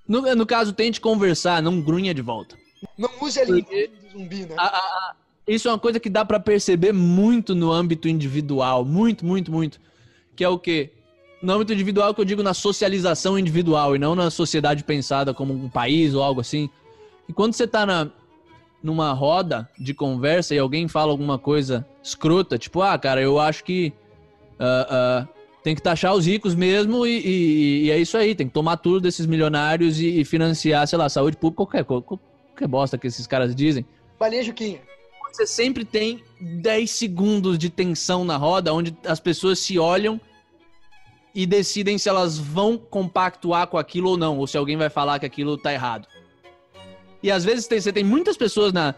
[0.08, 2.58] No, no caso, tente conversar, não grunha de volta.
[2.98, 4.56] Não use a linguagem do zumbi, né?
[4.58, 5.16] A, a,
[5.48, 9.80] isso é uma coisa que dá para perceber muito no âmbito individual, muito, muito, muito.
[10.36, 10.92] Que é o quê?
[11.42, 15.54] No âmbito individual que eu digo na socialização individual e não na sociedade pensada como
[15.54, 16.70] um país ou algo assim.
[17.28, 18.10] E quando você tá na,
[18.82, 23.66] numa roda de conversa e alguém fala alguma coisa escrota, tipo, ah, cara, eu acho
[23.66, 23.92] que
[24.58, 25.28] uh, uh,
[25.62, 28.78] tem que taxar os ricos mesmo e, e, e, é isso aí, tem que tomar
[28.78, 33.28] tudo desses milionários e, e financiar, sei lá, saúde pública, qualquer, qualquer bosta que esses
[33.28, 33.86] caras dizem.
[34.18, 34.80] Valeu, Juquinha
[35.36, 40.22] você sempre tem 10 segundos de tensão na roda, onde as pessoas se olham
[41.34, 45.20] e decidem se elas vão compactuar com aquilo ou não, ou se alguém vai falar
[45.20, 46.08] que aquilo tá errado.
[47.22, 48.94] E às vezes tem, você tem muitas pessoas na,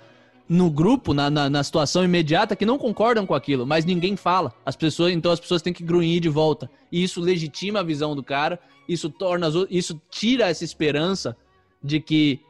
[0.49, 4.53] no grupo, na, na, na, situação imediata, que não concordam com aquilo, mas ninguém fala.
[4.65, 6.69] As pessoas, então as pessoas têm que grunhir de volta.
[6.91, 8.59] E isso legitima a visão do cara,
[8.89, 11.37] isso torna, isso tira essa esperança
[11.81, 12.41] de que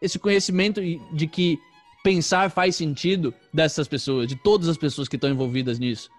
[0.00, 0.80] esse conhecimento
[1.12, 1.58] de que
[2.02, 6.10] pensar faz sentido dessas pessoas, de todas as pessoas que estão envolvidas nisso.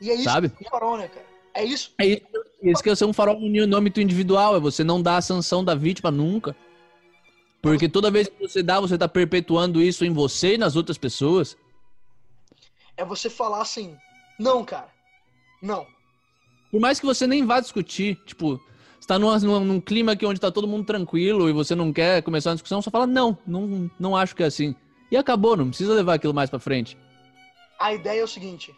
[0.00, 0.48] E é isso Sabe?
[0.50, 1.26] que é farol, né, cara?
[1.54, 1.92] É isso.
[1.98, 2.22] É isso,
[2.62, 5.64] isso que é ser um farol no âmbito individual, é você não dar a sanção
[5.64, 6.54] da vítima nunca.
[7.62, 10.98] Porque toda vez que você dá, você tá perpetuando isso em você e nas outras
[10.98, 11.56] pessoas.
[12.96, 13.96] É você falar assim,
[14.38, 14.88] não, cara.
[15.62, 15.86] Não.
[16.70, 18.60] Por mais que você nem vá discutir, tipo,
[19.00, 21.92] você tá numa- num, num clima aqui onde tá todo mundo tranquilo e você não
[21.92, 24.74] quer começar uma discussão, só fala, não, não, não acho que é assim.
[25.14, 26.98] E acabou, não precisa levar aquilo mais pra frente.
[27.78, 28.74] A ideia é o seguinte.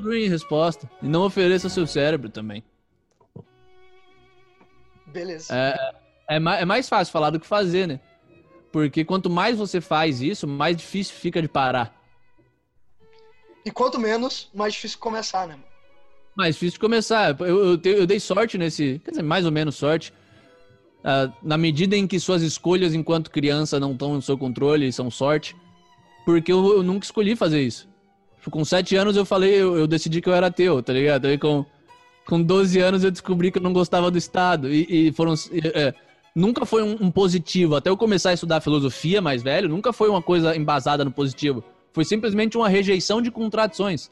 [0.00, 0.88] Ruim resposta.
[1.02, 2.62] E não ofereça seu cérebro também.
[5.04, 5.52] Beleza.
[5.52, 7.98] É, é, é mais fácil falar do que fazer, né?
[8.70, 11.92] Porque quanto mais você faz isso, mais difícil fica de parar.
[13.66, 15.58] E quanto menos, mais difícil começar, né?
[16.36, 17.36] Mais difícil de começar.
[17.40, 19.00] Eu, eu, eu dei sorte nesse.
[19.04, 20.14] Quer dizer, mais ou menos sorte.
[21.02, 24.92] Ah, na medida em que suas escolhas enquanto criança não estão no seu controle e
[24.92, 25.56] são sorte.
[26.24, 27.88] Porque eu, eu nunca escolhi fazer isso.
[28.38, 31.26] Tipo, Com sete anos eu falei, eu, eu decidi que eu era ateu, tá ligado?
[31.26, 31.64] Aí com,
[32.26, 34.72] com 12 anos eu descobri que eu não gostava do Estado.
[34.72, 35.34] E, e foram.
[35.74, 35.94] é,
[36.34, 37.76] nunca foi um, um positivo.
[37.76, 41.62] Até eu começar a estudar filosofia mais velho, nunca foi uma coisa embasada no positivo.
[41.92, 44.10] Foi simplesmente uma rejeição de contradições.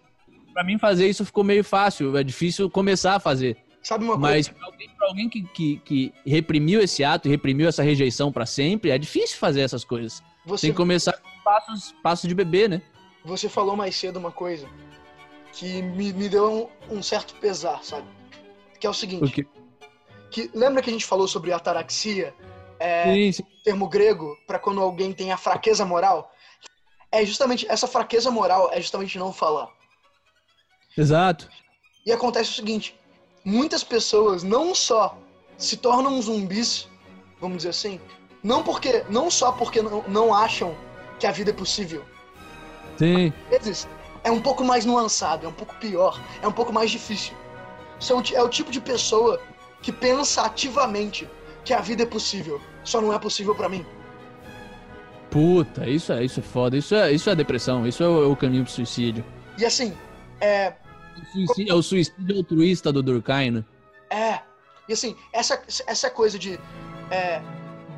[0.53, 3.57] Pra mim fazer isso ficou meio fácil, é difícil começar a fazer.
[3.81, 4.59] Sabe uma Mas coisa?
[4.59, 8.45] pra alguém, pra alguém que, que, que reprimiu esse ato, e reprimiu essa rejeição pra
[8.45, 10.23] sempre, é difícil fazer essas coisas.
[10.49, 12.83] Você, Tem que começar com passos, passos de bebê, né?
[13.23, 14.67] você falou mais cedo uma coisa
[15.53, 18.07] que me, me deu um, um certo pesar, sabe?
[18.81, 19.21] Que é o seguinte.
[19.21, 19.47] Porque,
[20.31, 22.35] Que, lembra que a gente falou sobre ataraxia?
[22.81, 23.43] É, sim, sim.
[23.63, 26.33] termo grego para quando alguém tem a fraqueza moral?
[27.13, 29.69] É justamente essa fraqueza moral é justamente não falar.
[30.97, 31.51] Exato.
[32.07, 32.99] E acontece o seguinte:
[33.45, 35.19] muitas pessoas não só
[35.59, 36.89] se tornam zumbis,
[37.41, 38.01] vamos dizer assim,
[38.49, 40.75] não porque não só porque não, não acham
[41.19, 42.03] que a vida é possível.
[42.97, 43.31] Sim.
[43.53, 43.89] Às vezes
[44.25, 47.35] é um pouco mais nuançado, é um pouco pior, é um pouco mais difícil.
[48.01, 49.39] São, é o tipo de pessoa
[49.83, 51.29] que pensa ativamente
[51.65, 53.85] que a vida é possível, só não é possível pra mim.
[55.31, 56.75] Puta, isso é, isso é foda.
[56.77, 57.87] Isso é, isso é depressão.
[57.87, 59.23] Isso é o, é o caminho pro suicídio.
[59.59, 59.95] E assim,
[60.41, 60.73] é,
[61.21, 63.65] O suicídio- é o suicídio altruísta do Durkheim, né?
[64.09, 64.41] É.
[64.89, 66.59] E assim, essa, essa coisa de
[67.11, 67.43] é,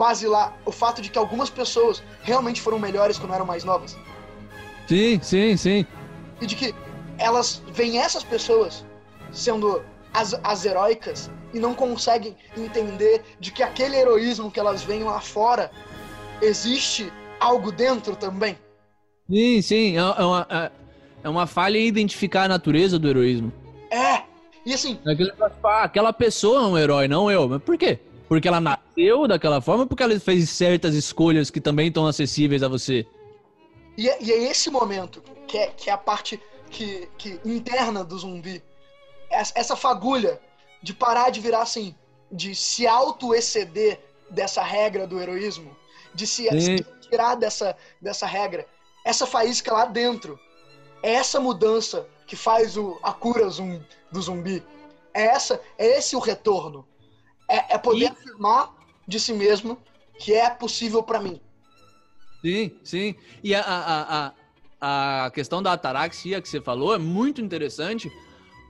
[0.01, 3.99] basilar o fato de que algumas pessoas realmente foram melhores quando eram mais novas.
[4.89, 5.87] Sim, sim, sim.
[6.41, 6.75] E de que
[7.19, 8.83] elas veem essas pessoas
[9.31, 9.83] sendo
[10.15, 15.21] as, as heróicas e não conseguem entender de que aquele heroísmo que elas veem lá
[15.21, 15.71] fora
[16.41, 18.57] existe algo dentro também.
[19.29, 19.99] Sim, sim.
[19.99, 20.71] É, é uma, é,
[21.25, 23.53] é uma falha em identificar a natureza do heroísmo.
[23.91, 24.23] É.
[24.65, 27.47] E assim, aquele negócio, ah, aquela pessoa é um herói, não eu.
[27.47, 27.99] Mas por quê?
[28.31, 32.62] Porque ela nasceu daquela forma ou porque ela fez certas escolhas que também estão acessíveis
[32.62, 33.05] a você?
[33.98, 36.40] E é, e é esse momento que é, que é a parte
[36.70, 38.62] que, que interna do zumbi.
[39.28, 40.40] Essa, essa fagulha
[40.81, 41.93] de parar de virar assim,
[42.31, 43.98] de se auto-exceder
[44.31, 45.77] dessa regra do heroísmo,
[46.15, 48.65] de se, se tirar dessa, dessa regra.
[49.05, 50.39] Essa faísca lá dentro.
[51.02, 53.82] É essa mudança que faz o, a cura zum,
[54.12, 54.62] do zumbi.
[55.12, 56.86] É, essa, é esse o retorno.
[57.51, 58.73] É, é poder E- afirmar
[59.07, 59.77] de si mesmo
[60.19, 61.41] que é possível pra mim.
[62.45, 63.15] Sim, sim.
[63.43, 64.33] E a, a,
[64.81, 68.11] a, a questão da ataraxia que você falou é muito interessante,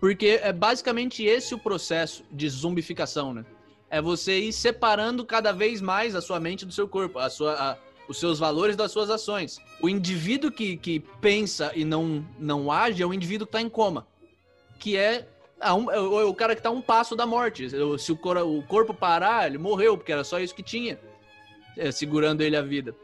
[0.01, 3.44] porque é basicamente esse o processo de zumbificação, né?
[3.90, 7.52] É você ir separando cada vez mais a sua mente do seu corpo, a sua,
[7.55, 7.77] a-
[8.09, 9.61] os seus valores das suas ações.
[9.81, 13.69] O indivíduo que, que pensa e não, não age é o indivíduo que está em
[13.69, 14.07] coma,
[14.78, 15.28] que é,
[15.60, 17.68] a um- é o, é o cara que a um passo da morte.
[17.98, 18.16] Se o,
[18.58, 20.98] o corpo parar, ele morreu, porque era só isso que tinha,
[21.76, 22.94] é, segurando ele a vida.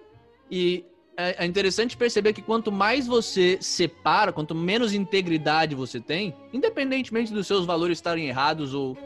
[0.50, 0.84] E
[1.16, 7.32] é é interessante perceber que quanto mais você separa, quanto menos integridade você tem, independentemente
[7.32, 8.96] dos seus valores estarem errados ou,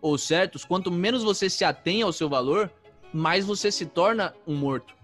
[0.00, 2.70] ou certos, quanto menos você se atém ao seu valor,
[3.12, 4.94] mais você se torna um morto.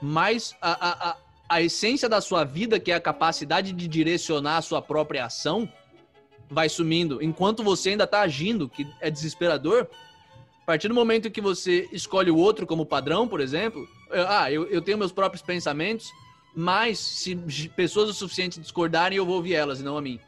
[0.00, 1.16] Mais a, a, a,
[1.48, 5.68] a essência da sua vida, que é a capacidade de direcionar a sua própria ação,
[6.48, 7.22] vai sumindo.
[7.22, 9.86] Enquanto você ainda está agindo, que é desesperador,
[10.62, 14.50] a partir do momento que você escolhe o outro como padrão, por exemplo, eu- ah,
[14.50, 16.10] eu, eu tenho meus próprios pensamentos,
[16.54, 17.36] mas se
[17.76, 20.18] pessoas o suficiente discordarem, eu vou ouvir elas e não a mim.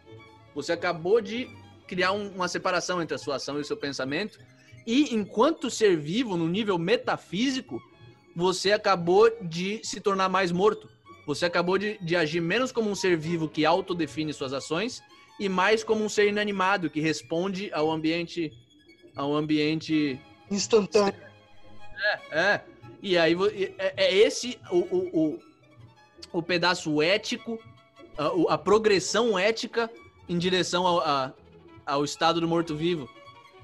[0.55, 1.49] Você acabou de
[1.87, 4.39] criar um- uma separação entre a sua ação e o seu pensamento,
[4.87, 7.81] e enquanto ser vivo, no nível metafísico,
[8.35, 10.89] você acabou de se tornar mais morto.
[11.27, 15.03] Você acabou de, de agir menos como um ser vivo que autodefine suas ações
[15.39, 18.53] e mais como um ser inanimado que responde ao ambiente
[19.15, 20.21] ao ambiente
[20.51, 21.21] Instantâneo.
[22.31, 22.61] é.
[23.03, 23.35] E aí
[23.79, 25.39] é, é esse o, o, o,
[26.39, 27.59] o pedaço ético,
[28.17, 29.91] a, a progressão ética
[30.29, 31.33] em direção ao, a,
[31.87, 33.09] ao estado do morto-vivo.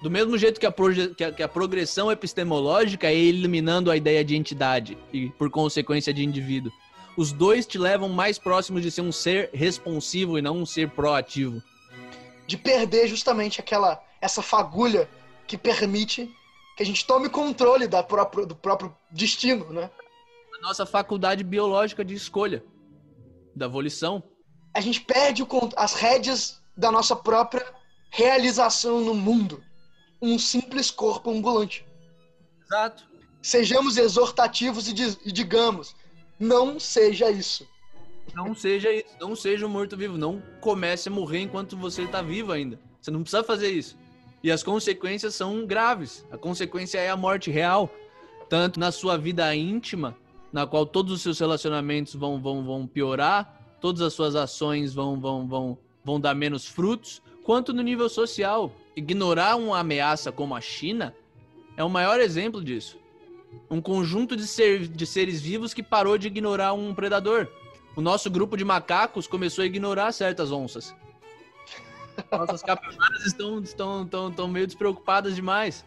[0.02, 0.72] Do mesmo jeito que a,
[1.16, 6.12] que, a, que a, progressão epistemológica é eliminando a ideia de entidade e, por consequência,
[6.12, 6.70] de indivíduo.
[7.16, 10.90] Os dois te levam mais próximos de ser um ser responsivo e não um ser
[10.90, 11.62] proativo.
[12.46, 15.08] De perder justamente aquela essa fagulha
[15.46, 16.34] que permite
[16.76, 19.90] que a gente tome controle da própria, do próprio destino, né?
[20.58, 22.64] A nossa faculdade biológica de escolha,
[23.54, 24.22] da volição.
[24.72, 27.64] A gente perde o, as rédeas da nossa própria
[28.10, 29.62] realização no mundo.
[30.20, 31.86] Um simples corpo ambulante.
[32.62, 33.04] Exato.
[33.42, 35.94] Sejamos exortativos e, e digamos,
[36.38, 37.66] não seja isso.
[38.34, 39.06] Não seja isso.
[39.20, 40.18] Não seja um morto-vivo.
[40.18, 42.78] Não comece a morrer enquanto você está vivo ainda.
[43.00, 43.96] Você não precisa fazer isso.
[44.42, 46.26] E as consequências são graves.
[46.30, 47.90] A consequência é a morte real.
[48.48, 50.16] Tanto na sua vida íntima,
[50.52, 55.18] na qual todos os seus relacionamentos vão, vão, vão piorar, todas as suas ações vão,
[55.18, 58.70] vão, vão, vão dar menos frutos, quanto no nível social.
[58.94, 61.14] Ignorar uma ameaça como a China
[61.76, 62.98] é o maior exemplo disso.
[63.70, 67.48] Um conjunto de, ser, de seres vivos que parou de ignorar um predador.
[67.96, 70.94] O nosso grupo de macacos começou a ignorar certas onças.
[72.30, 75.84] Nossas capivaras estão, estão, estão, estão meio despreocupadas demais.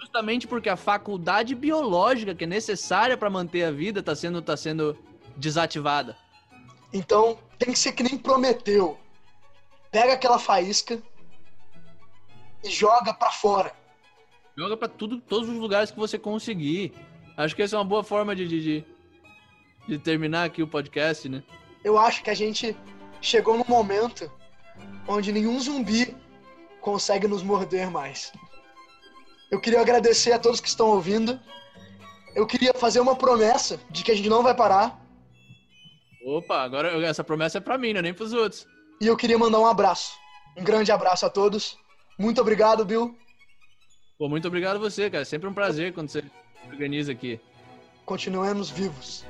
[0.00, 4.56] Justamente porque a faculdade biológica que é necessária para manter a vida está sendo, tá
[4.56, 4.98] sendo
[5.36, 6.16] desativada.
[6.92, 8.98] Então, tem que ser que nem prometeu
[9.92, 11.00] pega aquela faísca
[12.64, 13.72] e joga para fora.
[14.56, 16.92] Joga para tudo, todos os lugares que você conseguir.
[17.36, 18.84] Acho que essa é uma boa forma de, de,
[19.88, 21.42] de terminar aqui o podcast, né?
[21.82, 22.76] Eu acho que a gente
[23.20, 24.30] chegou no momento
[25.08, 26.14] onde nenhum zumbi
[26.80, 28.32] consegue nos morder mais.
[29.50, 31.38] Eu queria agradecer a todos que estão ouvindo.
[32.34, 35.00] Eu queria fazer uma promessa de que a gente não vai parar.
[36.24, 38.66] Opa, agora essa promessa é para mim, não é nem pros outros.
[39.00, 40.12] E eu queria mandar um abraço.
[40.56, 41.76] Um grande abraço a todos.
[42.18, 43.16] Muito obrigado, Bill.
[44.22, 45.24] Pô, muito obrigado a você, cara.
[45.24, 46.22] Sempre um prazer quando você
[46.70, 47.40] organiza aqui.
[48.04, 49.24] Continuemos vivos.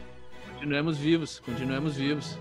[0.53, 2.39] Continuemos vivos, continuemos vivos.